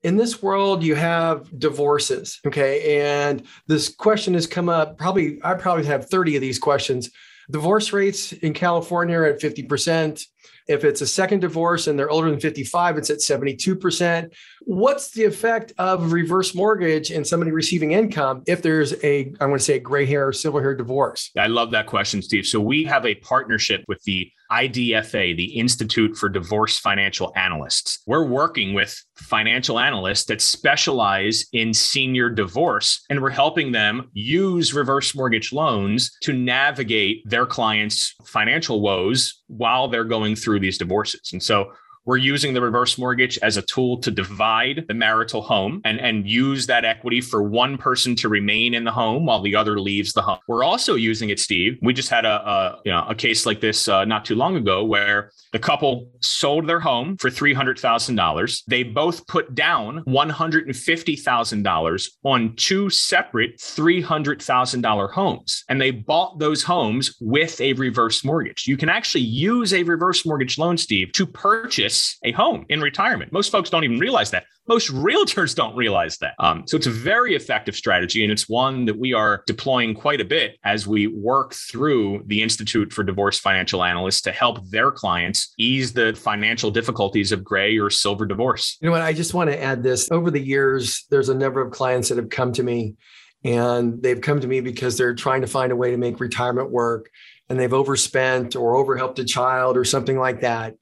In 0.05 0.17
this 0.17 0.41
world 0.41 0.85
you 0.85 0.95
have 0.95 1.59
divorces 1.59 2.39
okay? 2.47 3.01
And 3.01 3.43
this 3.67 3.89
question 3.89 4.35
has 4.35 4.47
come 4.47 4.69
up 4.69 4.97
probably 4.97 5.41
i 5.43 5.55
probably 5.55 5.87
have 5.87 6.09
30 6.09 6.37
of 6.37 6.41
these 6.41 6.59
questions. 6.59 7.11
Divorce 7.51 7.93
rates 7.93 8.33
in 8.33 8.53
california 8.53 9.19
are 9.19 9.25
at 9.25 9.41
50% 9.41 10.25
if 10.69 10.85
it's 10.85 11.01
a 11.01 11.07
second 11.07 11.41
divorce 11.41 11.87
and 11.87 11.99
they're 11.99 12.11
older 12.11 12.31
than 12.31 12.39
55, 12.39 12.99
it's 12.99 13.11
at 13.11 13.19
72%. 13.19 14.33
What's 14.61 15.11
the 15.11 15.25
effect 15.25 15.73
of 15.79 16.13
reverse 16.13 16.55
mortgage 16.55 17.11
and 17.11 17.27
somebody 17.27 17.51
receiving 17.51 17.93
income 17.93 18.43
if 18.47 18.61
there's 18.61 18.93
a, 19.03 19.33
I 19.41 19.47
want 19.47 19.61
to 19.61 19.65
say, 19.65 19.77
a 19.77 19.81
gray 19.81 20.05
hair 20.05 20.29
or 20.29 20.33
silver 20.33 20.61
hair 20.61 20.75
divorce? 20.75 21.31
I 21.37 21.47
love 21.47 21.71
that 21.71 21.87
question, 21.87 22.21
Steve. 22.21 22.47
So 22.47 22.61
we 22.61 22.85
have 22.85 23.07
a 23.07 23.15
partnership 23.17 23.83
with 23.89 24.03
the 24.05 24.31
IDFA, 24.51 25.37
the 25.37 25.59
Institute 25.59 26.17
for 26.17 26.29
Divorce 26.29 26.79
Financial 26.79 27.33
Analysts. 27.37 28.03
We're 28.07 28.27
working 28.27 28.75
with 28.75 29.05
financial 29.17 29.79
analysts 29.79 30.25
that 30.27 30.41
specialize 30.41 31.47
in 31.53 31.75
senior 31.75 32.31
divorce, 32.31 33.05
and 33.11 33.21
we're 33.21 33.31
helping 33.31 33.73
them 33.73 34.11
use 34.13 34.75
reverse 34.75 35.15
mortgage 35.15 35.53
loans 35.53 36.17
to 36.23 36.33
navigate 36.33 37.23
their 37.29 37.47
clients' 37.47 38.15
financial 38.25 38.81
woes 38.81 39.43
while 39.49 39.89
they're 39.89 40.05
going 40.05 40.37
through 40.37 40.61
these 40.61 40.79
divorces. 40.79 41.31
And 41.33 41.43
so 41.43 41.73
we're 42.09 42.17
using 42.17 42.55
the 42.55 42.63
reverse 42.63 42.97
mortgage 42.97 43.39
as 43.43 43.59
a 43.59 43.63
tool 43.63 43.99
to 43.99 44.11
divide 44.11 44.87
the 44.89 44.95
marital 44.95 45.43
home 45.43 45.83
and, 45.85 46.01
and 46.01 46.27
use 46.27 46.67
that 46.67 46.87
equity 46.87 47.21
for 47.21 47.43
one 47.43 47.77
person 47.77 48.17
to 48.17 48.31
remain 48.31 48.73
in 48.73 48.83
the 48.85 48.91
home 48.91 49.27
while 49.27 49.43
the 49.43 49.55
other 49.55 49.79
leaves 49.79 50.15
the 50.15 50.23
home. 50.23 50.39
We're 50.49 50.65
also 50.65 50.95
using 50.95 51.29
it, 51.29 51.39
Steve. 51.39 51.79
We 51.83 51.93
just 51.93 52.09
had 52.09 52.25
a, 52.25 52.49
a 52.49 52.81
you 52.87 52.93
know 52.93 53.05
a 53.07 53.15
case 53.15 53.45
like 53.45 53.61
this 53.61 53.89
uh, 53.89 54.07
not 54.07 54.25
too 54.25 54.37
long 54.37 54.57
ago 54.57 54.87
where 54.87 55.33
the 55.53 55.59
couple 55.59 56.11
sold 56.21 56.67
their 56.67 56.81
home 56.81 57.19
for 57.19 57.29
three 57.29 57.53
hundred 57.53 57.79
thousand 57.79 58.17
dollars. 58.17 58.63
They 58.67 58.85
both 58.85 59.27
put 59.27 59.55
down 59.55 59.99
one 60.05 60.31
hundred 60.31 60.67
and 60.67 60.75
fifty 60.75 61.15
thousand 61.15 61.63
dollars 61.63 62.17
on 62.25 62.57
two 62.57 62.89
separate 62.89 63.61
three 63.61 64.01
hundred 64.01 64.41
thousand 64.41 64.81
dollar 64.81 65.09
homes, 65.09 65.63
and 65.69 65.79
they 65.79 65.91
bought 65.91 66.39
those 66.39 66.63
homes 66.63 67.15
with 67.21 67.61
a 67.61 67.75
reverse 67.75 68.25
mortgage. 68.25 68.67
You 68.67 68.79
can 68.79 68.89
actually 68.89 69.25
use 69.25 69.75
a 69.75 69.83
reverse 69.83 70.25
mortgage 70.25 70.57
loan, 70.57 70.79
Steve, 70.79 71.13
to 71.13 71.27
purchase 71.27 71.98
purchase 71.99 72.19
a 72.25 72.33
home 72.33 72.65
in 72.69 72.81
retirement. 72.81 73.33
Most 73.33 73.51
folks 73.51 73.71
don't 73.71 73.85
even 73.85 73.99
realize 73.99 74.31
that. 74.31 74.45
Most 74.67 74.93
realtors 74.93 75.55
don't 75.55 75.75
realize 75.75 76.19
that. 76.19 76.35
Um, 76.39 76.65
so 76.67 76.77
it's 76.77 76.87
a 76.87 76.91
very 76.91 77.35
effective 77.35 77.75
strategy, 77.75 78.23
and 78.23 78.31
it's 78.31 78.49
one 78.49 78.85
that 78.85 78.99
we 78.99 79.15
are 79.15 79.43
deploying 79.47 79.95
quite 79.95 80.21
a 80.21 80.25
bit 80.25 80.57
as 80.65 80.87
we 80.87 81.07
work 81.07 81.55
through 81.55 82.23
the 82.27 82.43
Institute 82.43 82.93
for 82.93 83.03
Divorce 83.03 83.39
Financial 83.39 83.83
Analysts 83.83 84.21
to 84.23 84.33
help 84.33 84.65
their 84.69 84.91
clients 84.91 85.55
ease 85.59 85.93
the 85.93 86.13
financial 86.15 86.71
difficulties 86.71 87.33
of 87.33 87.43
gray 87.43 87.79
or 87.79 87.89
silver 87.89 88.27
divorce. 88.27 88.77
You 88.81 88.87
know 88.87 88.93
what? 88.93 89.03
I 89.03 89.13
just 89.13 89.33
want 89.33 89.51
to 89.51 89.63
add 89.63 89.83
this. 89.83 90.11
Over 90.11 90.31
the 90.31 90.41
years, 90.41 91.07
there's 91.11 91.31
a 91.31 91.35
number 91.35 91.63
of 91.63 91.73
clients 91.73 92.11
that 92.11 92.19
have 92.19 92.31
come 92.31 92.53
to 92.53 92.63
me 92.63 92.97
and 93.45 94.03
they've 94.03 94.21
come 94.21 94.41
to 94.41 94.49
me 94.49 94.61
because 94.61 94.99
they're 94.99 95.15
trying 95.15 95.43
to 95.43 95.47
find 95.47 95.71
a 95.71 95.77
way 95.77 95.93
to 95.93 95.97
make 95.97 96.21
retirement 96.21 96.71
work 96.71 97.09
and 97.49 97.59
they've 97.59 97.73
overspent 97.73 98.57
or 98.57 98.75
overhelped 98.75 99.21
a 99.21 99.25
child 99.25 99.77
or 99.77 99.85
something 99.85 100.19
like 100.19 100.41
that. 100.41 100.75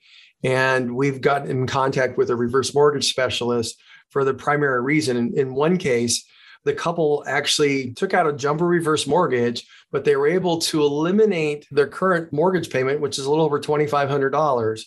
And 0.47 0.95
we've 0.95 1.21
gotten 1.21 1.51
in 1.51 1.67
contact 1.67 2.17
with 2.17 2.31
a 2.31 2.37
reverse 2.37 2.73
mortgage 2.73 3.11
specialist 3.11 3.83
for 4.11 4.23
the 4.23 4.33
primary 4.33 4.81
reason. 4.81 5.33
In, 5.35 5.57
one 5.57 5.77
case, 5.77 6.25
the 6.65 6.73
couple 6.73 7.25
actually 7.27 7.95
took 7.95 8.15
out 8.15 8.29
a 8.29 8.33
jumbo 8.33 8.65
reverse 8.65 9.09
mortgage, 9.09 9.67
but 9.91 10.05
they 10.05 10.15
were 10.15 10.29
able 10.29 10.59
to 10.59 10.83
eliminate 10.83 11.67
their 11.73 11.89
current 11.89 12.33
mortgage 12.33 12.71
payment, 12.71 13.01
which 13.01 13.19
is 13.19 13.27
a 13.27 13.31
little 13.31 13.45
over 13.45 13.59
$2,500 13.59 14.85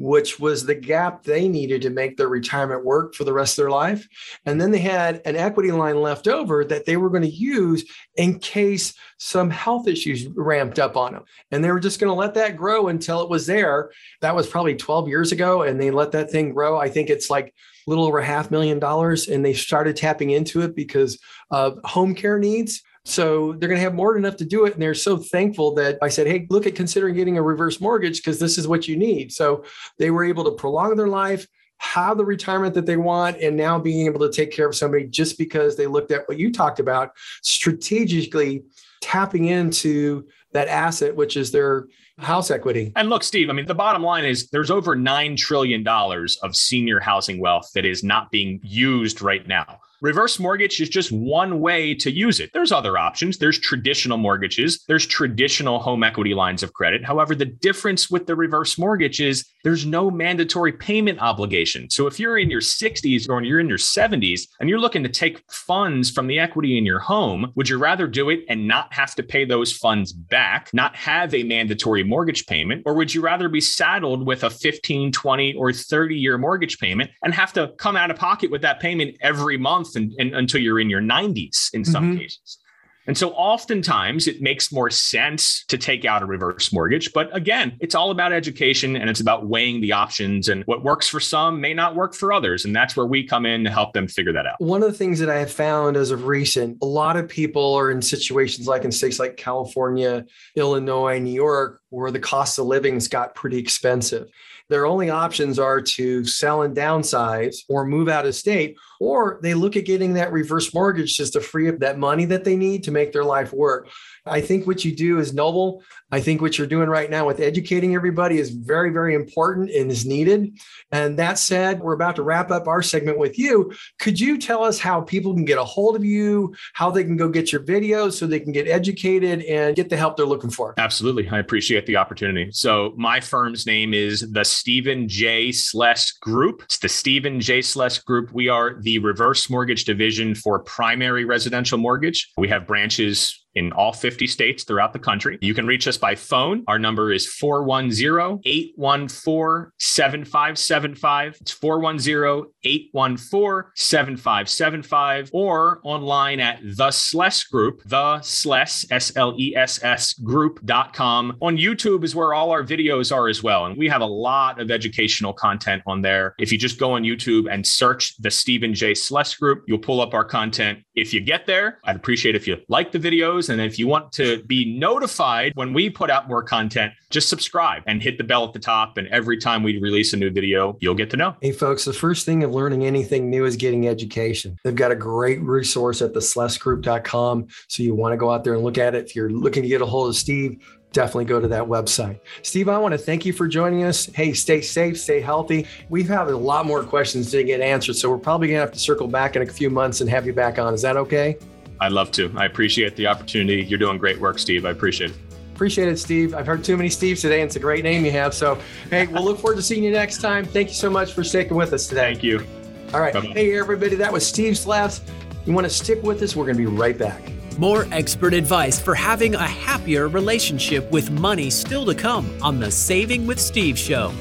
which 0.00 0.40
was 0.40 0.64
the 0.64 0.74
gap 0.74 1.22
they 1.22 1.46
needed 1.46 1.82
to 1.82 1.90
make 1.90 2.16
their 2.16 2.28
retirement 2.28 2.82
work 2.82 3.14
for 3.14 3.24
the 3.24 3.32
rest 3.34 3.58
of 3.58 3.62
their 3.62 3.70
life. 3.70 4.08
And 4.46 4.58
then 4.58 4.70
they 4.70 4.78
had 4.78 5.20
an 5.26 5.36
equity 5.36 5.70
line 5.70 6.00
left 6.00 6.26
over 6.26 6.64
that 6.64 6.86
they 6.86 6.96
were 6.96 7.10
going 7.10 7.22
to 7.22 7.28
use 7.28 7.84
in 8.16 8.38
case 8.38 8.94
some 9.18 9.50
health 9.50 9.86
issues 9.86 10.26
ramped 10.28 10.78
up 10.78 10.96
on 10.96 11.12
them. 11.12 11.24
And 11.50 11.62
they 11.62 11.70
were 11.70 11.78
just 11.78 12.00
going 12.00 12.08
to 12.08 12.18
let 12.18 12.32
that 12.34 12.56
grow 12.56 12.88
until 12.88 13.20
it 13.20 13.28
was 13.28 13.46
there. 13.46 13.90
That 14.22 14.34
was 14.34 14.46
probably 14.46 14.74
12 14.74 15.06
years 15.06 15.32
ago. 15.32 15.62
And 15.62 15.78
they 15.78 15.90
let 15.90 16.12
that 16.12 16.30
thing 16.30 16.54
grow. 16.54 16.78
I 16.78 16.88
think 16.88 17.10
it's 17.10 17.28
like 17.28 17.48
a 17.48 17.90
little 17.90 18.06
over 18.06 18.22
half 18.22 18.50
million 18.50 18.78
dollars. 18.78 19.28
And 19.28 19.44
they 19.44 19.52
started 19.52 19.96
tapping 19.96 20.30
into 20.30 20.62
it 20.62 20.74
because 20.74 21.18
of 21.50 21.78
home 21.84 22.14
care 22.14 22.38
needs. 22.38 22.82
So 23.04 23.52
they're 23.52 23.68
going 23.68 23.78
to 23.78 23.84
have 23.84 23.94
more 23.94 24.12
than 24.12 24.24
enough 24.24 24.36
to 24.38 24.44
do 24.44 24.66
it. 24.66 24.74
And 24.74 24.82
they're 24.82 24.94
so 24.94 25.16
thankful 25.16 25.74
that 25.74 25.98
I 26.02 26.08
said, 26.08 26.26
Hey, 26.26 26.46
look 26.50 26.66
at 26.66 26.74
considering 26.74 27.14
getting 27.14 27.38
a 27.38 27.42
reverse 27.42 27.80
mortgage 27.80 28.18
because 28.18 28.38
this 28.38 28.58
is 28.58 28.68
what 28.68 28.86
you 28.86 28.96
need. 28.96 29.32
So 29.32 29.64
they 29.98 30.10
were 30.10 30.24
able 30.24 30.44
to 30.44 30.50
prolong 30.50 30.96
their 30.96 31.08
life, 31.08 31.46
have 31.78 32.18
the 32.18 32.24
retirement 32.24 32.74
that 32.74 32.86
they 32.86 32.96
want, 32.96 33.38
and 33.38 33.56
now 33.56 33.78
being 33.78 34.06
able 34.06 34.20
to 34.20 34.30
take 34.30 34.52
care 34.52 34.68
of 34.68 34.76
somebody 34.76 35.06
just 35.06 35.38
because 35.38 35.76
they 35.76 35.86
looked 35.86 36.10
at 36.10 36.28
what 36.28 36.38
you 36.38 36.52
talked 36.52 36.78
about 36.78 37.12
strategically 37.42 38.64
tapping 39.00 39.46
into 39.46 40.26
that 40.52 40.68
asset, 40.68 41.16
which 41.16 41.36
is 41.36 41.52
their 41.52 41.86
house 42.18 42.50
equity. 42.50 42.92
And 42.96 43.08
look, 43.08 43.22
Steve, 43.22 43.48
I 43.48 43.52
mean, 43.52 43.66
the 43.66 43.74
bottom 43.74 44.02
line 44.02 44.24
is 44.24 44.50
there's 44.50 44.70
over 44.70 44.94
$9 44.94 45.36
trillion 45.36 45.86
of 45.88 46.56
senior 46.56 47.00
housing 47.00 47.40
wealth 47.40 47.70
that 47.74 47.86
is 47.86 48.04
not 48.04 48.30
being 48.30 48.60
used 48.62 49.22
right 49.22 49.46
now. 49.46 49.80
Reverse 50.02 50.38
mortgage 50.38 50.80
is 50.80 50.88
just 50.88 51.12
one 51.12 51.60
way 51.60 51.94
to 51.94 52.10
use 52.10 52.40
it. 52.40 52.50
There's 52.54 52.72
other 52.72 52.96
options. 52.96 53.36
There's 53.36 53.58
traditional 53.58 54.16
mortgages, 54.16 54.82
there's 54.88 55.06
traditional 55.06 55.78
home 55.78 56.02
equity 56.02 56.32
lines 56.32 56.62
of 56.62 56.72
credit. 56.72 57.04
However, 57.04 57.34
the 57.34 57.44
difference 57.44 58.10
with 58.10 58.26
the 58.26 58.34
reverse 58.34 58.78
mortgage 58.78 59.20
is 59.20 59.46
there's 59.62 59.84
no 59.84 60.10
mandatory 60.10 60.72
payment 60.72 61.20
obligation. 61.20 61.90
So 61.90 62.06
if 62.06 62.18
you're 62.18 62.38
in 62.38 62.48
your 62.48 62.62
60s 62.62 63.28
or 63.28 63.42
you're 63.42 63.60
in 63.60 63.68
your 63.68 63.76
70s 63.76 64.48
and 64.58 64.70
you're 64.70 64.80
looking 64.80 65.02
to 65.02 65.10
take 65.10 65.42
funds 65.50 66.10
from 66.10 66.28
the 66.28 66.38
equity 66.38 66.78
in 66.78 66.86
your 66.86 67.00
home, 67.00 67.52
would 67.56 67.68
you 67.68 67.76
rather 67.76 68.06
do 68.06 68.30
it 68.30 68.40
and 68.48 68.66
not 68.66 68.90
have 68.94 69.14
to 69.16 69.22
pay 69.22 69.44
those 69.44 69.70
funds 69.70 70.14
back, 70.14 70.70
not 70.72 70.96
have 70.96 71.34
a 71.34 71.42
mandatory 71.42 72.04
mortgage 72.04 72.46
payment, 72.46 72.82
or 72.86 72.94
would 72.94 73.14
you 73.14 73.20
rather 73.20 73.50
be 73.50 73.60
saddled 73.60 74.26
with 74.26 74.44
a 74.44 74.50
15, 74.50 75.12
20, 75.12 75.54
or 75.56 75.74
30 75.74 76.16
year 76.16 76.38
mortgage 76.38 76.78
payment 76.78 77.10
and 77.22 77.34
have 77.34 77.52
to 77.52 77.74
come 77.76 77.96
out 77.96 78.10
of 78.10 78.16
pocket 78.16 78.50
with 78.50 78.62
that 78.62 78.80
payment 78.80 79.14
every 79.20 79.58
month? 79.58 79.89
And, 79.96 80.12
and 80.18 80.34
until 80.34 80.60
you're 80.60 80.80
in 80.80 80.90
your 80.90 81.00
90s 81.00 81.72
in 81.72 81.84
some 81.84 82.10
mm-hmm. 82.10 82.18
cases. 82.18 82.58
And 83.06 83.18
so 83.18 83.30
oftentimes 83.30 84.28
it 84.28 84.40
makes 84.40 84.70
more 84.70 84.90
sense 84.90 85.64
to 85.64 85.78
take 85.78 86.04
out 86.04 86.22
a 86.22 86.26
reverse 86.26 86.72
mortgage. 86.72 87.12
But 87.12 87.34
again, 87.34 87.76
it's 87.80 87.94
all 87.94 88.10
about 88.10 88.32
education 88.32 88.94
and 88.94 89.08
it's 89.08 89.20
about 89.20 89.46
weighing 89.46 89.80
the 89.80 89.92
options. 89.92 90.48
And 90.48 90.62
what 90.66 90.84
works 90.84 91.08
for 91.08 91.18
some 91.18 91.60
may 91.60 91.74
not 91.74 91.96
work 91.96 92.14
for 92.14 92.32
others. 92.32 92.64
And 92.64 92.76
that's 92.76 92.96
where 92.96 93.06
we 93.06 93.26
come 93.26 93.46
in 93.46 93.64
to 93.64 93.70
help 93.70 93.94
them 93.94 94.06
figure 94.06 94.32
that 94.34 94.46
out. 94.46 94.60
One 94.60 94.82
of 94.82 94.92
the 94.92 94.96
things 94.96 95.18
that 95.18 95.30
I 95.30 95.38
have 95.38 95.50
found 95.50 95.96
as 95.96 96.10
of 96.10 96.26
recent, 96.26 96.78
a 96.82 96.86
lot 96.86 97.16
of 97.16 97.26
people 97.28 97.74
are 97.74 97.90
in 97.90 98.02
situations 98.02 98.68
like 98.68 98.84
in 98.84 98.92
states 98.92 99.18
like 99.18 99.36
California, 99.36 100.26
Illinois, 100.54 101.18
New 101.18 101.32
York, 101.32 101.80
where 101.88 102.10
the 102.10 102.20
cost 102.20 102.58
of 102.58 102.66
living's 102.66 103.08
got 103.08 103.34
pretty 103.34 103.58
expensive. 103.58 104.28
Their 104.68 104.86
only 104.86 105.10
options 105.10 105.58
are 105.58 105.80
to 105.82 106.24
sell 106.24 106.62
and 106.62 106.76
downsize 106.76 107.56
or 107.68 107.84
move 107.84 108.08
out 108.08 108.24
of 108.24 108.36
state, 108.36 108.76
or 109.00 109.40
they 109.42 109.54
look 109.54 109.76
at 109.76 109.86
getting 109.86 110.14
that 110.14 110.30
reverse 110.30 110.72
mortgage 110.72 111.16
just 111.16 111.32
to 111.32 111.40
free 111.40 111.68
up 111.68 111.78
that 111.78 111.98
money 111.98 112.26
that 112.26 112.44
they 112.44 112.54
need 112.54 112.84
to 112.84 112.90
make 112.90 113.12
their 113.12 113.24
life 113.24 113.52
work. 113.52 113.88
I 114.26 114.42
think 114.42 114.66
what 114.66 114.84
you 114.84 114.94
do 114.94 115.18
is 115.18 115.32
noble. 115.32 115.82
I 116.12 116.20
think 116.20 116.42
what 116.42 116.58
you're 116.58 116.66
doing 116.66 116.88
right 116.88 117.08
now 117.08 117.26
with 117.26 117.40
educating 117.40 117.94
everybody 117.94 118.38
is 118.38 118.50
very, 118.50 118.90
very 118.90 119.14
important 119.14 119.70
and 119.70 119.90
is 119.90 120.04
needed. 120.04 120.58
And 120.92 121.18
that 121.18 121.38
said, 121.38 121.80
we're 121.80 121.94
about 121.94 122.16
to 122.16 122.22
wrap 122.22 122.50
up 122.50 122.68
our 122.68 122.82
segment 122.82 123.18
with 123.18 123.38
you. 123.38 123.72
Could 123.98 124.20
you 124.20 124.36
tell 124.36 124.62
us 124.62 124.78
how 124.78 125.00
people 125.00 125.32
can 125.32 125.44
get 125.44 125.56
a 125.56 125.64
hold 125.64 125.96
of 125.96 126.04
you, 126.04 126.54
how 126.74 126.90
they 126.90 127.04
can 127.04 127.16
go 127.16 127.28
get 127.28 127.52
your 127.52 127.62
videos 127.62 128.12
so 128.12 128.26
they 128.26 128.40
can 128.40 128.52
get 128.52 128.68
educated 128.68 129.42
and 129.44 129.74
get 129.74 129.88
the 129.88 129.96
help 129.96 130.16
they're 130.16 130.26
looking 130.26 130.50
for? 130.50 130.74
Absolutely. 130.76 131.28
I 131.28 131.38
appreciate 131.38 131.86
the 131.86 131.96
opportunity. 131.96 132.50
So, 132.52 132.92
my 132.96 133.20
firm's 133.20 133.66
name 133.66 133.94
is 133.94 134.30
the 134.32 134.44
Steven 134.44 135.08
J. 135.08 135.52
Sless 135.52 136.12
Group. 136.12 136.62
It's 136.64 136.78
the 136.78 136.88
Steven 136.88 137.40
J. 137.40 137.62
Sless 137.62 137.98
Group. 137.98 138.32
We 138.32 138.48
are 138.48 138.74
the 138.74 138.89
reverse 138.98 139.48
mortgage 139.48 139.84
division 139.84 140.34
for 140.34 140.58
primary 140.58 141.24
residential 141.24 141.78
mortgage. 141.78 142.30
We 142.36 142.48
have 142.48 142.66
branches 142.66 143.38
in 143.54 143.72
all 143.72 143.92
50 143.92 144.26
states 144.26 144.64
throughout 144.64 144.92
the 144.92 144.98
country. 144.98 145.38
You 145.40 145.54
can 145.54 145.66
reach 145.66 145.88
us 145.88 145.96
by 145.96 146.14
phone. 146.14 146.64
Our 146.68 146.78
number 146.78 147.12
is 147.12 147.26
410 147.26 148.40
814 148.44 149.72
7575. 149.78 151.38
It's 151.40 151.52
410 151.52 152.52
814 152.62 153.70
7575 153.74 155.30
or 155.32 155.80
online 155.82 156.40
at 156.40 156.60
the 156.62 156.90
Sless 156.90 157.44
Group, 157.44 157.82
the 157.86 158.20
Sless, 158.20 158.86
S 158.90 159.16
L 159.16 159.34
E 159.38 159.54
S 159.56 159.82
S 159.82 160.14
group.com. 160.14 161.36
On 161.40 161.56
YouTube 161.56 162.04
is 162.04 162.14
where 162.14 162.34
all 162.34 162.50
our 162.50 162.62
videos 162.62 163.14
are 163.14 163.28
as 163.28 163.42
well. 163.42 163.66
And 163.66 163.76
we 163.76 163.88
have 163.88 164.00
a 164.00 164.06
lot 164.06 164.60
of 164.60 164.70
educational 164.70 165.32
content 165.32 165.82
on 165.86 166.02
there. 166.02 166.34
If 166.38 166.52
you 166.52 166.58
just 166.58 166.78
go 166.78 166.92
on 166.92 167.02
YouTube 167.02 167.50
and 167.50 167.66
search 167.66 168.16
the 168.18 168.30
Steven 168.30 168.74
J. 168.74 168.94
Sless 168.94 169.34
Group, 169.34 169.64
you'll 169.66 169.78
pull 169.78 170.00
up 170.00 170.14
our 170.14 170.24
content. 170.24 170.80
If 170.94 171.14
you 171.14 171.20
get 171.20 171.46
there, 171.46 171.78
I'd 171.84 171.96
appreciate 171.96 172.34
if 172.34 172.46
you 172.46 172.58
like 172.68 172.92
the 172.92 172.98
videos. 172.98 173.39
And 173.48 173.60
if 173.60 173.78
you 173.78 173.86
want 173.86 174.12
to 174.12 174.42
be 174.44 174.78
notified 174.78 175.52
when 175.54 175.72
we 175.72 175.90
put 175.90 176.10
out 176.10 176.28
more 176.28 176.42
content, 176.42 176.92
just 177.10 177.28
subscribe 177.28 177.82
and 177.86 178.02
hit 178.02 178.18
the 178.18 178.24
bell 178.24 178.44
at 178.44 178.52
the 178.52 178.58
top. 178.58 178.96
And 178.96 179.08
every 179.08 179.38
time 179.38 179.62
we 179.62 179.78
release 179.80 180.12
a 180.12 180.16
new 180.16 180.30
video, 180.30 180.76
you'll 180.80 180.94
get 180.94 181.10
to 181.10 181.16
know. 181.16 181.36
Hey, 181.40 181.52
folks, 181.52 181.84
the 181.84 181.92
first 181.92 182.26
thing 182.26 182.44
of 182.44 182.52
learning 182.52 182.84
anything 182.84 183.30
new 183.30 183.44
is 183.44 183.56
getting 183.56 183.88
education. 183.88 184.58
They've 184.64 184.74
got 184.74 184.92
a 184.92 184.96
great 184.96 185.40
resource 185.40 186.02
at 186.02 186.14
the 186.14 186.20
slessgroup.com. 186.20 187.48
So 187.68 187.82
you 187.82 187.94
want 187.94 188.12
to 188.12 188.16
go 188.16 188.30
out 188.30 188.44
there 188.44 188.54
and 188.54 188.62
look 188.62 188.78
at 188.78 188.94
it. 188.94 189.06
If 189.06 189.16
you're 189.16 189.30
looking 189.30 189.62
to 189.62 189.68
get 189.68 189.82
a 189.82 189.86
hold 189.86 190.08
of 190.08 190.16
Steve, 190.16 190.62
definitely 190.92 191.24
go 191.24 191.40
to 191.40 191.48
that 191.48 191.62
website. 191.62 192.20
Steve, 192.42 192.68
I 192.68 192.78
want 192.78 192.92
to 192.92 192.98
thank 192.98 193.24
you 193.24 193.32
for 193.32 193.46
joining 193.46 193.84
us. 193.84 194.06
Hey, 194.06 194.32
stay 194.32 194.60
safe, 194.60 194.98
stay 194.98 195.20
healthy. 195.20 195.66
We've 195.88 196.08
had 196.08 196.28
a 196.28 196.36
lot 196.36 196.66
more 196.66 196.82
questions 196.82 197.30
to 197.32 197.44
get 197.44 197.60
answered. 197.60 197.96
So 197.96 198.10
we're 198.10 198.18
probably 198.18 198.48
going 198.48 198.58
to 198.58 198.66
have 198.66 198.72
to 198.72 198.78
circle 198.78 199.06
back 199.06 199.36
in 199.36 199.42
a 199.42 199.46
few 199.46 199.70
months 199.70 200.00
and 200.00 200.10
have 200.10 200.26
you 200.26 200.32
back 200.32 200.58
on. 200.58 200.74
Is 200.74 200.82
that 200.82 200.96
okay? 200.96 201.38
I'd 201.80 201.92
love 201.92 202.12
to. 202.12 202.32
I 202.36 202.44
appreciate 202.44 202.96
the 202.96 203.06
opportunity. 203.06 203.62
You're 203.62 203.78
doing 203.78 203.98
great 203.98 204.20
work, 204.20 204.38
Steve. 204.38 204.66
I 204.66 204.70
appreciate 204.70 205.10
it. 205.10 205.16
Appreciate 205.54 205.88
it, 205.88 205.98
Steve. 205.98 206.34
I've 206.34 206.46
heard 206.46 206.64
too 206.64 206.76
many 206.76 206.88
Steves 206.88 207.20
today, 207.20 207.40
and 207.40 207.48
it's 207.48 207.56
a 207.56 207.60
great 207.60 207.84
name 207.84 208.04
you 208.04 208.10
have. 208.12 208.32
So, 208.32 208.58
hey, 208.88 209.06
we'll 209.06 209.24
look 209.24 209.38
forward 209.38 209.56
to 209.56 209.62
seeing 209.62 209.84
you 209.84 209.90
next 209.90 210.22
time. 210.22 210.44
Thank 210.44 210.68
you 210.68 210.74
so 210.74 210.88
much 210.88 211.12
for 211.12 211.22
sticking 211.22 211.56
with 211.56 211.72
us 211.72 211.86
today. 211.86 212.12
Thank 212.12 212.22
you. 212.22 212.46
All 212.94 213.00
right. 213.00 213.12
Bye-bye. 213.12 213.26
Hey, 213.28 213.58
everybody, 213.58 213.94
that 213.96 214.12
was 214.12 214.26
Steve 214.26 214.56
Sless. 214.56 215.02
You 215.44 215.52
want 215.52 215.66
to 215.66 215.70
stick 215.70 216.02
with 216.02 216.22
us? 216.22 216.34
We're 216.34 216.46
going 216.46 216.56
to 216.56 216.62
be 216.62 216.66
right 216.66 216.96
back. 216.96 217.30
More 217.58 217.86
expert 217.92 218.32
advice 218.32 218.80
for 218.80 218.94
having 218.94 219.34
a 219.34 219.46
happier 219.46 220.08
relationship 220.08 220.90
with 220.90 221.10
money 221.10 221.50
still 221.50 221.84
to 221.86 221.94
come 221.94 222.30
on 222.42 222.58
the 222.58 222.70
Saving 222.70 223.26
with 223.26 223.38
Steve 223.38 223.78
show. 223.78 224.12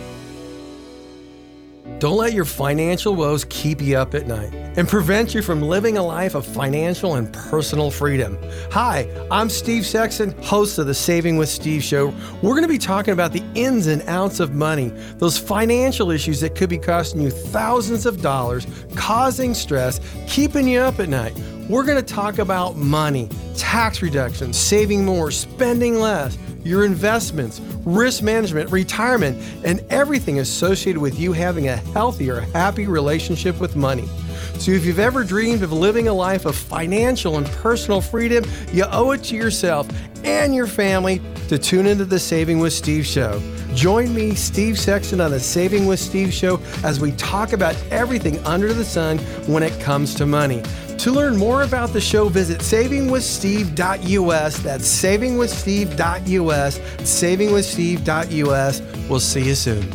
Don't 1.99 2.15
let 2.15 2.31
your 2.31 2.45
financial 2.45 3.13
woes 3.13 3.45
keep 3.49 3.81
you 3.81 3.97
up 3.97 4.15
at 4.15 4.25
night 4.25 4.53
and 4.53 4.87
prevent 4.87 5.35
you 5.35 5.41
from 5.41 5.61
living 5.61 5.97
a 5.97 6.01
life 6.01 6.33
of 6.33 6.45
financial 6.45 7.15
and 7.15 7.31
personal 7.33 7.91
freedom. 7.91 8.37
Hi, 8.71 9.05
I'm 9.29 9.49
Steve 9.49 9.85
Sexton, 9.85 10.31
host 10.41 10.77
of 10.77 10.87
the 10.87 10.93
Saving 10.93 11.35
with 11.35 11.49
Steve 11.49 11.83
show. 11.83 12.13
We're 12.41 12.53
going 12.53 12.63
to 12.63 12.69
be 12.69 12.77
talking 12.77 13.11
about 13.11 13.33
the 13.33 13.43
ins 13.53 13.87
and 13.87 14.01
outs 14.03 14.39
of 14.39 14.53
money, 14.53 14.93
those 15.17 15.37
financial 15.37 16.09
issues 16.09 16.39
that 16.39 16.55
could 16.55 16.69
be 16.69 16.77
costing 16.77 17.19
you 17.19 17.31
thousands 17.31 18.05
of 18.05 18.21
dollars, 18.21 18.65
causing 18.95 19.53
stress, 19.53 19.99
keeping 20.25 20.69
you 20.69 20.79
up 20.79 21.01
at 21.01 21.09
night. 21.09 21.37
We're 21.67 21.83
going 21.83 22.01
to 22.01 22.13
talk 22.13 22.39
about 22.39 22.77
money, 22.77 23.27
tax 23.57 24.01
reduction, 24.01 24.53
saving 24.53 25.03
more, 25.03 25.31
spending 25.31 25.95
less 25.95 26.37
your 26.63 26.85
investments, 26.85 27.59
risk 27.85 28.23
management, 28.23 28.71
retirement, 28.71 29.41
and 29.63 29.79
everything 29.89 30.39
associated 30.39 31.01
with 31.01 31.19
you 31.19 31.33
having 31.33 31.67
a 31.67 31.77
healthier, 31.77 32.41
happy 32.53 32.87
relationship 32.87 33.59
with 33.59 33.75
money. 33.75 34.07
So, 34.57 34.71
if 34.71 34.85
you've 34.85 34.99
ever 34.99 35.23
dreamed 35.23 35.63
of 35.63 35.71
living 35.71 36.07
a 36.07 36.13
life 36.13 36.45
of 36.45 36.55
financial 36.55 37.37
and 37.37 37.45
personal 37.47 38.01
freedom, 38.01 38.43
you 38.73 38.85
owe 38.91 39.11
it 39.11 39.23
to 39.25 39.35
yourself 39.35 39.87
and 40.23 40.53
your 40.53 40.67
family 40.67 41.21
to 41.47 41.57
tune 41.57 41.85
into 41.85 42.05
the 42.05 42.19
Saving 42.19 42.59
with 42.59 42.73
Steve 42.73 43.05
show. 43.05 43.41
Join 43.73 44.13
me, 44.13 44.35
Steve 44.35 44.79
Sexton, 44.79 45.21
on 45.21 45.31
the 45.31 45.39
Saving 45.39 45.85
with 45.85 45.99
Steve 45.99 46.33
show 46.33 46.59
as 46.83 46.99
we 46.99 47.11
talk 47.13 47.53
about 47.53 47.75
everything 47.91 48.43
under 48.45 48.73
the 48.73 48.83
sun 48.83 49.19
when 49.47 49.63
it 49.63 49.79
comes 49.79 50.13
to 50.15 50.25
money. 50.25 50.61
To 50.99 51.11
learn 51.11 51.37
more 51.37 51.61
about 51.61 51.93
the 51.93 52.01
show, 52.01 52.27
visit 52.27 52.59
savingwithsteve.us. 52.59 54.59
That's 54.59 55.03
savingwithsteve.us. 55.03 56.79
Savingwithsteve.us. 56.79 58.81
We'll 59.07 59.19
see 59.19 59.45
you 59.45 59.55
soon. 59.55 59.89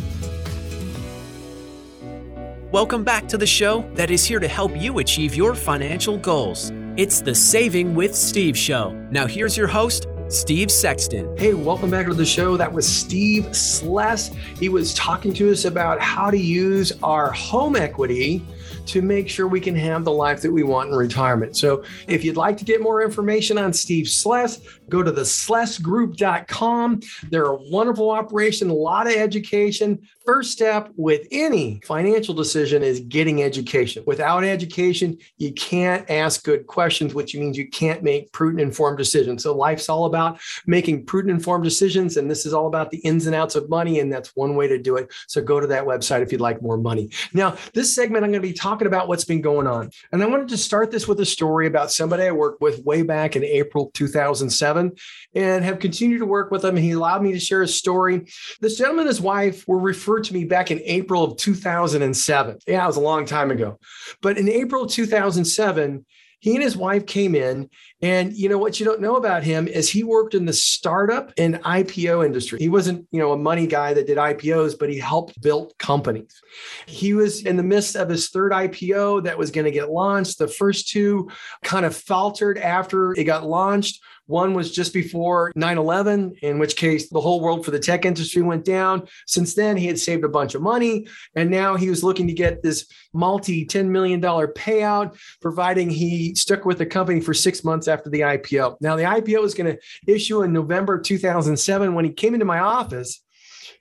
Welcome 2.71 3.03
back 3.03 3.27
to 3.27 3.37
the 3.37 3.45
show 3.45 3.87
that 3.93 4.09
is 4.09 4.25
here 4.25 4.39
to 4.39 4.47
help 4.47 4.75
you 4.75 4.97
achieve 4.99 5.35
your 5.35 5.53
financial 5.53 6.17
goals. 6.17 6.71
It's 6.97 7.21
the 7.21 7.35
Saving 7.35 7.93
with 7.93 8.15
Steve 8.15 8.57
show. 8.57 8.91
Now, 9.11 9.27
here's 9.27 9.55
your 9.55 9.67
host, 9.67 10.07
Steve 10.27 10.71
Sexton. 10.71 11.37
Hey, 11.37 11.53
welcome 11.53 11.91
back 11.91 12.07
to 12.07 12.13
the 12.13 12.25
show. 12.25 12.57
That 12.57 12.71
was 12.71 12.87
Steve 12.87 13.55
Sless. 13.55 14.29
He 14.59 14.69
was 14.69 14.93
talking 14.95 15.31
to 15.35 15.51
us 15.51 15.65
about 15.65 16.01
how 16.01 16.31
to 16.31 16.37
use 16.37 16.91
our 17.03 17.31
home 17.31 17.75
equity 17.75 18.43
to 18.87 19.01
make 19.03 19.29
sure 19.29 19.47
we 19.47 19.59
can 19.59 19.75
have 19.75 20.03
the 20.03 20.11
life 20.11 20.41
that 20.41 20.51
we 20.51 20.63
want 20.63 20.89
in 20.89 20.95
retirement. 20.95 21.55
So 21.55 21.83
if 22.07 22.23
you'd 22.23 22.37
like 22.37 22.57
to 22.57 22.65
get 22.65 22.81
more 22.81 23.03
information 23.03 23.59
on 23.59 23.71
Steve 23.71 24.09
Sless, 24.09 24.61
go 24.89 25.03
to 25.03 25.11
the 25.11 25.21
slessgroup.com. 25.21 27.01
They're 27.29 27.45
a 27.45 27.55
wonderful 27.55 28.11
operation, 28.11 28.69
a 28.69 28.73
lot 28.73 29.07
of 29.07 29.13
education. 29.13 30.07
First 30.25 30.51
step 30.51 30.89
with 30.95 31.27
any 31.31 31.79
financial 31.85 32.33
decision 32.33 32.83
is 32.83 32.99
getting 33.01 33.43
education. 33.43 34.03
Without 34.07 34.43
education, 34.43 35.17
you 35.37 35.53
can't 35.53 36.09
ask 36.09 36.43
good 36.43 36.67
questions, 36.67 37.13
which 37.13 37.35
means 37.35 37.57
you 37.57 37.69
can't 37.69 38.03
make 38.03 38.31
prudent, 38.31 38.61
informed 38.61 38.97
decisions. 38.97 39.43
So 39.43 39.55
life's 39.55 39.87
all 39.87 40.05
about 40.05 40.39
making 40.65 41.05
prudent, 41.05 41.35
informed 41.35 41.63
decisions. 41.63 42.17
And 42.17 42.29
this 42.29 42.45
is 42.45 42.53
all 42.53 42.67
about 42.67 42.91
the 42.91 42.97
ins 42.99 43.27
and 43.27 43.35
outs 43.35 43.55
of 43.55 43.69
money. 43.69 43.99
And 43.99 44.11
that's 44.11 44.35
one 44.35 44.55
way 44.55 44.67
to 44.67 44.79
do 44.79 44.97
it. 44.97 45.11
So 45.27 45.41
go 45.41 45.59
to 45.59 45.67
that 45.67 45.85
website 45.85 46.21
if 46.21 46.31
you'd 46.31 46.41
like 46.41 46.61
more 46.61 46.77
money. 46.77 47.09
Now, 47.33 47.55
this 47.73 47.93
segment, 47.93 48.23
I'm 48.23 48.31
going 48.31 48.41
to 48.41 48.47
be 48.47 48.53
talking 48.53 48.87
about 48.87 49.07
what's 49.07 49.25
been 49.25 49.41
going 49.41 49.67
on. 49.67 49.91
And 50.11 50.23
I 50.23 50.25
wanted 50.25 50.49
to 50.49 50.57
start 50.57 50.91
this 50.91 51.07
with 51.07 51.19
a 51.19 51.25
story 51.25 51.67
about 51.67 51.91
somebody 51.91 52.23
I 52.23 52.31
worked 52.31 52.61
with 52.61 52.83
way 52.83 53.03
back 53.03 53.35
in 53.35 53.43
April 53.43 53.91
2007 53.93 54.74
and 54.77 55.65
have 55.65 55.79
continued 55.79 56.19
to 56.19 56.25
work 56.25 56.51
with 56.51 56.63
him. 56.63 56.75
He 56.75 56.91
allowed 56.91 57.23
me 57.23 57.31
to 57.33 57.39
share 57.39 57.61
his 57.61 57.75
story. 57.75 58.25
This 58.61 58.77
gentleman 58.77 59.01
and 59.01 59.09
his 59.09 59.21
wife 59.21 59.67
were 59.67 59.79
referred 59.79 60.23
to 60.25 60.33
me 60.33 60.45
back 60.45 60.71
in 60.71 60.81
April 60.83 61.23
of 61.23 61.37
2007. 61.37 62.57
Yeah, 62.67 62.83
it 62.83 62.87
was 62.87 62.97
a 62.97 63.01
long 63.01 63.25
time 63.25 63.51
ago. 63.51 63.79
But 64.21 64.37
in 64.37 64.49
April 64.49 64.83
of 64.83 64.91
2007, 64.91 66.05
he 66.39 66.53
and 66.53 66.63
his 66.63 66.77
wife 66.77 67.07
came 67.07 67.33
in 67.33 67.69
and 68.03 68.31
you 68.33 68.47
know 68.49 68.57
what 68.59 68.79
you 68.79 68.85
don't 68.85 69.01
know 69.01 69.15
about 69.15 69.43
him 69.43 69.67
is 69.67 69.89
he 69.89 70.03
worked 70.03 70.35
in 70.35 70.45
the 70.45 70.53
startup 70.53 71.33
and 71.39 71.55
ipo 71.63 72.23
industry 72.23 72.59
he 72.59 72.69
wasn't 72.69 73.07
you 73.11 73.19
know 73.19 73.31
a 73.31 73.37
money 73.37 73.65
guy 73.65 73.93
that 73.93 74.05
did 74.05 74.17
ipos 74.17 74.77
but 74.77 74.89
he 74.89 74.99
helped 74.99 75.41
build 75.41 75.73
companies 75.79 76.39
he 76.85 77.15
was 77.15 77.43
in 77.45 77.57
the 77.57 77.63
midst 77.63 77.95
of 77.95 78.09
his 78.09 78.29
third 78.29 78.51
ipo 78.51 79.23
that 79.23 79.37
was 79.37 79.49
going 79.49 79.65
to 79.65 79.71
get 79.71 79.89
launched 79.89 80.37
the 80.37 80.47
first 80.47 80.89
two 80.89 81.27
kind 81.63 81.85
of 81.85 81.95
faltered 81.95 82.59
after 82.59 83.13
it 83.13 83.23
got 83.23 83.45
launched 83.45 84.01
one 84.27 84.53
was 84.53 84.71
just 84.71 84.93
before 84.93 85.51
9 85.55 85.77
11, 85.77 86.35
in 86.41 86.59
which 86.59 86.75
case 86.75 87.09
the 87.09 87.21
whole 87.21 87.41
world 87.41 87.63
for 87.63 87.71
the 87.71 87.79
tech 87.79 88.05
industry 88.05 88.41
went 88.41 88.65
down. 88.65 89.07
Since 89.27 89.53
then, 89.53 89.77
he 89.77 89.87
had 89.87 89.99
saved 89.99 90.23
a 90.23 90.29
bunch 90.29 90.55
of 90.55 90.61
money. 90.61 91.07
And 91.35 91.51
now 91.51 91.75
he 91.75 91.89
was 91.89 92.03
looking 92.03 92.27
to 92.27 92.33
get 92.33 92.63
this 92.63 92.87
multi 93.13 93.65
$10 93.65 93.87
million 93.87 94.21
payout, 94.21 95.17
providing 95.41 95.89
he 95.89 96.33
stuck 96.35 96.65
with 96.65 96.77
the 96.77 96.85
company 96.85 97.21
for 97.21 97.33
six 97.33 97.63
months 97.63 97.87
after 97.87 98.09
the 98.09 98.21
IPO. 98.21 98.77
Now, 98.81 98.95
the 98.95 99.03
IPO 99.03 99.41
was 99.41 99.53
going 99.53 99.75
to 99.75 100.11
issue 100.11 100.41
in 100.41 100.53
November 100.53 100.99
2007. 100.99 101.93
When 101.93 102.05
he 102.05 102.11
came 102.11 102.33
into 102.33 102.45
my 102.45 102.59
office, 102.59 103.21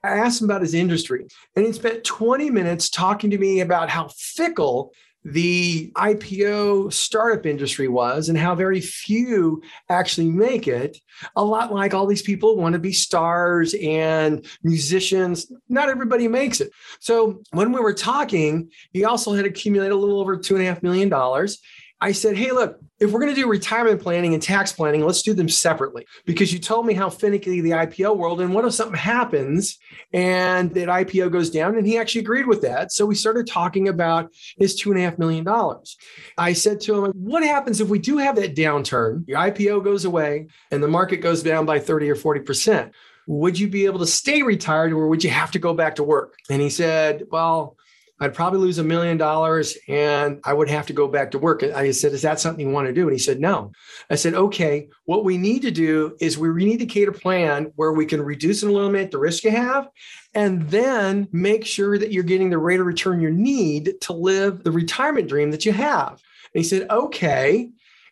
I 0.02 0.18
asked 0.18 0.42
him 0.42 0.50
about 0.50 0.60
his 0.60 0.74
industry, 0.74 1.26
and 1.56 1.64
he 1.64 1.72
spent 1.72 2.04
20 2.04 2.50
minutes 2.50 2.90
talking 2.90 3.30
to 3.30 3.38
me 3.38 3.60
about 3.60 3.88
how 3.88 4.08
fickle 4.08 4.92
the 5.24 5.90
IPO 5.96 6.92
startup 6.92 7.46
industry 7.46 7.88
was 7.88 8.28
and 8.28 8.36
how 8.36 8.54
very 8.54 8.80
few 8.80 9.62
actually 9.88 10.28
make 10.28 10.68
it. 10.68 10.98
A 11.36 11.44
lot 11.44 11.72
like 11.72 11.94
all 11.94 12.06
these 12.06 12.22
people 12.22 12.56
want 12.56 12.74
to 12.74 12.78
be 12.78 12.92
stars 12.92 13.74
and 13.82 14.44
musicians. 14.62 15.50
Not 15.68 15.88
everybody 15.88 16.28
makes 16.28 16.60
it. 16.60 16.72
So 17.00 17.42
when 17.52 17.72
we 17.72 17.80
were 17.80 17.94
talking, 17.94 18.70
he 18.92 19.04
also 19.04 19.32
had 19.32 19.46
accumulated 19.46 19.92
a 19.92 19.98
little 19.98 20.20
over 20.20 20.36
two 20.36 20.56
and 20.56 20.64
a 20.64 20.68
half 20.68 20.82
million 20.82 21.08
dollars. 21.08 21.58
I 22.00 22.12
said, 22.12 22.36
hey, 22.36 22.52
look, 22.52 22.78
if 23.00 23.10
we're 23.10 23.20
going 23.20 23.34
to 23.34 23.40
do 23.40 23.48
retirement 23.48 24.00
planning 24.00 24.34
and 24.34 24.42
tax 24.42 24.72
planning, 24.72 25.04
let's 25.04 25.22
do 25.22 25.34
them 25.34 25.48
separately 25.48 26.06
because 26.26 26.52
you 26.52 26.60
told 26.60 26.86
me 26.86 26.94
how 26.94 27.10
finicky 27.10 27.60
the 27.60 27.70
IPO 27.70 28.16
world 28.16 28.40
and 28.40 28.54
what 28.54 28.64
if 28.64 28.72
something 28.72 28.96
happens 28.96 29.78
and 30.12 30.72
that 30.74 30.88
IPO 30.88 31.32
goes 31.32 31.50
down? 31.50 31.76
And 31.76 31.86
he 31.86 31.98
actually 31.98 32.20
agreed 32.20 32.46
with 32.46 32.62
that. 32.62 32.92
So 32.92 33.04
we 33.04 33.16
started 33.16 33.46
talking 33.46 33.88
about 33.88 34.30
his 34.56 34.76
two 34.76 34.92
and 34.92 35.00
a 35.00 35.02
half 35.02 35.18
million 35.18 35.44
dollars. 35.44 35.96
I 36.38 36.52
said 36.52 36.80
to 36.82 37.04
him, 37.04 37.12
what 37.12 37.42
happens 37.42 37.80
if 37.80 37.88
we 37.88 37.98
do 37.98 38.18
have 38.18 38.36
that 38.36 38.54
downturn? 38.54 39.26
Your 39.26 39.38
IPO 39.38 39.82
goes 39.82 40.04
away 40.04 40.46
and 40.70 40.82
the 40.82 40.88
market 40.88 41.16
goes 41.16 41.42
down 41.42 41.66
by 41.66 41.80
30 41.80 42.10
or 42.10 42.16
40%. 42.16 42.92
Would 43.26 43.58
you 43.58 43.68
be 43.68 43.86
able 43.86 44.00
to 44.00 44.06
stay 44.06 44.42
retired 44.42 44.92
or 44.92 45.08
would 45.08 45.24
you 45.24 45.30
have 45.30 45.50
to 45.52 45.58
go 45.58 45.74
back 45.74 45.96
to 45.96 46.04
work? 46.04 46.36
And 46.48 46.62
he 46.62 46.70
said, 46.70 47.24
well, 47.30 47.76
I'd 48.24 48.32
probably 48.32 48.60
lose 48.60 48.78
a 48.78 48.84
million 48.84 49.18
dollars 49.18 49.76
and 49.86 50.40
I 50.44 50.54
would 50.54 50.70
have 50.70 50.86
to 50.86 50.94
go 50.94 51.06
back 51.06 51.30
to 51.32 51.38
work. 51.38 51.62
I 51.62 51.90
said, 51.90 52.12
Is 52.12 52.22
that 52.22 52.40
something 52.40 52.66
you 52.66 52.72
want 52.72 52.86
to 52.86 52.92
do? 52.92 53.02
And 53.02 53.12
he 53.12 53.18
said, 53.18 53.38
No. 53.38 53.70
I 54.08 54.14
said, 54.14 54.32
Okay, 54.32 54.88
what 55.04 55.24
we 55.24 55.36
need 55.36 55.60
to 55.62 55.70
do 55.70 56.16
is 56.20 56.38
we 56.38 56.48
need 56.64 56.78
to 56.78 56.86
create 56.86 57.08
a 57.08 57.12
plan 57.12 57.70
where 57.76 57.92
we 57.92 58.06
can 58.06 58.22
reduce 58.22 58.62
and 58.62 58.72
eliminate 58.72 59.10
the 59.10 59.18
risk 59.18 59.44
you 59.44 59.50
have 59.50 59.90
and 60.32 60.62
then 60.70 61.28
make 61.32 61.66
sure 61.66 61.98
that 61.98 62.12
you're 62.12 62.22
getting 62.22 62.48
the 62.48 62.56
rate 62.56 62.80
of 62.80 62.86
return 62.86 63.20
you 63.20 63.30
need 63.30 64.00
to 64.00 64.14
live 64.14 64.64
the 64.64 64.72
retirement 64.72 65.28
dream 65.28 65.50
that 65.50 65.66
you 65.66 65.72
have. 65.72 66.12
And 66.12 66.18
he 66.54 66.64
said, 66.64 66.88
Okay. 66.90 67.70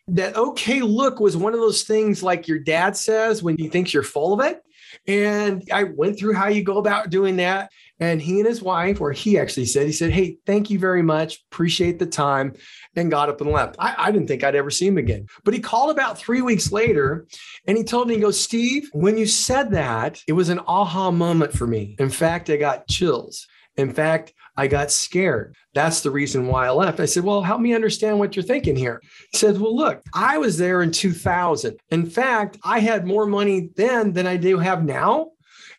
That 0.09 0.35
okay 0.35 0.81
look 0.81 1.21
was 1.21 1.37
one 1.37 1.53
of 1.53 1.61
those 1.61 1.83
things 1.83 2.21
like 2.21 2.45
your 2.45 2.59
dad 2.59 2.97
says 2.97 3.41
when 3.41 3.57
he 3.57 3.69
thinks 3.69 3.93
you're 3.93 4.03
full 4.03 4.33
of 4.33 4.45
it. 4.45 4.61
And 5.07 5.63
I 5.71 5.83
went 5.83 6.19
through 6.19 6.33
how 6.33 6.49
you 6.49 6.61
go 6.61 6.77
about 6.77 7.09
doing 7.09 7.37
that. 7.37 7.71
And 8.03 8.21
he 8.21 8.39
and 8.39 8.47
his 8.47 8.61
wife, 8.61 8.99
or 8.99 9.13
he 9.13 9.39
actually 9.39 9.65
said, 9.65 9.85
he 9.85 9.93
said, 9.93 10.11
Hey, 10.11 10.35
thank 10.45 10.69
you 10.69 10.77
very 10.77 11.01
much. 11.01 11.41
Appreciate 11.49 11.99
the 11.99 12.05
time. 12.05 12.53
And 12.97 13.09
got 13.09 13.29
up 13.29 13.39
and 13.39 13.49
left. 13.49 13.77
I, 13.79 13.95
I, 13.97 14.11
didn't 14.11 14.27
think 14.27 14.43
I'd 14.43 14.57
ever 14.57 14.69
see 14.69 14.85
him 14.85 14.97
again. 14.97 15.25
But 15.45 15.53
he 15.53 15.61
called 15.61 15.89
about 15.89 16.17
three 16.17 16.41
weeks 16.41 16.69
later 16.69 17.25
and 17.65 17.77
he 17.77 17.83
told 17.83 18.09
me, 18.09 18.15
he 18.15 18.19
goes, 18.19 18.39
Steve, 18.39 18.89
when 18.91 19.17
you 19.17 19.25
said 19.25 19.71
that, 19.71 20.21
it 20.27 20.33
was 20.33 20.49
an 20.49 20.59
aha 20.67 21.11
moment 21.11 21.53
for 21.53 21.65
me. 21.65 21.95
In 21.97 22.09
fact, 22.09 22.49
I 22.49 22.57
got 22.57 22.89
chills. 22.89 23.47
In 23.77 23.93
fact, 23.93 24.33
I 24.57 24.67
got 24.67 24.91
scared. 24.91 25.55
That's 25.73 26.01
the 26.01 26.11
reason 26.11 26.47
why 26.47 26.67
I 26.67 26.71
left. 26.71 26.99
I 26.99 27.05
said, 27.05 27.23
Well, 27.23 27.41
help 27.41 27.61
me 27.61 27.73
understand 27.73 28.19
what 28.19 28.35
you're 28.35 28.43
thinking 28.43 28.75
here. 28.75 29.01
He 29.31 29.37
said, 29.37 29.57
Well, 29.57 29.75
look, 29.75 30.03
I 30.13 30.39
was 30.39 30.57
there 30.57 30.81
in 30.81 30.91
2000. 30.91 31.79
In 31.89 32.05
fact, 32.05 32.57
I 32.65 32.79
had 32.79 33.07
more 33.07 33.25
money 33.25 33.69
then 33.77 34.11
than 34.11 34.27
I 34.27 34.35
do 34.35 34.57
have 34.57 34.83
now. 34.83 35.29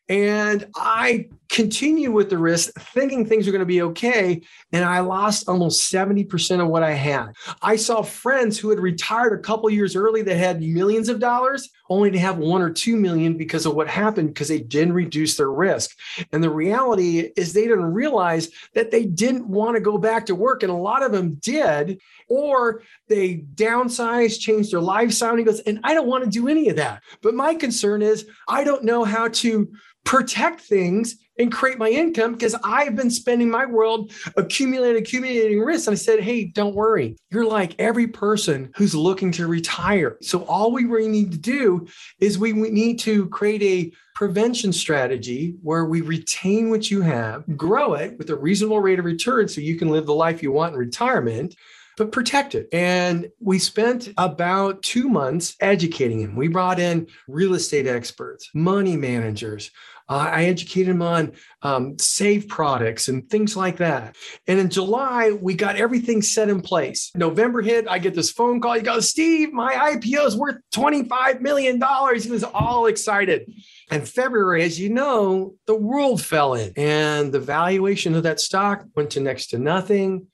And 0.09 0.67
I 0.75 1.29
continue 1.55 2.11
with 2.11 2.31
the 2.31 2.37
risk, 2.37 2.73
thinking 2.81 3.25
things 3.25 3.47
are 3.47 3.53
going 3.53 3.61
to 3.61 3.65
be 3.65 3.81
okay. 3.81 4.43
And 4.73 4.85
I 4.85 4.99
lost 4.99 5.49
almost 5.49 5.93
70% 5.93 6.61
of 6.61 6.67
what 6.67 6.83
I 6.83 6.91
had. 6.91 7.29
I 7.63 7.77
saw 7.77 8.03
friends 8.03 8.59
who 8.59 8.71
had 8.71 8.81
retired 8.81 9.39
a 9.39 9.43
couple 9.43 9.71
years 9.71 9.95
early 9.95 10.23
that 10.23 10.37
had 10.37 10.61
millions 10.61 11.09
of 11.09 11.21
dollars, 11.21 11.71
only 11.89 12.11
to 12.11 12.19
have 12.19 12.39
one 12.39 12.61
or 12.61 12.71
two 12.71 12.97
million 12.97 13.37
because 13.37 13.67
of 13.67 13.77
what 13.77 13.87
happened 13.87 14.31
because 14.31 14.49
they 14.49 14.59
didn't 14.59 14.95
reduce 14.95 15.37
their 15.37 15.53
risk. 15.53 15.97
And 16.33 16.43
the 16.43 16.51
reality 16.51 17.31
is 17.37 17.53
they 17.53 17.69
didn't 17.69 17.95
realize 17.95 18.51
that 18.75 18.91
they 18.91 19.05
didn't 19.05 19.47
want 19.47 19.77
to 19.77 19.81
go 19.81 19.97
back 19.97 20.27
to 20.27 20.35
work. 20.35 20.65
And 20.65 20.73
a 20.73 20.77
lot 20.77 21.05
of 21.05 21.13
them 21.13 21.35
did, 21.35 22.01
or 22.29 22.83
they 23.09 23.45
downsized, 23.55 24.41
changed 24.41 24.73
their 24.73 24.81
lifestyle. 24.81 25.31
And 25.31 25.39
he 25.39 25.45
goes, 25.45 25.61
and 25.61 25.79
I 25.85 25.95
don't 25.95 26.09
want 26.09 26.25
to 26.25 26.31
do 26.31 26.49
any 26.49 26.69
of 26.69 26.77
that. 26.77 27.05
But 27.23 27.35
my 27.35 27.55
concern 27.55 28.03
is 28.03 28.27
I 28.49 28.65
don't 28.65 28.83
know 28.83 29.05
how 29.05 29.29
to 29.29 29.73
protect 30.03 30.61
things 30.61 31.17
and 31.39 31.53
create 31.53 31.79
my 31.79 31.89
income 31.89 32.33
because 32.33 32.55
I've 32.63 32.97
been 32.97 33.11
spending 33.11 33.51
my 33.51 33.67
world 33.67 34.13
accumulating, 34.37 35.03
accumulating 35.03 35.61
risk. 35.61 35.87
And 35.87 35.95
I 35.95 35.97
said, 35.97 36.21
hey, 36.21 36.45
don't 36.45 36.75
worry. 36.75 37.17
You're 37.31 37.47
like 37.47 37.75
every 37.79 38.07
person 38.07 38.71
who's 38.77 38.95
looking 38.95 39.33
to 39.33 39.47
retire. 39.47 40.17
So 40.23 40.45
all 40.45 40.73
we 40.73 40.85
really 40.85 41.09
need 41.09 41.33
to 41.33 41.39
do 41.39 41.87
is 42.21 42.39
we, 42.39 42.53
we 42.53 42.71
need 42.71 42.99
to 43.01 43.29
create 43.29 43.63
a 43.63 43.97
prevention 44.15 44.73
strategy 44.73 45.57
where 45.63 45.85
we 45.87 46.01
retain 46.01 46.71
what 46.71 46.91
you 46.91 47.01
have, 47.01 47.45
grow 47.57 47.95
it 47.95 48.17
with 48.17 48.31
a 48.31 48.37
reasonable 48.37 48.81
rate 48.81 49.01
of 49.01 49.05
return 49.05 49.49
so 49.49 49.61
you 49.61 49.77
can 49.77 49.89
live 49.89 50.07
the 50.07 50.15
life 50.15 50.43
you 50.43 50.53
want 50.53 50.75
in 50.75 50.79
retirement 50.79 51.55
but 51.97 52.13
protect 52.13 52.55
it. 52.55 52.69
And 52.73 53.29
we 53.41 53.59
spent 53.59 54.13
about 54.19 54.83
two 54.83 55.09
months 55.09 55.57
educating 55.61 56.21
him. 56.21 56.37
We 56.37 56.49
brought 56.49 56.81
in 56.81 57.07
real 57.29 57.55
estate 57.55 57.87
experts, 57.87 58.51
money 58.55 58.97
managers. 58.97 59.71
Uh, 60.09 60.29
I 60.31 60.45
educated 60.45 60.91
him 60.91 61.03
on 61.03 61.33
um, 61.63 61.99
save 61.99 62.49
products 62.49 63.09
and 63.09 63.29
things 63.29 63.57
like 63.57 63.79
that. 63.79 64.17
And 64.47 64.59
in 64.59 64.69
July, 64.69 65.33
we 65.41 65.55
got 65.55 65.77
everything 65.77 66.21
set 66.21 66.51
in 66.51 66.61
place. 66.61 67.11
November 67.15 67.63
hit, 67.63 67.87
I 67.89 67.99
get 67.99 68.15
this 68.15 68.31
phone 68.31 68.61
call. 68.61 68.75
He 68.75 68.83
goes, 68.83 69.09
Steve, 69.09 69.53
my 69.53 69.73
IPO 69.73 70.27
is 70.27 70.37
worth 70.37 70.57
$25 70.75 71.41
million. 71.41 71.77
He 72.21 72.31
was 72.31 72.45
all 72.45 72.87
excited. 72.87 73.51
And 73.91 74.07
February, 74.07 74.63
as 74.63 74.79
you 74.79 74.91
know, 74.91 75.55
the 75.67 75.77
world 75.77 76.23
fell 76.23 76.55
in 76.55 76.73
and 76.77 77.33
the 77.33 77.41
valuation 77.41 78.15
of 78.15 78.25
that 78.25 78.41
stock 78.41 78.85
went 78.95 79.11
to 79.11 79.21
next 79.21 79.49
to 79.49 79.59
nothing. 79.59 80.27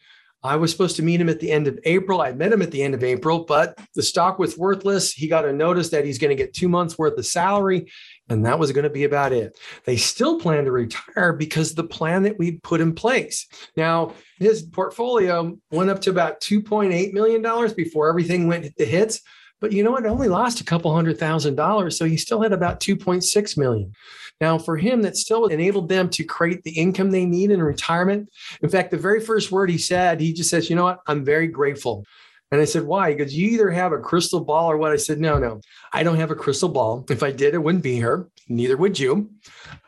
I 0.43 0.57
was 0.57 0.71
supposed 0.71 0.97
to 0.97 1.03
meet 1.03 1.21
him 1.21 1.29
at 1.29 1.41
the 1.41 1.51
end 1.51 1.67
of 1.67 1.79
April. 1.85 2.23
I 2.23 2.33
met 2.33 2.53
him 2.53 2.63
at 2.63 2.71
the 2.71 2.83
end 2.83 2.95
of 2.95 3.05
April, 3.05 3.45
but 3.45 3.79
the 3.95 4.03
stock 4.03 4.39
was 4.39 4.57
worthless. 4.57 5.13
He 5.13 5.29
got 5.29 5.45
a 5.45 5.53
notice 5.53 5.91
that 5.91 6.05
he's 6.05 6.19
going 6.19 6.35
to 6.35 6.43
get 6.43 6.55
two 6.55 6.69
months 6.69 6.97
worth 6.97 7.19
of 7.19 7.27
salary, 7.27 7.91
and 8.29 8.47
that 8.47 8.59
was 8.59 8.73
going 8.73 8.85
to 8.85 8.91
be 8.91 9.05
about 9.05 9.33
it. 9.33 9.59
They 9.85 9.97
still 9.97 10.41
plan 10.41 10.65
to 10.65 10.73
retire 10.73 11.35
because 11.35 11.75
the 11.75 11.85
plan 11.85 12.23
that 12.23 12.39
we 12.39 12.53
put 12.53 12.81
in 12.81 12.95
place. 12.95 13.47
Now, 13.77 14.15
his 14.39 14.63
portfolio 14.63 15.59
went 15.71 15.91
up 15.91 16.01
to 16.03 16.11
about 16.11 16.41
$2.8 16.41 17.13
million 17.13 17.75
before 17.75 18.09
everything 18.09 18.47
went 18.47 18.75
to 18.77 18.85
hits. 18.87 19.21
But 19.61 19.73
you 19.73 19.83
know 19.85 19.91
what? 19.91 20.05
It 20.05 20.09
only 20.09 20.29
lost 20.29 20.61
a 20.61 20.65
couple 20.65 20.95
hundred 20.95 21.19
thousand 21.19 21.55
dollars. 21.55 21.99
So 21.99 22.05
he 22.05 22.17
still 22.17 22.43
had 22.43 22.53
about 22.53 22.81
2.6 22.81 23.59
million. 23.59 23.93
Now, 24.41 24.59
for 24.59 24.79
him, 24.79 25.03
that 25.03 25.17
still 25.17 25.47
enabled 25.47 25.89
them 25.89 26.09
to 26.11 26.25
create 26.25 26.63
the 26.63 26.71
income 26.71 27.11
they 27.11 27.27
need 27.27 27.51
in 27.51 27.63
retirement. 27.63 28.31
In 28.63 28.71
fact, 28.71 28.91
the 28.91 28.97
very 28.97 29.21
first 29.21 29.53
word 29.53 29.69
he 29.69 29.77
said, 29.77 30.21
he 30.21 30.33
just 30.33 30.49
says, 30.49 30.71
you 30.71 30.77
know 30.77 30.85
what? 30.85 31.01
I'm 31.07 31.25
very 31.25 31.47
grateful. 31.47 32.05
And 32.51 32.61
I 32.61 32.65
said, 32.65 32.83
why? 32.85 33.15
Because 33.15 33.37
you 33.37 33.51
either 33.51 33.71
have 33.71 33.93
a 33.93 33.99
crystal 33.99 34.41
ball 34.41 34.71
or 34.71 34.77
what? 34.77 34.93
I 34.93 34.97
said, 34.97 35.21
no, 35.21 35.39
no, 35.39 35.61
I 35.93 36.03
don't 36.03 36.17
have 36.17 36.31
a 36.31 36.35
crystal 36.37 36.69
ball. 36.69 37.05
If 37.09 37.23
I 37.23 37.31
did, 37.31 37.55
it 37.55 37.63
wouldn't 37.63 37.85
be 37.85 37.95
here. 37.95 38.29
Neither 38.49 38.77
would 38.77 38.99
you. 38.99 39.31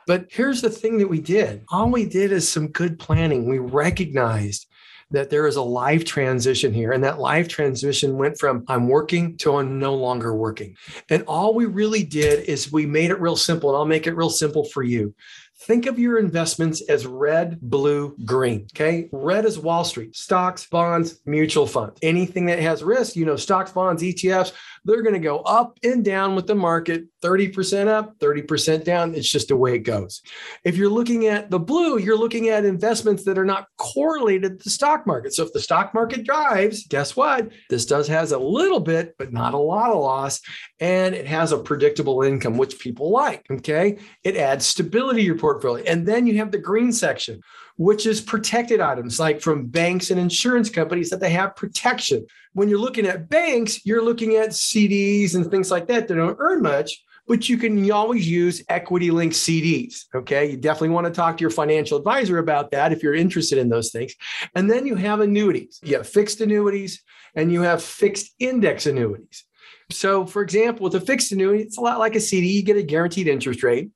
But 0.07 0.27
here's 0.31 0.61
the 0.61 0.71
thing 0.71 0.99
that 0.99 1.09
we 1.09 1.21
did 1.21 1.65
all 1.71 1.91
we 1.91 2.05
did 2.05 2.31
is 2.31 2.51
some 2.51 2.69
good 2.69 2.99
planning. 2.99 3.49
We 3.49 3.59
recognized 3.59 4.67
that 5.13 5.31
there 5.31 5.47
is 5.47 5.57
a 5.57 5.63
life 5.63 6.05
transition 6.05 6.73
here. 6.73 6.93
And 6.93 7.05
that 7.05 7.19
life 7.19 7.49
transition 7.49 8.17
went 8.17 8.39
from 8.39 8.65
I'm 8.69 8.89
working 8.89 9.37
to 9.39 9.57
I'm 9.57 9.79
no 9.79 9.95
longer 9.95 10.35
working. 10.35 10.77
And 11.11 11.23
all 11.25 11.55
we 11.55 11.67
really 11.67 12.03
did 12.03 12.45
is 12.49 12.73
we 12.73 12.87
made 12.87 13.11
it 13.11 13.21
real 13.21 13.37
simple. 13.37 13.71
And 13.71 13.77
I'll 13.77 13.85
make 13.85 14.07
it 14.07 14.17
real 14.17 14.31
simple 14.31 14.65
for 14.65 14.83
you. 14.83 15.15
Think 15.63 15.87
of 15.87 15.97
your 15.97 16.19
investments 16.19 16.83
as 16.89 17.07
red, 17.07 17.61
blue, 17.61 18.17
green. 18.25 18.67
Okay. 18.75 19.09
Red 19.13 19.45
is 19.45 19.61
Wall 19.61 19.85
Street, 19.85 20.17
stocks, 20.17 20.67
bonds, 20.67 21.21
mutual 21.25 21.69
funds. 21.69 22.01
Anything 22.03 22.47
that 22.47 22.59
has 22.59 22.83
risk, 22.83 23.15
you 23.15 23.25
know, 23.25 23.37
stocks, 23.37 23.71
bonds, 23.71 24.03
ETFs, 24.03 24.53
they're 24.85 25.03
going 25.03 25.15
to 25.15 25.21
go 25.21 25.39
up 25.41 25.79
and 25.83 26.05
down 26.05 26.35
with 26.35 26.47
the 26.47 26.55
market 26.55 27.05
30% 27.23 27.87
up, 27.87 28.19
30% 28.19 28.85
down. 28.85 29.15
It's 29.15 29.31
just 29.31 29.49
the 29.49 29.57
way 29.57 29.75
it 29.75 29.81
goes. 29.81 30.23
If 30.65 30.77
you're 30.77 30.91
looking 30.91 31.27
at 31.27 31.51
the 31.51 31.59
blue, 31.59 31.99
you're 31.99 32.19
looking 32.19 32.49
at 32.49 32.65
investments 32.65 33.25
that 33.25 33.39
are 33.39 33.45
not 33.45 33.69
correlated 33.79 34.59
to 34.59 34.65
the 34.65 34.71
stock 34.71 35.07
market. 35.07 35.35
So 35.35 35.45
if 35.45 35.53
the 35.53 35.61
stock 35.61 35.95
market 35.95 36.25
drives, 36.25 36.87
guess 36.87 37.17
what? 37.17 37.51
This 37.71 37.87
does 37.87 38.09
has 38.09 38.33
a 38.33 38.39
little 38.39 38.81
bit, 38.81 39.15
but 39.19 39.33
not 39.33 39.55
a 39.55 39.59
lot 39.59 39.91
of 39.91 40.01
loss. 40.01 40.41
And 40.81 41.15
it 41.15 41.27
has 41.27 41.53
a 41.53 41.59
predictable 41.59 42.23
income, 42.23 42.57
which 42.57 42.79
people 42.79 43.11
like. 43.11 43.47
Okay. 43.51 43.99
It 44.25 44.37
adds 44.37 44.67
stability 44.67 45.21
to 45.21 45.27
your 45.27 45.39
portfolio. 45.39 45.85
And 45.85 46.07
then 46.07 46.27
you 46.27 46.39
have 46.39 46.51
the 46.51 46.59
green 46.59 46.93
section 46.93 47.41
which 47.77 48.07
is 48.07 48.21
protected 48.21 48.81
items 48.81 49.19
like 49.19 49.41
from 49.41 49.67
banks 49.67 50.11
and 50.11 50.21
insurance 50.21 50.71
companies 50.71 51.11
that 51.11 51.21
they 51.21 51.31
have 51.31 51.57
protection. 51.57 52.27
When 52.53 52.69
you're 52.69 52.79
looking 52.79 53.07
at 53.07 53.29
banks, 53.29 53.85
you're 53.85 54.05
looking 54.05 54.37
at 54.37 54.51
CDs 54.51 55.35
and 55.35 55.51
things 55.51 55.71
like 55.71 55.87
that 55.89 56.09
that 56.09 56.15
don't 56.15 56.37
earn 56.39 56.63
much, 56.63 57.03
but 57.27 57.49
you 57.49 57.57
can 57.57 57.91
always 57.91 58.29
use 58.29 58.63
equity 58.69 59.11
linked 59.11 59.37
CDs. 59.37 60.05
Okay. 60.15 60.51
You 60.51 60.57
definitely 60.57 60.91
want 60.91 61.07
to 61.07 61.13
talk 61.13 61.37
to 61.37 61.43
your 61.43 61.51
financial 61.51 61.99
advisor 61.99 62.39
about 62.39 62.71
that 62.73 62.93
if 62.93 63.03
you're 63.03 63.15
interested 63.15 63.59
in 63.59 63.69
those 63.69 63.91
things. 63.91 64.15
And 64.55 64.71
then 64.71 64.87
you 64.87 64.97
have 64.97 65.21
annuities. 65.21 65.81
You 65.83 65.97
have 65.97 66.09
fixed 66.09 66.41
annuities 66.41 67.03
and 67.35 67.53
you 67.53 67.63
have 67.63 67.83
fixed 67.83 68.35
index 68.39 68.87
annuities. 68.87 69.45
So, 69.91 70.27
for 70.27 70.43
example, 70.43 70.85
with 70.85 70.95
a 70.95 71.01
fixed 71.01 71.33
annuity, 71.33 71.63
it's 71.63 71.79
a 71.79 71.81
lot 71.81 71.99
like 71.99 72.15
a 72.15 72.21
CD. 72.21 72.49
You 72.49 72.63
get 72.63 72.77
a 72.77 72.83
guaranteed 72.83 73.29
interest 73.29 73.63
rate. 73.63 73.91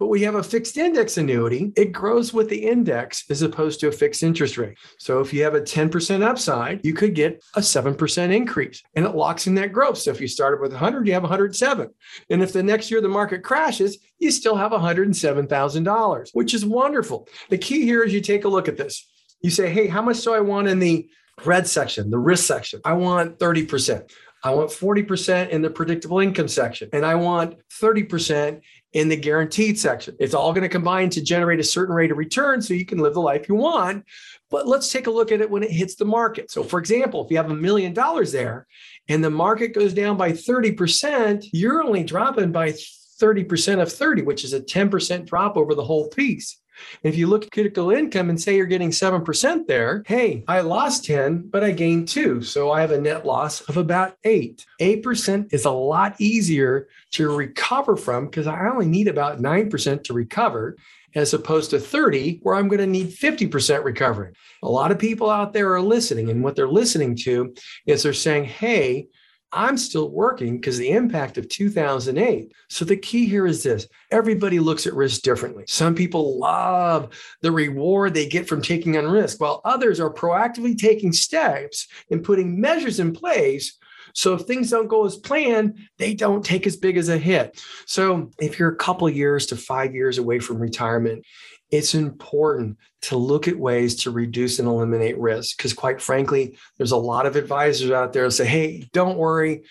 But 0.00 0.06
we 0.08 0.22
have 0.22 0.34
a 0.34 0.42
fixed 0.42 0.78
index 0.78 1.18
annuity, 1.18 1.72
it 1.76 1.92
grows 1.92 2.32
with 2.32 2.48
the 2.48 2.56
index 2.56 3.24
as 3.28 3.42
opposed 3.42 3.80
to 3.80 3.88
a 3.88 3.92
fixed 3.92 4.22
interest 4.22 4.56
rate. 4.56 4.78
So 4.98 5.20
if 5.20 5.30
you 5.30 5.44
have 5.44 5.54
a 5.54 5.60
10% 5.60 6.22
upside, 6.22 6.84
you 6.84 6.94
could 6.94 7.14
get 7.14 7.44
a 7.54 7.60
7% 7.60 8.34
increase 8.34 8.82
and 8.94 9.04
it 9.04 9.14
locks 9.14 9.46
in 9.46 9.54
that 9.56 9.74
growth. 9.74 9.98
So 9.98 10.10
if 10.10 10.18
you 10.18 10.26
started 10.26 10.62
with 10.62 10.72
100, 10.72 11.06
you 11.06 11.12
have 11.12 11.22
107. 11.22 11.90
And 12.30 12.42
if 12.42 12.54
the 12.54 12.62
next 12.62 12.90
year 12.90 13.02
the 13.02 13.08
market 13.08 13.44
crashes, 13.44 13.98
you 14.18 14.30
still 14.30 14.56
have 14.56 14.72
$107,000, 14.72 16.30
which 16.32 16.54
is 16.54 16.64
wonderful. 16.64 17.28
The 17.50 17.58
key 17.58 17.82
here 17.82 18.02
is 18.02 18.14
you 18.14 18.22
take 18.22 18.46
a 18.46 18.48
look 18.48 18.68
at 18.68 18.78
this. 18.78 19.06
You 19.42 19.50
say, 19.50 19.70
hey, 19.70 19.86
how 19.86 20.00
much 20.00 20.22
do 20.24 20.32
I 20.32 20.40
want 20.40 20.68
in 20.68 20.78
the 20.78 21.10
red 21.44 21.66
section, 21.66 22.10
the 22.10 22.18
risk 22.18 22.46
section? 22.46 22.80
I 22.86 22.94
want 22.94 23.38
30%. 23.38 24.10
I 24.42 24.54
want 24.54 24.70
40% 24.70 25.50
in 25.50 25.60
the 25.62 25.70
predictable 25.70 26.20
income 26.20 26.48
section, 26.48 26.88
and 26.92 27.04
I 27.04 27.14
want 27.14 27.56
30% 27.80 28.60
in 28.92 29.08
the 29.08 29.16
guaranteed 29.16 29.78
section. 29.78 30.16
It's 30.18 30.34
all 30.34 30.52
going 30.52 30.62
to 30.62 30.68
combine 30.68 31.10
to 31.10 31.22
generate 31.22 31.60
a 31.60 31.64
certain 31.64 31.94
rate 31.94 32.10
of 32.10 32.16
return 32.16 32.60
so 32.60 32.74
you 32.74 32.86
can 32.86 32.98
live 32.98 33.14
the 33.14 33.20
life 33.20 33.48
you 33.48 33.54
want. 33.54 34.04
But 34.50 34.66
let's 34.66 34.90
take 34.90 35.06
a 35.06 35.10
look 35.10 35.30
at 35.30 35.40
it 35.40 35.50
when 35.50 35.62
it 35.62 35.70
hits 35.70 35.94
the 35.94 36.04
market. 36.04 36.50
So, 36.50 36.64
for 36.64 36.80
example, 36.80 37.24
if 37.24 37.30
you 37.30 37.36
have 37.36 37.50
a 37.50 37.54
million 37.54 37.92
dollars 37.92 38.32
there 38.32 38.66
and 39.08 39.22
the 39.22 39.30
market 39.30 39.74
goes 39.74 39.92
down 39.94 40.16
by 40.16 40.32
30%, 40.32 41.48
you're 41.52 41.82
only 41.82 42.02
dropping 42.02 42.50
by 42.50 42.72
30% 43.20 43.80
of 43.80 43.92
30, 43.92 44.22
which 44.22 44.44
is 44.44 44.54
a 44.54 44.60
10% 44.60 45.26
drop 45.26 45.56
over 45.56 45.74
the 45.74 45.84
whole 45.84 46.08
piece. 46.08 46.59
If 47.02 47.16
you 47.16 47.26
look 47.26 47.44
at 47.44 47.52
critical 47.52 47.90
income 47.90 48.30
and 48.30 48.40
say 48.40 48.56
you're 48.56 48.66
getting 48.66 48.90
7% 48.90 49.66
there, 49.66 50.02
hey, 50.06 50.44
I 50.48 50.60
lost 50.60 51.04
10, 51.04 51.48
but 51.48 51.64
I 51.64 51.70
gained 51.70 52.08
two. 52.08 52.42
So 52.42 52.70
I 52.70 52.80
have 52.80 52.92
a 52.92 53.00
net 53.00 53.26
loss 53.26 53.60
of 53.62 53.76
about 53.76 54.16
eight. 54.24 54.66
8% 54.80 55.52
is 55.52 55.64
a 55.64 55.70
lot 55.70 56.14
easier 56.18 56.88
to 57.12 57.34
recover 57.34 57.96
from 57.96 58.26
because 58.26 58.46
I 58.46 58.68
only 58.68 58.86
need 58.86 59.08
about 59.08 59.40
9% 59.40 60.04
to 60.04 60.12
recover 60.12 60.76
as 61.14 61.34
opposed 61.34 61.70
to 61.70 61.80
30, 61.80 62.38
where 62.42 62.54
I'm 62.54 62.68
going 62.68 62.80
to 62.80 62.86
need 62.86 63.08
50% 63.08 63.84
recovery. 63.84 64.32
A 64.62 64.68
lot 64.68 64.92
of 64.92 64.98
people 64.98 65.28
out 65.28 65.52
there 65.52 65.74
are 65.74 65.80
listening, 65.80 66.30
and 66.30 66.42
what 66.42 66.54
they're 66.54 66.68
listening 66.68 67.16
to 67.22 67.54
is 67.86 68.02
they're 68.02 68.12
saying, 68.12 68.44
hey, 68.44 69.08
I'm 69.52 69.76
still 69.76 70.08
working 70.08 70.56
because 70.56 70.78
the 70.78 70.90
impact 70.90 71.36
of 71.36 71.48
2008. 71.48 72.52
So 72.68 72.84
the 72.84 72.96
key 72.96 73.26
here 73.26 73.46
is 73.46 73.62
this 73.62 73.88
everybody 74.10 74.60
looks 74.60 74.86
at 74.86 74.94
risk 74.94 75.22
differently. 75.22 75.64
Some 75.66 75.94
people 75.94 76.38
love 76.38 77.14
the 77.42 77.50
reward 77.50 78.14
they 78.14 78.26
get 78.26 78.48
from 78.48 78.62
taking 78.62 78.96
on 78.96 79.06
risk, 79.06 79.40
while 79.40 79.60
others 79.64 79.98
are 79.98 80.12
proactively 80.12 80.78
taking 80.78 81.12
steps 81.12 81.88
and 82.10 82.22
putting 82.22 82.60
measures 82.60 83.00
in 83.00 83.12
place. 83.12 83.76
So 84.14 84.34
if 84.34 84.42
things 84.42 84.70
don't 84.70 84.88
go 84.88 85.06
as 85.06 85.16
planned, 85.16 85.78
they 85.98 86.14
don't 86.14 86.44
take 86.44 86.66
as 86.66 86.76
big 86.76 86.96
as 86.96 87.08
a 87.08 87.18
hit. 87.18 87.60
So 87.86 88.30
if 88.38 88.58
you're 88.58 88.72
a 88.72 88.76
couple 88.76 89.08
years 89.08 89.46
to 89.46 89.56
five 89.56 89.94
years 89.94 90.18
away 90.18 90.38
from 90.38 90.58
retirement, 90.58 91.24
it's 91.70 91.94
important 91.94 92.76
to 93.02 93.16
look 93.16 93.48
at 93.48 93.56
ways 93.56 94.02
to 94.02 94.10
reduce 94.10 94.58
and 94.58 94.68
eliminate 94.68 95.18
risk. 95.18 95.56
Because, 95.56 95.72
quite 95.72 96.00
frankly, 96.00 96.56
there's 96.76 96.92
a 96.92 96.96
lot 96.96 97.26
of 97.26 97.36
advisors 97.36 97.90
out 97.90 98.12
there 98.12 98.28
say, 98.30 98.46
hey, 98.46 98.88
don't 98.92 99.16
worry. 99.16 99.62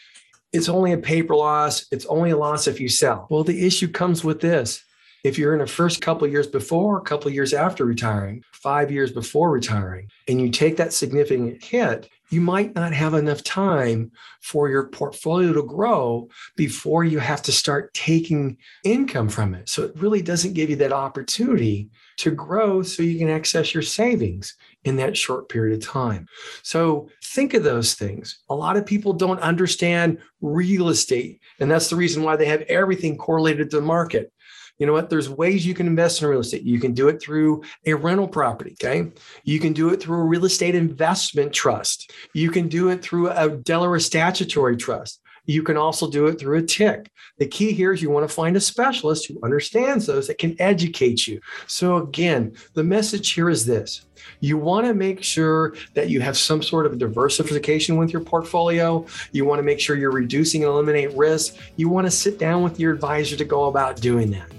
It's 0.52 0.70
only 0.70 0.94
a 0.94 0.98
paper 0.98 1.36
loss. 1.36 1.86
It's 1.92 2.06
only 2.06 2.32
a 2.32 2.38
loss 2.38 2.68
if 2.68 2.80
you 2.80 2.90
sell. 2.90 3.28
Well, 3.30 3.44
the 3.44 3.66
issue 3.66 3.88
comes 3.88 4.24
with 4.24 4.40
this. 4.42 4.84
If 5.24 5.38
you're 5.38 5.54
in 5.54 5.60
the 5.60 5.68
first 5.68 6.02
couple 6.02 6.28
years 6.28 6.48
before, 6.48 6.98
a 6.98 7.04
couple 7.04 7.30
years 7.30 7.54
after 7.54 7.84
retiring, 7.84 8.44
five 8.54 8.90
years 8.90 9.12
before 9.12 9.52
retiring, 9.52 10.10
and 10.28 10.40
you 10.40 10.50
take 10.50 10.78
that 10.78 10.94
significant 10.94 11.62
hit, 11.62 12.10
you 12.30 12.42
might 12.42 12.76
not 12.76 12.94
have 12.94 13.14
enough 13.14 13.44
time 13.44 14.12
for 14.42 14.70
your 14.70 14.88
portfolio 14.88 15.54
to 15.54 15.64
grow 15.64 16.28
before 16.56 17.04
you 17.04 17.20
have 17.20 17.42
to 17.44 17.52
start 17.52 17.94
taking 17.94 18.58
income 18.84 19.30
from 19.30 19.54
it. 19.54 19.70
So 19.70 19.84
it 19.84 19.92
really 19.96 20.22
doesn't 20.22 20.54
give 20.54 20.70
you 20.70 20.76
that 20.78 20.94
opportunity 20.94 21.90
to 22.18 22.32
grow 22.32 22.82
so 22.82 23.04
you 23.04 23.18
can 23.18 23.30
access 23.30 23.74
your 23.74 23.84
savings 23.84 24.56
in 24.84 24.96
that 24.98 25.18
short 25.18 25.50
period 25.50 25.82
of 25.82 25.88
time. 25.88 26.28
So 26.64 27.10
think 27.24 27.54
of 27.54 27.64
those 27.64 27.96
things. 27.96 28.40
A 28.50 28.56
lot 28.56 28.78
of 28.78 28.86
people 28.86 29.14
don't 29.14 29.40
understand 29.40 30.20
real 30.42 30.90
estate, 30.90 31.42
and 31.60 31.70
that's 31.70 31.90
the 31.90 31.96
reason 31.96 32.24
why 32.24 32.36
they 32.36 32.46
have 32.46 32.62
everything 32.64 33.18
correlated 33.18 33.70
to 33.72 33.78
the 33.78 33.82
market 33.82 34.32
You 34.80 34.86
know 34.86 34.94
what? 34.94 35.10
There's 35.10 35.30
ways 35.30 35.66
you 35.66 35.74
can 35.74 35.88
invest 35.88 36.22
in 36.22 36.30
real 36.30 36.40
estate. 36.40 36.64
You 36.64 36.80
can 36.80 36.94
do 36.94 37.10
it 37.10 37.22
through 37.22 37.64
a 37.86 37.94
rental 37.94 38.28
property. 38.28 38.76
Okay. 38.82 39.12
You 39.44 39.60
can 39.60 39.74
do 39.74 39.90
it 39.90 40.02
through 40.02 40.22
a 40.22 40.24
real 40.24 40.46
estate 40.46 40.74
investment 40.74 41.54
trust. 41.54 42.12
You 42.34 42.50
can 42.50 42.70
do 42.70 42.90
it 42.90 43.02
through 43.02 43.30
a 43.30 43.50
Delaware 43.50 44.00
statutory 44.00 44.78
trust. 44.78 45.22
You 45.46 45.64
can 45.64 45.78
also 45.78 46.10
do 46.10 46.28
it 46.28 46.40
through 46.40 46.60
a 46.60 46.62
TIC. 46.62 47.12
The 47.40 47.48
key 47.48 47.72
here 47.72 47.92
is 47.92 48.04
you 48.04 48.12
want 48.12 48.28
to 48.28 48.34
find 48.34 48.56
a 48.56 48.62
specialist 48.62 49.26
who 49.28 49.40
understands 49.44 50.06
those 50.06 50.28
that 50.28 50.38
can 50.38 50.56
educate 50.60 51.26
you. 51.26 51.42
So, 51.66 51.98
again, 51.98 52.54
the 52.76 52.84
message 52.84 53.32
here 53.32 53.50
is 53.50 53.66
this 53.66 54.06
you 54.42 54.58
want 54.58 54.86
to 54.86 54.94
make 54.94 55.24
sure 55.24 55.74
that 55.96 56.10
you 56.10 56.22
have 56.22 56.38
some 56.38 56.62
sort 56.62 56.86
of 56.86 57.00
diversification 57.00 57.98
with 57.98 58.14
your 58.14 58.22
portfolio. 58.22 59.06
You 59.32 59.46
want 59.46 59.58
to 59.58 59.64
make 59.64 59.80
sure 59.80 59.96
you're 59.96 60.12
reducing 60.12 60.64
and 60.64 60.70
eliminate 60.70 61.18
risk. 61.18 61.56
You 61.78 61.90
want 61.90 62.06
to 62.06 62.12
sit 62.12 62.38
down 62.38 62.62
with 62.62 62.80
your 62.80 62.94
advisor 62.94 63.36
to 63.36 63.46
go 63.46 63.66
about 63.66 64.00
doing 64.00 64.30
that. 64.32 64.59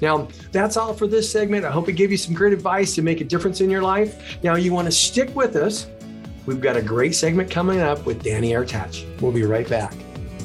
Now, 0.00 0.28
that's 0.52 0.76
all 0.76 0.94
for 0.94 1.06
this 1.06 1.30
segment. 1.30 1.64
I 1.64 1.70
hope 1.70 1.88
it 1.88 1.92
gave 1.92 2.10
you 2.10 2.16
some 2.16 2.34
great 2.34 2.52
advice 2.52 2.94
to 2.94 3.02
make 3.02 3.20
a 3.20 3.24
difference 3.24 3.60
in 3.60 3.70
your 3.70 3.82
life. 3.82 4.42
Now, 4.42 4.56
you 4.56 4.72
want 4.72 4.86
to 4.86 4.92
stick 4.92 5.34
with 5.34 5.56
us. 5.56 5.86
We've 6.46 6.60
got 6.60 6.76
a 6.76 6.82
great 6.82 7.14
segment 7.14 7.50
coming 7.50 7.80
up 7.80 8.06
with 8.06 8.22
Denny 8.22 8.52
Artache. 8.52 9.20
We'll 9.20 9.32
be 9.32 9.44
right 9.44 9.68
back. 9.68 9.94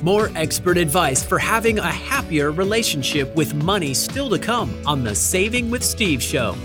More 0.03 0.29
expert 0.35 0.77
advice 0.77 1.23
for 1.23 1.39
having 1.39 1.79
a 1.79 1.87
happier 1.87 2.51
relationship 2.51 3.33
with 3.35 3.53
money 3.55 3.93
still 3.93 4.29
to 4.29 4.37
come 4.37 4.75
on 4.85 5.03
the 5.03 5.15
Saving 5.15 5.71
with 5.71 5.83
Steve 5.83 6.21
show. 6.21 6.55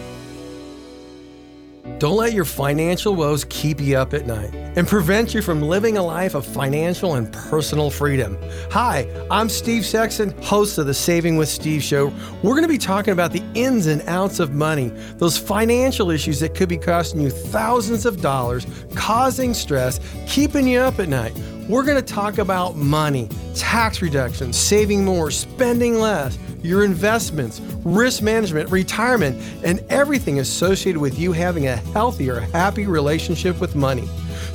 Don't 2.00 2.16
let 2.16 2.32
your 2.32 2.46
financial 2.46 3.14
woes 3.14 3.44
keep 3.50 3.78
you 3.78 3.98
up 3.98 4.14
at 4.14 4.26
night 4.26 4.54
and 4.54 4.88
prevent 4.88 5.34
you 5.34 5.42
from 5.42 5.60
living 5.60 5.98
a 5.98 6.02
life 6.02 6.34
of 6.34 6.46
financial 6.46 7.16
and 7.16 7.30
personal 7.30 7.90
freedom. 7.90 8.38
Hi, 8.70 9.06
I'm 9.30 9.50
Steve 9.50 9.84
Sexton, 9.84 10.30
host 10.40 10.78
of 10.78 10.86
the 10.86 10.94
Saving 10.94 11.36
with 11.36 11.50
Steve 11.50 11.82
show. 11.82 12.06
We're 12.42 12.54
going 12.54 12.62
to 12.62 12.68
be 12.68 12.78
talking 12.78 13.12
about 13.12 13.32
the 13.32 13.42
ins 13.52 13.86
and 13.86 14.00
outs 14.08 14.40
of 14.40 14.54
money, 14.54 14.88
those 15.18 15.36
financial 15.36 16.10
issues 16.10 16.40
that 16.40 16.54
could 16.54 16.70
be 16.70 16.78
costing 16.78 17.20
you 17.20 17.28
thousands 17.28 18.06
of 18.06 18.22
dollars, 18.22 18.66
causing 18.94 19.52
stress, 19.52 20.00
keeping 20.26 20.66
you 20.66 20.78
up 20.78 21.00
at 21.00 21.10
night. 21.10 21.38
We're 21.68 21.84
going 21.84 22.02
to 22.02 22.14
talk 22.14 22.38
about 22.38 22.76
money, 22.76 23.28
tax 23.54 24.00
reduction, 24.00 24.54
saving 24.54 25.04
more, 25.04 25.30
spending 25.30 25.96
less 25.96 26.38
your 26.62 26.84
investments, 26.84 27.60
risk 27.84 28.22
management, 28.22 28.70
retirement, 28.70 29.40
and 29.64 29.80
everything 29.88 30.38
associated 30.40 31.00
with 31.00 31.18
you 31.18 31.32
having 31.32 31.66
a 31.66 31.76
healthier, 31.76 32.40
happy 32.40 32.86
relationship 32.86 33.60
with 33.60 33.74
money. 33.74 34.08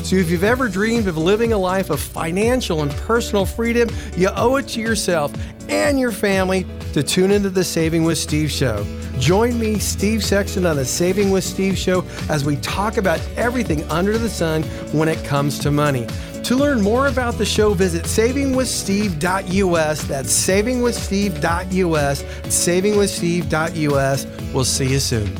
So, 0.04 0.16
if 0.16 0.30
you've 0.30 0.44
ever 0.44 0.68
dreamed 0.70 1.08
of 1.08 1.18
living 1.18 1.54
a 1.54 1.58
life 1.58 1.90
of 1.90 2.00
financial 2.00 2.82
and 2.82 2.92
personal 2.92 3.46
freedom, 3.46 3.90
you 4.16 4.30
owe 4.36 4.58
it 4.58 4.68
to 4.70 4.82
yourself 4.82 5.34
and 5.70 6.00
your 6.00 6.12
family 6.12 6.66
to 6.94 7.02
tune 7.02 7.32
into 7.32 7.50
the 7.50 7.64
Saving 7.64 8.04
with 8.04 8.18
Steve 8.18 8.52
show. 8.52 8.86
Join 9.20 9.58
me, 9.60 9.80
Steve 9.80 10.24
Sexton, 10.24 10.66
on 10.66 10.76
the 10.76 10.86
Saving 10.86 11.32
with 11.32 11.44
Steve 11.44 11.78
show 11.78 12.06
as 12.30 12.46
we 12.46 12.58
talk 12.58 12.98
about 12.98 13.20
everything 13.38 13.84
under 13.90 14.18
the 14.18 14.30
sun 14.30 14.64
when 14.92 15.08
it 15.08 15.24
comes 15.24 15.58
to 15.60 15.72
money. 15.72 16.06
To 16.46 16.56
learn 16.56 16.80
more 16.80 17.08
about 17.08 17.40
the 17.40 17.46
show, 17.46 17.74
visit 17.74 18.04
savingwithsteve.us. 18.04 20.04
That's 20.04 20.48
savingwithsteve.us. 20.48 22.24
Savingwithsteve.us. 22.24 24.54
We'll 24.54 24.64
see 24.64 24.92
you 24.92 25.00
soon. 25.00 25.36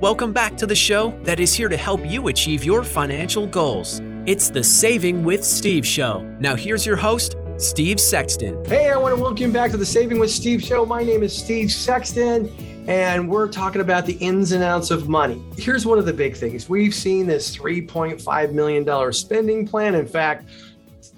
Welcome 0.00 0.32
back 0.32 0.56
to 0.56 0.66
the 0.66 0.74
show 0.74 1.16
that 1.22 1.38
is 1.38 1.54
here 1.54 1.68
to 1.68 1.76
help 1.76 2.04
you 2.04 2.26
achieve 2.26 2.64
your 2.64 2.82
financial 2.82 3.46
goals. 3.46 4.00
It's 4.26 4.50
the 4.50 4.64
Saving 4.64 5.22
with 5.22 5.44
Steve 5.44 5.86
show. 5.86 6.22
Now, 6.40 6.56
here's 6.56 6.84
your 6.84 6.96
host, 6.96 7.36
Steve 7.58 8.00
Sexton. 8.00 8.64
Hey, 8.64 8.90
I 8.90 8.96
want 8.96 9.14
to 9.14 9.22
welcome 9.22 9.46
you 9.46 9.52
back 9.52 9.70
to 9.70 9.76
the 9.76 9.86
Saving 9.86 10.18
with 10.18 10.32
Steve 10.32 10.60
show. 10.60 10.84
My 10.84 11.04
name 11.04 11.22
is 11.22 11.32
Steve 11.32 11.70
Sexton 11.70 12.50
and 12.86 13.30
we're 13.30 13.48
talking 13.48 13.80
about 13.80 14.04
the 14.04 14.14
ins 14.14 14.52
and 14.52 14.62
outs 14.62 14.90
of 14.90 15.08
money. 15.08 15.42
Here's 15.56 15.86
one 15.86 15.98
of 15.98 16.04
the 16.04 16.12
big 16.12 16.36
things 16.36 16.68
we've 16.68 16.94
seen 16.94 17.26
this 17.26 17.56
$3.5 17.56 18.52
million 18.52 19.12
spending 19.12 19.66
plan. 19.66 19.94
In 19.94 20.06
fact, 20.06 20.48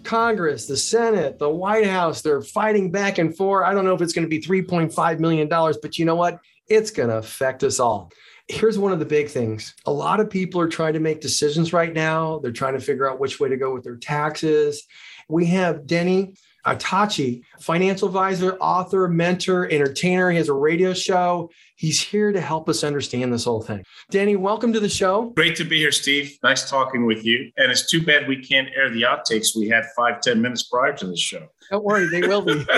Congress, 0.04 0.66
the 0.66 0.76
Senate, 0.76 1.38
the 1.38 1.50
White 1.50 1.86
House, 1.86 2.22
they're 2.22 2.42
fighting 2.42 2.92
back 2.92 3.18
and 3.18 3.36
forth. 3.36 3.66
I 3.66 3.74
don't 3.74 3.84
know 3.84 3.94
if 3.94 4.00
it's 4.00 4.12
going 4.12 4.24
to 4.24 4.28
be 4.28 4.40
$3.5 4.40 5.18
million, 5.18 5.48
but 5.48 5.98
you 5.98 6.04
know 6.04 6.14
what? 6.14 6.38
It's 6.68 6.92
going 6.92 7.08
to 7.08 7.16
affect 7.16 7.64
us 7.64 7.80
all. 7.80 8.12
Here's 8.46 8.78
one 8.78 8.92
of 8.92 9.00
the 9.00 9.04
big 9.04 9.28
things. 9.28 9.74
A 9.86 9.92
lot 9.92 10.20
of 10.20 10.30
people 10.30 10.60
are 10.60 10.68
trying 10.68 10.92
to 10.92 11.00
make 11.00 11.20
decisions 11.20 11.72
right 11.72 11.92
now. 11.92 12.38
They're 12.38 12.52
trying 12.52 12.74
to 12.74 12.80
figure 12.80 13.10
out 13.10 13.18
which 13.18 13.40
way 13.40 13.48
to 13.48 13.56
go 13.56 13.74
with 13.74 13.82
their 13.82 13.96
taxes. 13.96 14.84
We 15.28 15.46
have 15.46 15.84
Denny 15.84 16.34
Artache, 16.66 17.42
financial 17.60 18.08
advisor, 18.08 18.56
author, 18.56 19.08
mentor, 19.08 19.68
entertainer. 19.70 20.30
He 20.30 20.36
has 20.36 20.48
a 20.48 20.52
radio 20.52 20.92
show. 20.92 21.48
He's 21.76 22.00
here 22.00 22.32
to 22.32 22.40
help 22.40 22.68
us 22.68 22.82
understand 22.82 23.32
this 23.32 23.44
whole 23.44 23.62
thing. 23.62 23.84
Danny, 24.10 24.34
welcome 24.34 24.72
to 24.72 24.80
the 24.80 24.88
show. 24.88 25.30
Great 25.36 25.56
to 25.56 25.64
be 25.64 25.78
here, 25.78 25.92
Steve. 25.92 26.36
Nice 26.42 26.68
talking 26.68 27.06
with 27.06 27.24
you. 27.24 27.52
And 27.56 27.70
it's 27.70 27.88
too 27.88 28.04
bad 28.04 28.26
we 28.26 28.42
can't 28.42 28.68
air 28.74 28.90
the 28.90 29.02
outtakes 29.02 29.54
we 29.54 29.68
had 29.68 29.84
five, 29.96 30.20
ten 30.22 30.40
minutes 30.42 30.64
prior 30.64 30.94
to 30.94 31.06
the 31.06 31.16
show. 31.16 31.46
Don't 31.70 31.84
worry, 31.84 32.08
they 32.08 32.26
will 32.26 32.42
be. 32.42 32.64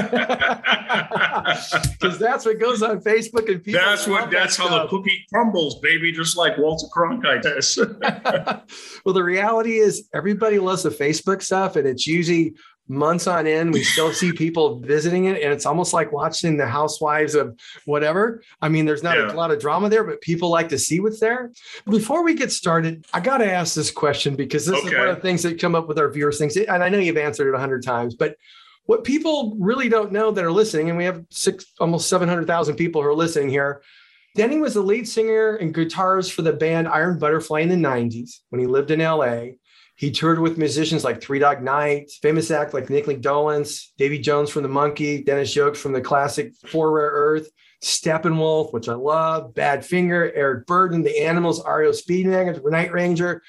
Because 2.01 2.19
that's 2.19 2.47
what 2.47 2.59
goes 2.59 2.83
on 2.83 3.01
Facebook 3.01 3.51
and 3.51 3.63
people. 3.63 3.81
That's 3.81 4.07
what 4.07 4.31
that's 4.31 4.57
that 4.57 4.69
how 4.69 4.83
the 4.83 4.89
cookie 4.89 5.27
crumbles, 5.33 5.81
baby, 5.81 6.13
just 6.13 6.37
like 6.37 6.57
Walter 6.57 6.87
Cronkite 6.97 7.43
does. 7.43 7.79
well, 9.05 9.15
the 9.15 9.23
reality 9.23 9.79
is 9.79 10.09
everybody 10.15 10.59
loves 10.59 10.85
the 10.85 10.91
Facebook 10.91 11.43
stuff, 11.43 11.77
and 11.77 11.87
it's 11.87 12.07
usually 12.07 12.55
months 12.89 13.27
on 13.27 13.47
end 13.47 13.73
we 13.73 13.85
still 13.85 14.13
see 14.13 14.33
people 14.45 14.81
visiting 14.81 15.27
it 15.27 15.43
and 15.43 15.53
it's 15.53 15.67
almost 15.67 15.93
like 15.93 16.11
watching 16.13 16.57
the 16.57 16.67
housewives 16.67 17.35
of 17.35 17.59
whatever 17.85 18.43
i 18.63 18.69
mean 18.69 18.87
there's 18.87 19.03
not 19.03 19.17
yeah. 19.17 19.31
a 19.31 19.35
lot 19.35 19.51
of 19.51 19.61
drama 19.61 19.89
there 19.89 20.05
but 20.05 20.21
people 20.21 20.49
like 20.49 20.69
to 20.69 20.79
see 20.79 20.99
what's 20.99 21.21
there 21.21 21.53
before 21.87 22.25
we 22.25 22.35
get 22.35 22.51
started 22.51 23.05
i 23.13 23.21
got 23.21 23.39
to 23.39 23.53
ask 23.53 23.75
this 23.75 23.91
question 23.91 24.35
because 24.35 24.67
this 24.67 24.79
okay. 24.79 24.89
is 24.89 24.95
one 24.95 25.09
of 25.09 25.17
the 25.17 25.23
things 25.23 25.43
that 25.43 25.61
come 25.61 25.75
up 25.75 25.87
with 25.87 25.99
our 25.99 26.11
viewers 26.11 26.39
things 26.39 26.57
and 26.57 26.83
i 26.83 26.89
know 26.89 26.99
you've 26.99 27.17
answered 27.17 27.49
it 27.49 27.55
a 27.55 27.61
hundred 27.61 27.83
times 27.83 28.15
but 28.15 28.37
what 28.87 29.05
people 29.05 29.55
really 29.61 29.91
don't 29.91 30.13
know 30.13 30.31
that 30.31 30.43
are 30.43 30.51
listening 30.51 30.89
and 30.89 30.97
we 30.97 31.05
have 31.05 31.23
six 31.31 31.67
almost 31.79 32.09
700000 32.09 32.75
people 32.75 33.03
who 33.03 33.09
are 33.09 33.15
listening 33.15 33.51
here 33.51 33.83
denny 34.35 34.59
was 34.59 34.75
the 34.75 34.81
lead 34.81 35.07
singer 35.07 35.57
and 35.57 35.75
guitarist 35.75 36.33
for 36.33 36.43
the 36.43 36.53
band 36.53 36.89
iron 36.89 37.19
butterfly 37.19 37.61
in 37.61 37.69
the 37.69 37.75
90s 37.75 38.41
when 38.49 38.61
he 38.61 38.67
lived 38.67 38.91
in 38.91 39.01
la 39.01 39.45
he 39.99 40.13
toured 40.13 40.39
with 40.39 40.59
musicians 40.59 41.03
like 41.03 41.21
Three 41.21 41.41
Dog 41.41 41.61
Night, 41.61 42.13
famous 42.23 42.53
act 42.53 42.73
like 42.73 42.89
Micky 42.89 43.17
Dolenz, 43.17 43.89
Davy 43.99 44.21
Jones 44.21 44.49
from 44.49 44.63
the 44.63 44.69
Monkees, 44.69 45.27
Dennis 45.27 45.53
Jokes 45.53 45.81
from 45.81 45.93
the 45.93 46.01
classic 46.01 46.55
Four 46.69 46.93
Rare 46.93 47.11
Earth, 47.11 47.49
Steppenwolf, 47.83 48.73
which 48.73 48.89
I 48.89 48.95
love, 48.95 49.55
Badfinger, 49.55 50.31
Eric 50.37 50.69
Burdon, 50.69 51.03
The 51.03 51.19
Animals, 51.25 51.65
REO 51.67 51.91
Speedwagon, 51.91 52.65
Night 52.71 52.93
Ranger. 52.93 53.43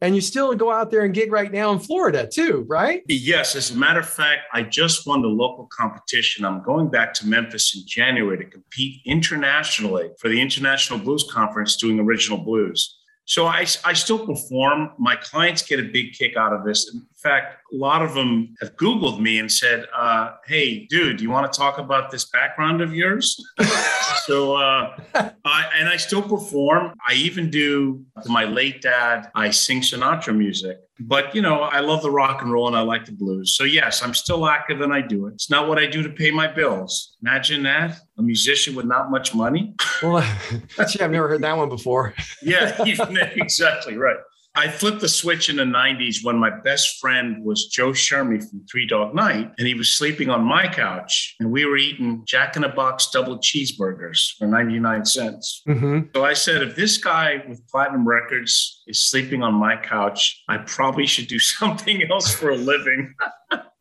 And 0.00 0.14
you 0.14 0.22
still 0.22 0.54
go 0.54 0.72
out 0.72 0.90
there 0.90 1.04
and 1.04 1.12
gig 1.12 1.30
right 1.30 1.52
now 1.52 1.70
in 1.72 1.78
Florida 1.78 2.26
too, 2.26 2.64
right? 2.66 3.02
Yes. 3.06 3.54
As 3.54 3.70
a 3.70 3.76
matter 3.76 4.00
of 4.00 4.08
fact, 4.08 4.44
I 4.54 4.62
just 4.62 5.06
won 5.06 5.20
the 5.20 5.28
local 5.28 5.66
competition. 5.66 6.46
I'm 6.46 6.62
going 6.62 6.88
back 6.88 7.12
to 7.14 7.26
Memphis 7.26 7.76
in 7.76 7.82
January 7.86 8.38
to 8.38 8.46
compete 8.46 9.02
internationally 9.04 10.08
for 10.18 10.30
the 10.30 10.40
International 10.40 10.98
Blues 10.98 11.28
Conference 11.30 11.76
doing 11.76 12.00
original 12.00 12.38
blues. 12.38 12.99
So 13.30 13.46
I, 13.46 13.64
I 13.84 13.92
still 13.92 14.26
perform. 14.26 14.90
My 14.98 15.14
clients 15.14 15.62
get 15.62 15.78
a 15.78 15.84
big 15.84 16.14
kick 16.14 16.36
out 16.36 16.52
of 16.52 16.64
this. 16.64 16.92
In 16.92 17.06
fact, 17.22 17.56
a 17.72 17.76
lot 17.76 18.02
of 18.02 18.14
them 18.14 18.54
have 18.60 18.76
Googled 18.76 19.20
me 19.20 19.38
and 19.38 19.50
said, 19.50 19.86
uh, 19.94 20.32
"Hey, 20.46 20.86
dude, 20.86 21.18
do 21.18 21.22
you 21.22 21.30
want 21.30 21.50
to 21.52 21.56
talk 21.56 21.78
about 21.78 22.10
this 22.10 22.24
background 22.24 22.80
of 22.80 22.94
yours?" 22.94 23.36
so, 24.26 24.56
uh, 24.56 24.96
I, 25.44 25.70
and 25.78 25.88
I 25.88 25.96
still 25.96 26.22
perform. 26.22 26.94
I 27.06 27.14
even 27.14 27.50
do. 27.50 28.04
My 28.26 28.44
late 28.44 28.82
dad, 28.82 29.30
I 29.34 29.50
sing 29.50 29.80
Sinatra 29.80 30.36
music. 30.36 30.78
But 31.00 31.34
you 31.34 31.40
know, 31.40 31.60
I 31.60 31.80
love 31.80 32.02
the 32.02 32.10
rock 32.10 32.42
and 32.42 32.52
roll 32.52 32.66
and 32.66 32.76
I 32.76 32.82
like 32.82 33.06
the 33.06 33.12
blues. 33.12 33.56
So 33.56 33.64
yes, 33.64 34.02
I'm 34.02 34.12
still 34.12 34.46
active 34.46 34.82
and 34.82 34.92
I 34.92 35.00
do 35.00 35.26
it. 35.28 35.34
It's 35.34 35.48
not 35.48 35.66
what 35.66 35.78
I 35.78 35.86
do 35.86 36.02
to 36.02 36.10
pay 36.10 36.30
my 36.30 36.46
bills. 36.46 37.16
Imagine 37.22 37.62
that 37.62 37.98
a 38.18 38.22
musician 38.22 38.74
with 38.74 38.84
not 38.84 39.10
much 39.10 39.34
money. 39.34 39.74
well, 40.02 40.22
gee, 40.88 41.00
I've 41.00 41.10
never 41.10 41.26
heard 41.26 41.40
that 41.40 41.56
one 41.56 41.70
before. 41.70 42.14
yeah, 42.42 42.82
exactly 42.84 43.96
right. 43.96 44.18
I 44.60 44.68
flipped 44.68 45.00
the 45.00 45.08
switch 45.08 45.48
in 45.48 45.56
the 45.56 45.62
90s 45.62 46.22
when 46.22 46.36
my 46.36 46.50
best 46.50 47.00
friend 47.00 47.42
was 47.42 47.68
Joe 47.68 47.92
Schermie 47.92 48.46
from 48.46 48.66
Three 48.70 48.86
Dog 48.86 49.14
Night, 49.14 49.50
and 49.56 49.66
he 49.66 49.72
was 49.72 49.90
sleeping 49.90 50.28
on 50.28 50.44
my 50.44 50.68
couch, 50.68 51.34
and 51.40 51.50
we 51.50 51.64
were 51.64 51.78
eating 51.78 52.24
Jack 52.26 52.56
in 52.56 52.64
a 52.64 52.68
Box 52.68 53.08
double 53.10 53.38
cheeseburgers 53.38 54.36
for 54.36 54.46
99 54.46 55.06
cents. 55.06 55.62
Mm-hmm. 55.66 56.00
So 56.14 56.26
I 56.26 56.34
said, 56.34 56.62
if 56.62 56.76
this 56.76 56.98
guy 56.98 57.42
with 57.48 57.66
platinum 57.68 58.06
records 58.06 58.82
is 58.86 59.02
sleeping 59.02 59.42
on 59.42 59.54
my 59.54 59.76
couch, 59.76 60.42
I 60.46 60.58
probably 60.58 61.06
should 61.06 61.28
do 61.28 61.38
something 61.38 62.02
else 62.10 62.30
for 62.34 62.50
a 62.50 62.56
living. 62.56 63.14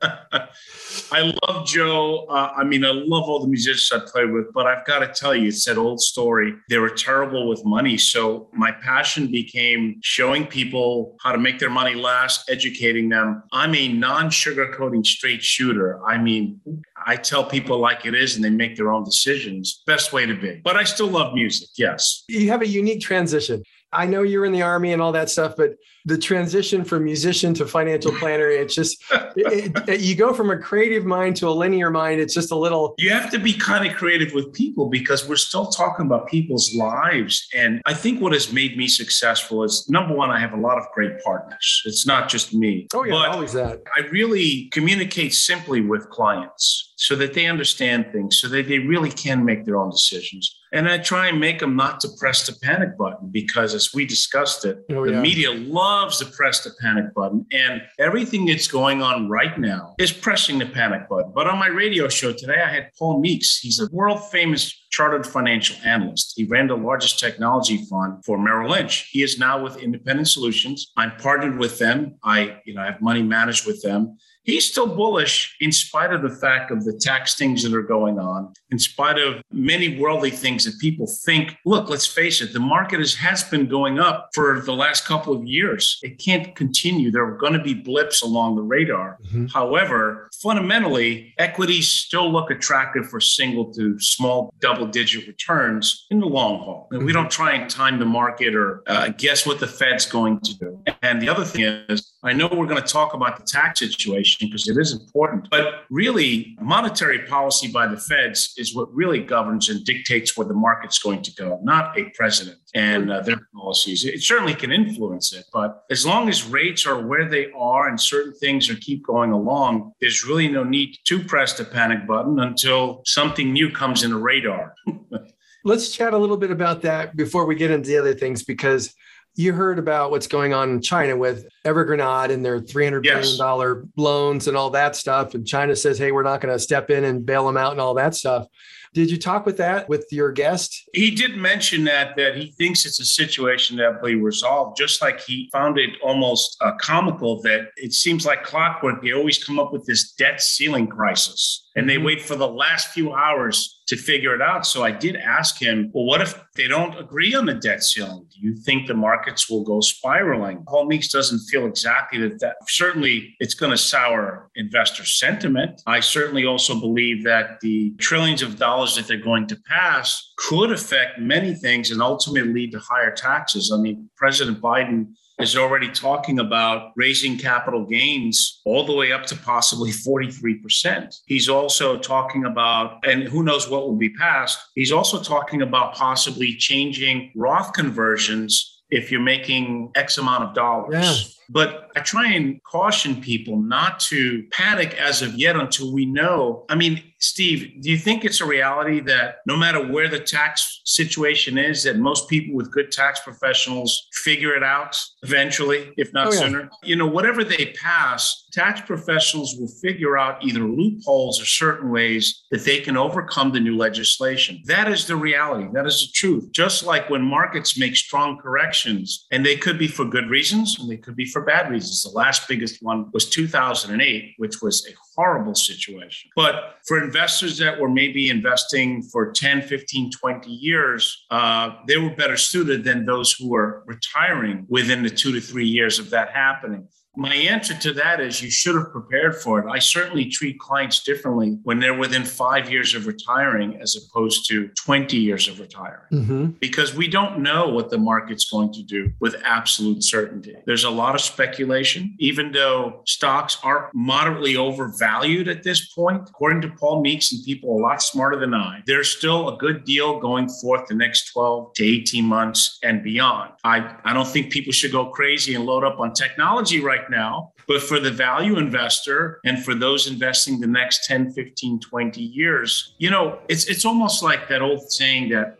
I 1.12 1.34
love 1.48 1.66
Joe. 1.66 2.26
Uh, 2.30 2.52
I 2.56 2.64
mean, 2.64 2.86
I 2.86 2.92
love 2.92 3.24
all 3.24 3.40
the 3.40 3.48
musicians 3.48 3.92
I 3.92 4.10
play 4.10 4.26
with, 4.26 4.54
but 4.54 4.68
I've 4.68 4.86
got 4.86 5.00
to 5.00 5.08
tell 5.08 5.36
you, 5.36 5.48
it's 5.48 5.66
that 5.66 5.78
old 5.78 6.00
story. 6.02 6.54
They 6.70 6.78
were 6.78 6.90
terrible 6.90 7.48
with 7.50 7.64
money. 7.66 7.98
So 7.98 8.50
my 8.54 8.72
passion 8.72 9.32
became 9.32 10.00
showing 10.02 10.46
people 10.46 11.18
how 11.22 11.32
to 11.32 11.38
make 11.38 11.60
their 11.60 11.70
money 11.70 11.96
last, 11.96 12.50
educating 12.50 13.10
them. 13.10 13.44
I'm 13.52 13.76
a 13.76 13.88
non 13.88 14.30
sugarcoating 14.30 15.06
straight 15.06 15.44
shooter. 15.44 16.00
I 16.06 16.18
mean, 16.18 16.62
I 17.06 17.16
tell 17.16 17.44
people 17.44 17.80
like 17.80 18.06
it 18.06 18.16
is 18.16 18.36
and 18.36 18.44
they 18.44 18.50
make 18.50 18.76
their 18.76 18.92
own 18.92 19.04
decisions. 19.04 19.82
Best 19.86 20.14
way 20.14 20.26
to 20.26 20.36
be. 20.36 20.62
But 20.64 20.78
I 20.78 20.84
still 20.84 21.08
love 21.08 21.34
music. 21.34 21.70
Yes. 21.78 22.24
You 22.28 22.50
have 22.50 22.62
a 22.62 22.68
unique 22.68 23.02
transition. 23.02 23.64
I 23.92 24.06
know 24.06 24.22
you're 24.22 24.46
in 24.46 24.54
the 24.54 24.62
army 24.62 24.94
and 24.94 25.02
all 25.02 25.12
that 25.14 25.30
stuff, 25.30 25.56
but 25.58 25.72
the 26.06 26.18
transition 26.18 26.84
from 26.84 27.04
musician 27.06 27.54
to 27.56 27.66
financial 27.66 28.12
planner, 28.14 28.48
it's 28.48 28.76
just, 28.76 29.04
it, 29.36 29.90
it, 29.90 30.00
you 30.02 30.16
go 30.16 30.34
from 30.34 30.50
a 30.50 30.58
creative 30.58 31.06
mind 31.06 31.36
to 31.38 31.48
a 31.48 31.52
linear 31.52 31.90
mind. 31.90 32.22
It's 32.22 32.34
just 32.34 32.52
a 32.52 32.56
little. 32.56 32.96
You 32.98 33.10
have 33.12 33.32
to 33.32 33.40
be 33.40 33.54
kind 33.54 33.88
of 33.88 33.96
creative 33.96 34.34
with 34.34 34.54
people 34.54 34.90
because 34.90 35.28
we're 35.28 35.36
still 35.36 35.68
talking 35.68 36.06
about 36.06 36.28
people's 36.28 36.74
lives. 36.76 37.48
And 37.56 37.82
I 37.86 37.94
think 37.94 38.22
what 38.22 38.34
has 38.34 38.54
made 38.54 38.78
me 38.78 38.88
successful 38.88 39.64
is 39.64 39.90
number 39.90 40.16
one, 40.16 40.30
I 40.30 40.40
have 40.40 40.54
a 40.54 40.60
lot 40.60 40.78
of 40.78 40.86
great 40.94 41.22
partners. 41.24 41.82
It's 41.86 42.06
not 42.06 42.30
just 42.30 42.54
me. 42.54 42.88
Oh, 42.94 43.04
yeah, 43.04 43.16
always 43.16 43.54
that. 43.54 43.82
I 43.96 44.02
really 44.08 44.70
communicate 44.72 45.34
simply 45.34 45.82
with 45.82 46.10
clients 46.10 46.94
so 46.98 47.16
that 47.16 47.34
they 47.34 47.48
understand 47.48 48.12
things, 48.12 48.40
so 48.40 48.48
that 48.50 48.68
they 48.68 48.80
really 48.80 49.10
can 49.10 49.46
make 49.46 49.66
their 49.66 49.78
own 49.78 49.90
decisions. 49.90 50.59
And 50.72 50.88
I 50.88 51.00
try 51.00 51.28
and 51.28 51.40
make 51.40 51.60
them 51.60 51.76
not 51.76 52.00
to 52.02 52.10
press 52.18 52.46
the 52.46 52.58
panic 52.62 52.98
button 52.98 53.30
because, 53.32 53.74
as 53.74 53.94
we 53.94 54.06
discussed 54.06 54.66
it, 54.66 54.80
oh, 54.92 55.06
the 55.06 55.14
yeah. 55.14 55.22
media 55.22 55.52
loves 55.52 56.20
to 56.20 56.26
press 56.26 56.64
the 56.64 56.72
panic 56.80 57.14
button. 57.14 57.46
And 57.52 57.82
everything 57.98 58.46
that's 58.46 58.68
going 58.68 59.02
on 59.02 59.30
right 59.30 59.58
now 59.60 59.96
is 59.98 60.12
pressing 60.12 60.60
the 60.60 60.66
panic 60.66 61.10
button. 61.10 61.32
But 61.34 61.48
on 61.48 61.58
my 61.58 61.68
radio 61.68 62.08
show 62.08 62.34
today, 62.34 62.62
I 62.62 62.70
had 62.70 62.92
Paul 62.98 63.20
Meeks. 63.20 63.60
He's 63.60 63.80
a 63.80 63.88
world 63.92 64.24
famous 64.30 64.76
chartered 64.92 65.26
financial 65.26 65.76
analyst. 65.86 66.34
He 66.36 66.46
ran 66.46 66.68
the 66.68 66.76
largest 66.76 67.20
technology 67.20 67.86
fund 67.86 68.24
for 68.26 68.38
Merrill 68.38 68.72
Lynch. 68.72 69.10
He 69.12 69.24
is 69.24 69.40
now 69.40 69.62
with 69.64 69.78
Independent 69.78 70.28
Solutions. 70.28 70.92
I'm 70.98 71.12
partnered 71.18 71.58
with 71.58 71.80
them. 71.80 72.16
I, 72.24 72.60
you 72.66 72.74
know, 72.74 72.82
I 72.82 72.86
have 72.86 73.02
money 73.02 73.24
managed 73.24 73.66
with 73.66 73.82
them 73.82 74.18
he's 74.44 74.70
still 74.70 74.88
bullish 74.88 75.56
in 75.60 75.72
spite 75.72 76.14
of 76.14 76.22
the 76.22 76.30
fact 76.30 76.72
of 76.72 76.84
the 76.84 76.94
tax 76.94 77.36
things 77.36 77.64
that 77.64 77.74
are 77.74 77.82
going 77.82 78.20
on, 78.20 78.54
in 78.72 78.80
spite 78.80 79.18
of 79.18 79.42
many 79.52 80.00
worldly 80.00 80.32
things 80.32 80.66
that 80.66 80.80
people 80.80 81.08
think. 81.26 81.56
Look, 81.66 81.90
let's 81.90 82.06
face 82.06 82.42
it, 82.42 82.54
the 82.54 82.60
market 82.60 83.00
has, 83.00 83.14
has 83.16 83.44
been 83.44 83.68
going 83.68 84.00
up 84.00 84.30
for 84.34 84.62
the 84.62 84.74
last 84.74 85.06
couple 85.06 85.34
of 85.34 85.46
years. 85.46 86.00
It 86.02 86.20
can't 86.20 86.56
continue. 86.56 87.12
There 87.12 87.26
are 87.26 87.38
going 87.38 87.54
to 87.54 87.64
be 87.64 87.74
blips 87.74 88.22
along 88.22 88.56
the 88.56 88.64
radar. 88.64 89.18
Mm-hmm. 89.26 89.48
However, 89.48 90.30
fundamentally, 90.42 91.34
equities 91.38 91.92
still 91.92 92.32
look 92.32 92.52
attractive 92.52 93.08
for 93.10 93.20
single 93.20 93.74
to 93.74 94.00
small 94.00 94.54
double 94.60 94.88
digit 94.88 95.28
returns 95.28 96.06
in 96.10 96.20
the 96.20 96.26
long 96.26 96.60
haul. 96.60 96.88
And 96.92 97.00
we 97.00 97.12
mm-hmm. 97.12 97.22
don't 97.22 97.32
try 97.32 97.54
and 97.54 97.70
time 97.70 98.00
the 98.00 98.06
market 98.06 98.56
or 98.56 98.84
uh, 98.88 99.10
guess 99.10 99.46
what 99.46 99.60
the 99.60 99.68
Fed's 99.68 100.06
going 100.06 100.40
to 100.42 100.58
do. 100.58 100.84
And 101.02 101.22
the 101.22 101.30
other 101.30 101.46
thing 101.46 101.64
is, 101.90 102.14
I 102.22 102.34
know 102.34 102.50
we're 102.52 102.68
going 102.68 102.82
to 102.82 102.88
talk 102.88 103.14
about 103.14 103.38
the 103.38 103.46
tax 103.46 103.80
situation 103.80 104.48
because 104.48 104.68
it 104.68 104.78
is 104.78 104.92
important, 104.92 105.48
but 105.50 105.86
really, 105.90 106.58
monetary 106.60 107.20
policy 107.20 107.72
by 107.72 107.88
the 107.88 107.96
feds 107.96 108.54
is 108.58 108.76
what 108.76 108.94
really 108.94 109.20
governs 109.20 109.70
and 109.70 109.86
dictates 109.86 110.36
where 110.36 110.46
the 110.46 110.54
market's 110.54 111.00
going 111.00 111.22
to 111.22 111.34
go, 111.36 111.60
not 111.64 111.98
a 111.98 112.10
president 112.16 112.58
and 112.76 113.10
uh, 113.10 113.22
their 113.22 113.40
policies. 113.56 114.04
It 114.04 114.22
certainly 114.22 114.54
can 114.54 114.72
influence 114.72 115.32
it, 115.32 115.46
but 115.54 115.84
as 115.90 116.06
long 116.06 116.28
as 116.28 116.46
rates 116.46 116.86
are 116.86 117.02
where 117.02 117.28
they 117.30 117.52
are 117.58 117.88
and 117.88 118.00
certain 118.00 118.34
things 118.34 118.70
are 118.70 118.76
keep 118.76 119.06
going 119.06 119.32
along, 119.32 119.94
there's 120.02 120.26
really 120.26 120.50
no 120.50 120.66
need 120.66 120.98
to 121.06 121.24
press 121.24 121.54
the 121.54 121.64
panic 121.64 122.06
button 122.06 122.40
until 122.40 123.02
something 123.06 123.54
new 123.54 123.72
comes 123.72 124.04
in 124.04 124.12
the 124.12 124.18
radar. 124.18 124.74
Let's 125.64 125.90
chat 125.90 126.14
a 126.14 126.18
little 126.18 126.38
bit 126.38 126.52
about 126.52 126.82
that 126.82 127.16
before 127.16 127.46
we 127.46 127.56
get 127.56 127.72
into 127.72 127.88
the 127.90 127.98
other 127.98 128.14
things 128.14 128.44
because 128.44 128.94
you 129.40 129.54
heard 129.54 129.80
about 129.80 130.12
what's 130.12 130.28
going 130.28 130.54
on 130.54 130.70
in 130.70 130.82
China 130.82 131.16
with 131.16 131.48
Evergrande 131.64 132.30
and 132.30 132.44
their 132.44 132.60
three 132.60 132.84
hundred 132.84 133.06
yes. 133.06 133.22
billion 133.22 133.38
dollar 133.38 133.86
loans 133.96 134.50
and 134.50 134.58
all 134.58 134.70
that 134.72 134.98
stuff. 134.98 135.34
And 135.34 135.48
China 135.48 135.78
says, 135.78 135.98
"Hey, 135.98 136.12
we're 136.12 136.24
not 136.24 136.42
going 136.42 136.54
to 136.54 136.60
step 136.60 136.90
in 136.90 137.06
and 137.06 137.26
bail 137.26 137.46
them 137.46 137.56
out 137.56 137.72
and 137.72 137.80
all 137.80 137.94
that 137.94 138.16
stuff." 138.16 138.48
Did 138.94 139.10
you 139.10 139.18
talk 139.18 139.46
with 139.46 139.56
that 139.58 139.88
with 139.88 140.08
your 140.12 140.34
guest? 140.34 140.89
He 140.94 141.12
did 141.12 141.38
mention 141.38 141.84
that 141.86 142.16
that 142.16 142.36
he 142.36 142.52
thinks 142.52 142.86
it's 142.86 143.00
a 143.00 143.06
situation 143.06 143.78
that 143.78 144.02
will 144.02 144.10
be 144.10 144.16
resolved. 144.16 144.78
Just 144.78 145.02
like 145.02 145.20
he 145.22 145.50
found 145.52 145.78
it 145.78 145.92
almost 146.04 146.58
uh, 146.62 146.72
comical 146.80 147.42
that 147.44 147.70
it 147.78 147.94
seems 147.94 148.26
like 148.26 148.44
clockwork. 148.44 149.02
They 149.02 149.14
always 149.14 149.44
come 149.44 149.60
up 149.60 149.72
with 149.72 149.86
this 149.86 150.14
debt 150.14 150.42
ceiling 150.42 150.88
crisis, 150.88 151.68
and 151.76 151.90
they 151.90 151.96
mm-hmm. 151.96 152.06
wait 152.06 152.22
for 152.22 152.36
the 152.36 152.48
last 152.48 152.90
few 152.90 153.14
hours 153.14 153.80
to 153.90 153.98
figure 153.98 154.36
it 154.36 154.42
out. 154.42 154.68
So 154.68 154.84
I 154.84 154.92
did 154.92 155.16
ask 155.16 155.60
him, 155.60 155.90
well, 155.94 156.06
what 156.06 156.22
if 156.22 156.40
they 156.56 156.68
don't 156.68 156.98
agree 157.00 157.34
on 157.34 157.48
the 157.48 157.56
debt 157.56 157.84
ceiling? 157.84 158.28
Do 158.32 158.48
you 158.48 158.56
think 158.56 158.88
the 158.88 158.94
markets 158.94 159.50
will 159.50 159.64
go 159.64 159.82
spiraling? 159.82 160.64
Paul 160.68 160.86
Meeks 160.86 161.08
doesn't 161.08 161.40
feel 161.50 161.66
exactly 161.66 162.20
that. 162.20 162.40
that 162.40 162.58
certainly, 162.68 163.36
it's 163.40 163.56
going 163.56 163.72
to 163.72 163.78
sour 163.78 164.52
investor 164.56 165.06
sentiment. 165.06 165.82
I 165.88 166.02
certainly 166.02 166.46
also 166.46 166.80
believe 166.80 167.24
that 167.24 167.60
the 167.62 167.96
trillions 167.98 168.44
of 168.44 168.60
dollars 168.60 168.96
that 168.96 169.08
they're 169.08 169.18
going 169.18 169.48
to 169.48 169.58
pass 169.68 170.34
could 170.38 170.72
affect 170.80 171.20
many 171.20 171.54
things 171.54 171.92
and 171.92 172.02
ultimately 172.02 172.54
lead 172.54 172.72
to 172.72 172.80
higher 172.80 173.12
taxes. 173.12 173.72
I 173.74 173.78
mean, 173.78 174.10
President 174.16 174.62
Biden 174.62 175.14
is 175.40 175.56
already 175.56 175.90
talking 175.90 176.40
about 176.40 176.92
raising 176.96 177.38
capital 177.38 177.86
gains 177.86 178.62
all 178.66 178.86
the 178.86 178.94
way 178.94 179.12
up 179.12 179.26
to 179.28 179.36
possibly 179.38 179.92
43%. 179.92 181.16
He's 181.28 181.48
also 181.48 181.98
talking 181.98 182.46
about, 182.46 183.06
and 183.06 183.24
who 183.24 183.44
knows 183.44 183.70
what 183.70 183.88
will 183.88 183.96
be 183.96 184.10
passed, 184.10 184.60
he's 184.76 184.92
also 184.92 185.22
talking 185.22 185.62
about 185.62 185.96
possibly 185.96 186.56
changing 186.56 187.32
Roth 187.36 187.74
conversions 187.74 188.82
if 188.90 189.12
you're 189.12 189.22
making 189.22 189.92
X 189.96 190.18
amount 190.18 190.44
of 190.44 190.54
dollars. 190.54 190.94
Yeah. 190.94 191.39
But 191.50 191.90
I 191.96 192.02
try 192.02 192.32
and 192.32 192.62
caution 192.64 193.22
people 193.22 193.58
not 193.58 194.00
to 194.02 194.46
panic 194.52 194.94
as 194.96 195.22
of 195.22 195.34
yet 195.34 195.56
until 195.56 195.92
we 195.92 196.06
know. 196.06 196.66
I 196.70 196.76
mean, 196.76 197.04
Steve, 197.20 197.82
do 197.82 197.92
you 197.92 197.98
think 197.98 198.24
it's 198.24 198.40
a 198.40 198.46
reality 198.46 199.02
that 199.02 199.40
no 199.46 199.58
matter 199.58 199.86
where 199.86 200.08
the 200.08 200.20
tax 200.20 200.82
situation 200.86 201.58
is, 201.58 201.84
that 201.84 201.98
most 201.98 202.30
people 202.30 202.56
with 202.56 202.72
good 202.72 202.92
tax 202.92 203.20
professionals 203.20 204.08
figure 204.14 204.56
it 204.56 204.64
out 204.64 204.98
eventually, 205.24 205.92
if 205.98 206.14
not 206.14 206.28
oh, 206.28 206.32
yeah. 206.32 206.40
sooner? 206.40 206.70
You 206.82 206.96
know, 206.96 207.08
whatever 207.08 207.44
they 207.44 207.74
pass, 207.82 208.48
tax 208.54 208.82
professionals 208.82 209.56
will 209.60 209.68
figure 209.82 210.18
out 210.18 210.44
either 210.46 210.62
loopholes 210.62 211.42
or 211.42 211.46
certain 211.46 211.92
ways 211.92 212.44
that 212.52 212.64
they 212.64 212.80
can 212.80 212.96
overcome 212.96 213.52
the 213.52 213.60
new 213.60 213.76
legislation. 213.76 214.62
That 214.66 214.90
is 214.90 215.06
the 215.06 215.18
reality. 215.18 215.68
That 215.74 215.86
is 215.86 216.00
the 216.00 216.12
truth. 216.14 216.50
Just 216.54 216.86
like 216.86 217.10
when 217.10 217.22
markets 217.22 217.78
make 217.78 217.98
strong 217.98 218.38
corrections, 218.38 219.28
and 219.32 219.46
they 219.46 219.58
could 219.58 219.78
be 219.78 219.88
for 219.88 220.06
good 220.06 220.30
reasons 220.30 220.80
and 220.80 220.90
they 220.90 220.98
could 220.98 221.16
be 221.16 221.26
for 221.26 221.39
for 221.40 221.46
bad 221.46 221.70
reasons. 221.70 222.04
The 222.04 222.10
last 222.10 222.48
biggest 222.48 222.82
one 222.82 223.10
was 223.14 223.30
2008, 223.30 224.34
which 224.38 224.62
was 224.62 224.86
a 224.88 224.96
horrible 225.16 225.56
situation. 225.56 226.30
But 226.36 226.76
for 226.86 227.02
investors 227.02 227.58
that 227.60 227.80
were 227.80 227.90
maybe 227.90 228.30
investing 228.30 229.02
for 229.04 229.32
10, 229.32 229.62
15, 229.64 230.12
20 230.12 230.52
years, 230.52 231.26
uh, 231.32 231.76
they 231.88 231.98
were 231.98 232.10
better 232.16 232.38
suited 232.38 232.84
than 232.84 233.06
those 233.06 233.32
who 233.32 233.50
were 233.50 233.84
retiring 233.86 234.66
within 234.70 235.04
the 235.04 235.10
two 235.10 235.32
to 235.32 235.40
three 235.40 235.68
years 235.68 236.00
of 236.00 236.10
that 236.10 236.32
happening. 236.32 236.88
My 237.20 237.34
answer 237.36 237.74
to 237.74 237.92
that 237.96 238.22
is 238.22 238.42
you 238.42 238.50
should 238.50 238.76
have 238.76 238.94
prepared 238.94 239.36
for 239.36 239.60
it. 239.60 239.70
I 239.70 239.80
certainly 239.80 240.30
treat 240.30 240.58
clients 240.58 241.04
differently 241.04 241.60
when 241.64 241.82
they're 241.82 241.94
within 241.94 242.24
five 242.24 242.72
years 242.72 242.96
of 242.96 243.08
retiring 243.08 243.78
as 243.82 243.98
opposed 243.98 244.48
to 244.48 244.70
20 244.70 245.18
years 245.18 245.50
of 245.50 245.60
retiring 245.60 246.08
mm-hmm. 246.14 246.46
because 246.62 246.96
we 246.96 247.10
don't 247.10 247.40
know 247.40 247.68
what 247.68 247.90
the 247.90 247.98
market's 247.98 248.50
going 248.50 248.72
to 248.72 248.82
do 248.84 249.12
with 249.20 249.36
absolute 249.44 250.02
certainty. 250.02 250.56
There's 250.66 250.86
a 250.86 250.90
lot 250.90 251.14
of 251.14 251.20
speculation, 251.20 252.16
even 252.20 252.54
though 252.54 253.02
stocks 253.06 253.58
are 253.64 253.92
moderately 253.94 254.56
overvalued 254.56 255.50
at 255.50 255.64
this 255.64 255.94
point. 255.94 256.30
According 256.30 256.62
to 256.62 256.70
Paul 256.70 257.02
Meeks 257.02 257.34
and 257.34 257.44
people 257.44 257.78
a 257.78 257.82
lot 257.82 258.02
smarter 258.02 258.40
than 258.40 258.54
I, 258.54 258.82
there's 258.86 259.10
still 259.10 259.50
a 259.50 259.58
good 259.58 259.84
deal 259.84 260.22
going 260.22 260.48
forth 260.48 260.88
the 260.88 260.96
next 260.96 261.34
12 261.34 261.74
to 261.74 261.86
18 261.86 262.24
months 262.24 262.80
and 262.82 263.04
beyond. 263.04 263.52
I, 263.66 263.98
I 264.06 264.14
don't 264.14 264.28
think 264.28 264.54
people 264.54 264.72
should 264.72 264.94
go 264.94 265.08
crazy 265.08 265.56
and 265.56 265.66
load 265.66 265.84
up 265.84 266.00
on 266.00 266.14
technology 266.14 266.80
right 266.80 267.09
now, 267.10 267.54
but 267.68 267.82
for 267.82 268.00
the 268.00 268.12
value 268.12 268.58
investor 268.58 269.40
and 269.46 269.64
for 269.64 269.76
those 269.76 270.08
investing 270.08 270.60
the 270.60 270.68
next 270.68 271.06
10, 271.06 271.32
15, 271.34 271.80
20 271.80 272.22
years, 272.22 272.96
you 272.98 273.10
know, 273.10 273.40
it's 273.48 273.66
it's 273.66 273.86
almost 273.86 274.24
like 274.24 274.48
that 274.48 274.62
old 274.62 274.92
saying 274.92 275.30
that 275.30 275.58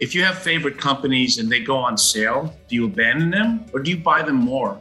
if 0.00 0.14
you 0.14 0.24
have 0.24 0.38
favorite 0.38 0.78
companies 0.78 1.38
and 1.38 1.50
they 1.50 1.60
go 1.60 1.76
on 1.76 1.96
sale, 1.96 2.54
do 2.68 2.74
you 2.74 2.86
abandon 2.86 3.30
them 3.30 3.66
or 3.72 3.80
do 3.80 3.90
you 3.90 3.96
buy 3.96 4.22
them 4.22 4.36
more 4.36 4.78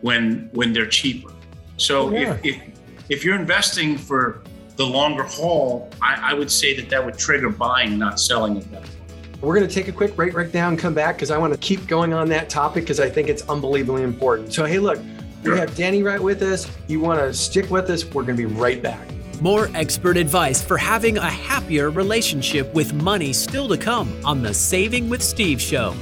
when 0.00 0.48
when 0.52 0.72
they're 0.72 0.86
cheaper? 0.86 1.32
So 1.76 2.10
yeah. 2.10 2.34
if, 2.34 2.44
if 2.44 2.62
if 3.08 3.24
you're 3.24 3.36
investing 3.36 3.98
for 3.98 4.42
the 4.76 4.86
longer 4.86 5.24
haul, 5.24 5.90
I, 6.00 6.30
I 6.30 6.34
would 6.34 6.50
say 6.50 6.74
that 6.76 6.88
that 6.88 7.04
would 7.04 7.18
trigger 7.18 7.50
buying, 7.50 7.98
not 7.98 8.18
selling 8.18 8.56
at 8.56 8.70
that 8.70 8.82
point. 8.82 9.02
We're 9.42 9.56
going 9.56 9.66
to 9.66 9.74
take 9.74 9.88
a 9.88 9.92
quick 9.92 10.14
break 10.14 10.34
right 10.34 10.52
now 10.54 10.68
and 10.68 10.78
come 10.78 10.94
back 10.94 11.16
because 11.16 11.32
I 11.32 11.36
want 11.36 11.52
to 11.52 11.58
keep 11.58 11.88
going 11.88 12.12
on 12.12 12.28
that 12.28 12.48
topic 12.48 12.84
because 12.84 13.00
I 13.00 13.10
think 13.10 13.28
it's 13.28 13.42
unbelievably 13.48 14.04
important. 14.04 14.52
So, 14.52 14.64
hey, 14.64 14.78
look, 14.78 15.00
We 15.42 15.58
have 15.58 15.74
Danny 15.74 16.02
right 16.02 16.20
with 16.20 16.42
us. 16.42 16.70
You 16.86 17.00
want 17.00 17.20
to 17.20 17.34
stick 17.34 17.70
with 17.70 17.90
us? 17.90 18.04
We're 18.04 18.22
going 18.22 18.36
to 18.36 18.48
be 18.48 18.54
right 18.54 18.80
back. 18.80 19.08
More 19.40 19.68
expert 19.74 20.16
advice 20.16 20.62
for 20.62 20.76
having 20.76 21.18
a 21.18 21.28
happier 21.28 21.90
relationship 21.90 22.72
with 22.74 22.94
money 22.94 23.32
still 23.32 23.66
to 23.68 23.76
come 23.76 24.14
on 24.24 24.40
the 24.40 24.54
Saving 24.54 25.08
with 25.08 25.22
Steve 25.22 25.60
show. 25.60 25.94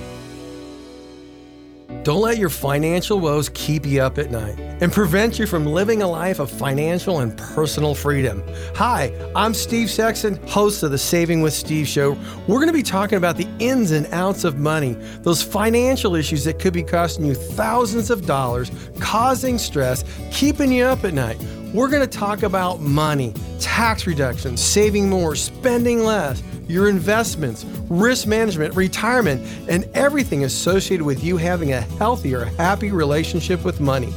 Don't 2.02 2.22
let 2.22 2.38
your 2.38 2.48
financial 2.48 3.20
woes 3.20 3.50
keep 3.50 3.84
you 3.84 4.00
up 4.00 4.16
at 4.16 4.30
night 4.30 4.58
and 4.58 4.90
prevent 4.90 5.38
you 5.38 5.46
from 5.46 5.66
living 5.66 6.00
a 6.00 6.06
life 6.06 6.38
of 6.38 6.50
financial 6.50 7.20
and 7.20 7.36
personal 7.36 7.94
freedom. 7.94 8.42
Hi, 8.74 9.12
I'm 9.36 9.52
Steve 9.52 9.90
Sexton, 9.90 10.36
host 10.46 10.82
of 10.82 10.92
the 10.92 10.98
Saving 10.98 11.42
with 11.42 11.52
Steve 11.52 11.86
show. 11.86 12.16
We're 12.48 12.56
going 12.56 12.68
to 12.68 12.72
be 12.72 12.82
talking 12.82 13.18
about 13.18 13.36
the 13.36 13.46
ins 13.58 13.90
and 13.90 14.06
outs 14.14 14.44
of 14.44 14.58
money, 14.58 14.94
those 15.20 15.42
financial 15.42 16.14
issues 16.14 16.42
that 16.44 16.58
could 16.58 16.72
be 16.72 16.82
costing 16.82 17.26
you 17.26 17.34
thousands 17.34 18.08
of 18.08 18.24
dollars, 18.24 18.70
causing 18.98 19.58
stress, 19.58 20.02
keeping 20.30 20.72
you 20.72 20.84
up 20.84 21.04
at 21.04 21.12
night. 21.12 21.38
We're 21.72 21.88
going 21.88 22.02
to 22.02 22.18
talk 22.18 22.42
about 22.42 22.80
money, 22.80 23.32
tax 23.60 24.04
reductions, 24.04 24.60
saving 24.60 25.08
more, 25.08 25.36
spending 25.36 26.00
less 26.00 26.42
your 26.66 26.88
investments, 26.88 27.64
risk 27.88 28.26
management, 28.26 28.74
retirement, 28.74 29.40
and 29.68 29.84
everything 29.94 30.44
associated 30.44 31.04
with 31.04 31.22
you 31.22 31.36
having 31.36 31.72
a 31.72 31.80
healthier, 31.80 32.46
happy 32.56 32.90
relationship 32.90 33.64
with 33.64 33.80
money. 33.80 34.12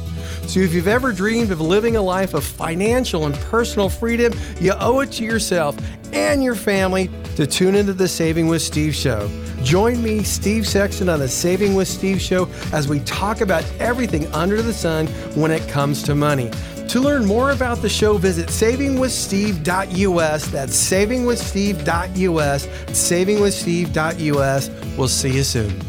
So, 0.46 0.60
if 0.60 0.72
you've 0.72 0.88
ever 0.88 1.12
dreamed 1.12 1.52
of 1.52 1.60
living 1.60 1.96
a 1.96 2.02
life 2.02 2.34
of 2.34 2.44
financial 2.44 3.26
and 3.26 3.34
personal 3.36 3.88
freedom, 3.88 4.32
you 4.60 4.72
owe 4.78 5.00
it 5.00 5.12
to 5.12 5.24
yourself 5.24 5.76
and 6.12 6.42
your 6.42 6.54
family 6.54 7.08
to 7.36 7.46
tune 7.46 7.74
into 7.76 7.92
the 7.92 8.08
Saving 8.08 8.48
with 8.48 8.62
Steve 8.62 8.94
show. 8.94 9.28
Join 9.62 10.02
me, 10.02 10.22
Steve 10.22 10.68
Sexton, 10.68 11.08
on 11.08 11.20
the 11.20 11.28
Saving 11.28 11.74
with 11.74 11.88
Steve 11.88 12.20
show 12.20 12.48
as 12.72 12.86
we 12.88 13.00
talk 13.00 13.40
about 13.40 13.64
everything 13.78 14.26
under 14.34 14.60
the 14.60 14.74
sun 14.74 15.06
when 15.34 15.50
it 15.50 15.66
comes 15.68 16.02
to 16.02 16.14
money. 16.14 16.50
To 16.88 17.00
learn 17.00 17.24
more 17.24 17.50
about 17.50 17.78
the 17.78 17.88
show, 17.88 18.18
visit 18.18 18.48
savingwithsteve.us. 18.48 20.46
That's 20.46 20.90
savingwithsteve.us. 20.90 22.66
Savingwithsteve.us. 22.66 24.96
We'll 24.96 25.08
see 25.08 25.30
you 25.30 25.42
soon. 25.42 25.80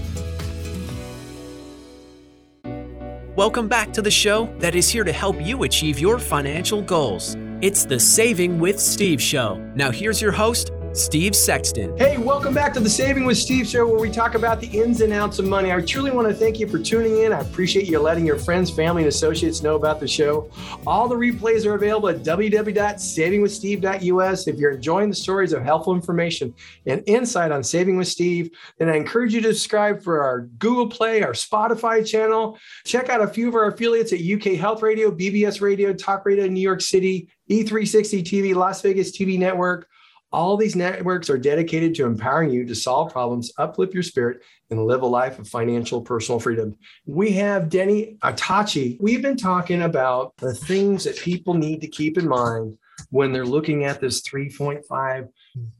Welcome 3.35 3.67
back 3.67 3.91
to 3.91 4.01
the 4.01 4.09
show 4.09 4.45
that 4.59 4.75
is 4.75 4.89
here 4.89 5.03
to 5.03 5.11
help 5.11 5.41
you 5.41 5.63
achieve 5.63 5.99
your 5.99 6.19
financial 6.19 6.81
goals. 6.81 7.35
It's 7.61 7.83
the 7.83 7.99
Saving 7.99 8.59
with 8.59 8.79
Steve 8.79 9.21
show. 9.21 9.57
Now, 9.75 9.91
here's 9.91 10.21
your 10.21 10.31
host, 10.31 10.71
Steve 10.95 11.35
Sexton. 11.35 11.95
Hey, 11.97 12.17
welcome 12.17 12.53
back 12.53 12.73
to 12.73 12.79
the 12.79 12.89
Saving 12.89 13.25
with 13.25 13.37
Steve 13.37 13.67
show 13.67 13.85
where 13.85 13.99
we 13.99 14.09
talk 14.09 14.33
about 14.33 14.61
the 14.61 14.67
ins 14.67 15.01
and 15.01 15.11
outs 15.11 15.39
of 15.39 15.45
money. 15.45 15.73
I 15.73 15.81
truly 15.81 16.11
want 16.11 16.29
to 16.29 16.33
thank 16.33 16.57
you 16.57 16.69
for 16.69 16.79
tuning 16.79 17.19
in. 17.19 17.33
I 17.33 17.41
appreciate 17.41 17.87
you 17.87 17.99
letting 17.99 18.25
your 18.25 18.39
friends, 18.39 18.71
family, 18.71 19.01
and 19.01 19.09
associates 19.09 19.61
know 19.61 19.75
about 19.75 19.99
the 19.99 20.07
show. 20.07 20.49
All 20.87 21.09
the 21.09 21.15
replays 21.15 21.65
are 21.65 21.75
available 21.75 22.07
at 22.07 22.23
www.savingwithsteve.us. 22.23 24.47
If 24.47 24.57
you're 24.57 24.71
enjoying 24.71 25.09
the 25.09 25.15
stories 25.15 25.51
of 25.51 25.63
helpful 25.63 25.93
information 25.93 26.53
and 26.85 27.03
insight 27.07 27.51
on 27.51 27.61
Saving 27.61 27.97
with 27.97 28.07
Steve, 28.07 28.51
then 28.77 28.87
I 28.87 28.95
encourage 28.95 29.33
you 29.33 29.41
to 29.41 29.53
subscribe 29.53 30.01
for 30.01 30.23
our 30.23 30.43
Google 30.59 30.87
Play, 30.87 31.23
our 31.23 31.33
Spotify 31.33 32.07
channel. 32.07 32.57
Check 32.85 33.09
out 33.09 33.21
a 33.21 33.27
few 33.27 33.49
of 33.49 33.55
our 33.55 33.67
affiliates 33.67 34.13
at 34.13 34.21
UK 34.21 34.53
Health 34.57 34.81
Radio, 34.81 35.11
BBS 35.11 35.59
Radio, 35.59 35.91
Talk 35.91 36.25
Radio 36.25 36.47
New 36.47 36.61
York 36.61 36.79
City, 36.79 37.27
E360 37.49 38.23
TV, 38.23 38.55
Las 38.55 38.81
Vegas 38.81 39.11
TV 39.11 39.37
Network. 39.37 39.89
All 40.35 40.57
these 40.57 40.75
networks 40.75 41.29
are 41.29 41.37
dedicated 41.37 41.95
to 41.95 42.05
empowering 42.05 42.51
you 42.51 42.65
to 42.65 42.75
solve 42.75 43.13
problems, 43.13 43.53
uplift 43.57 43.93
your 43.93 44.03
spirit, 44.03 44.41
and 44.69 44.85
live 44.85 45.01
a 45.01 45.05
life 45.05 45.39
of 45.39 45.47
financial 45.47 46.01
personal 46.01 46.41
freedom. 46.41 46.75
We 47.05 47.31
have 47.31 47.69
Denny 47.69 48.17
Artache. 48.21 48.97
We've 48.99 49.21
been 49.21 49.37
talking 49.37 49.83
about 49.83 50.35
the 50.35 50.53
things 50.53 51.05
that 51.05 51.17
people 51.17 51.53
need 51.53 51.79
to 51.79 51.87
keep 51.87 52.17
in 52.17 52.27
mind 52.27 52.77
when 53.11 53.31
they're 53.31 53.45
looking 53.45 53.85
at 53.85 54.01
this 54.01 54.21
$3.5 54.23 55.29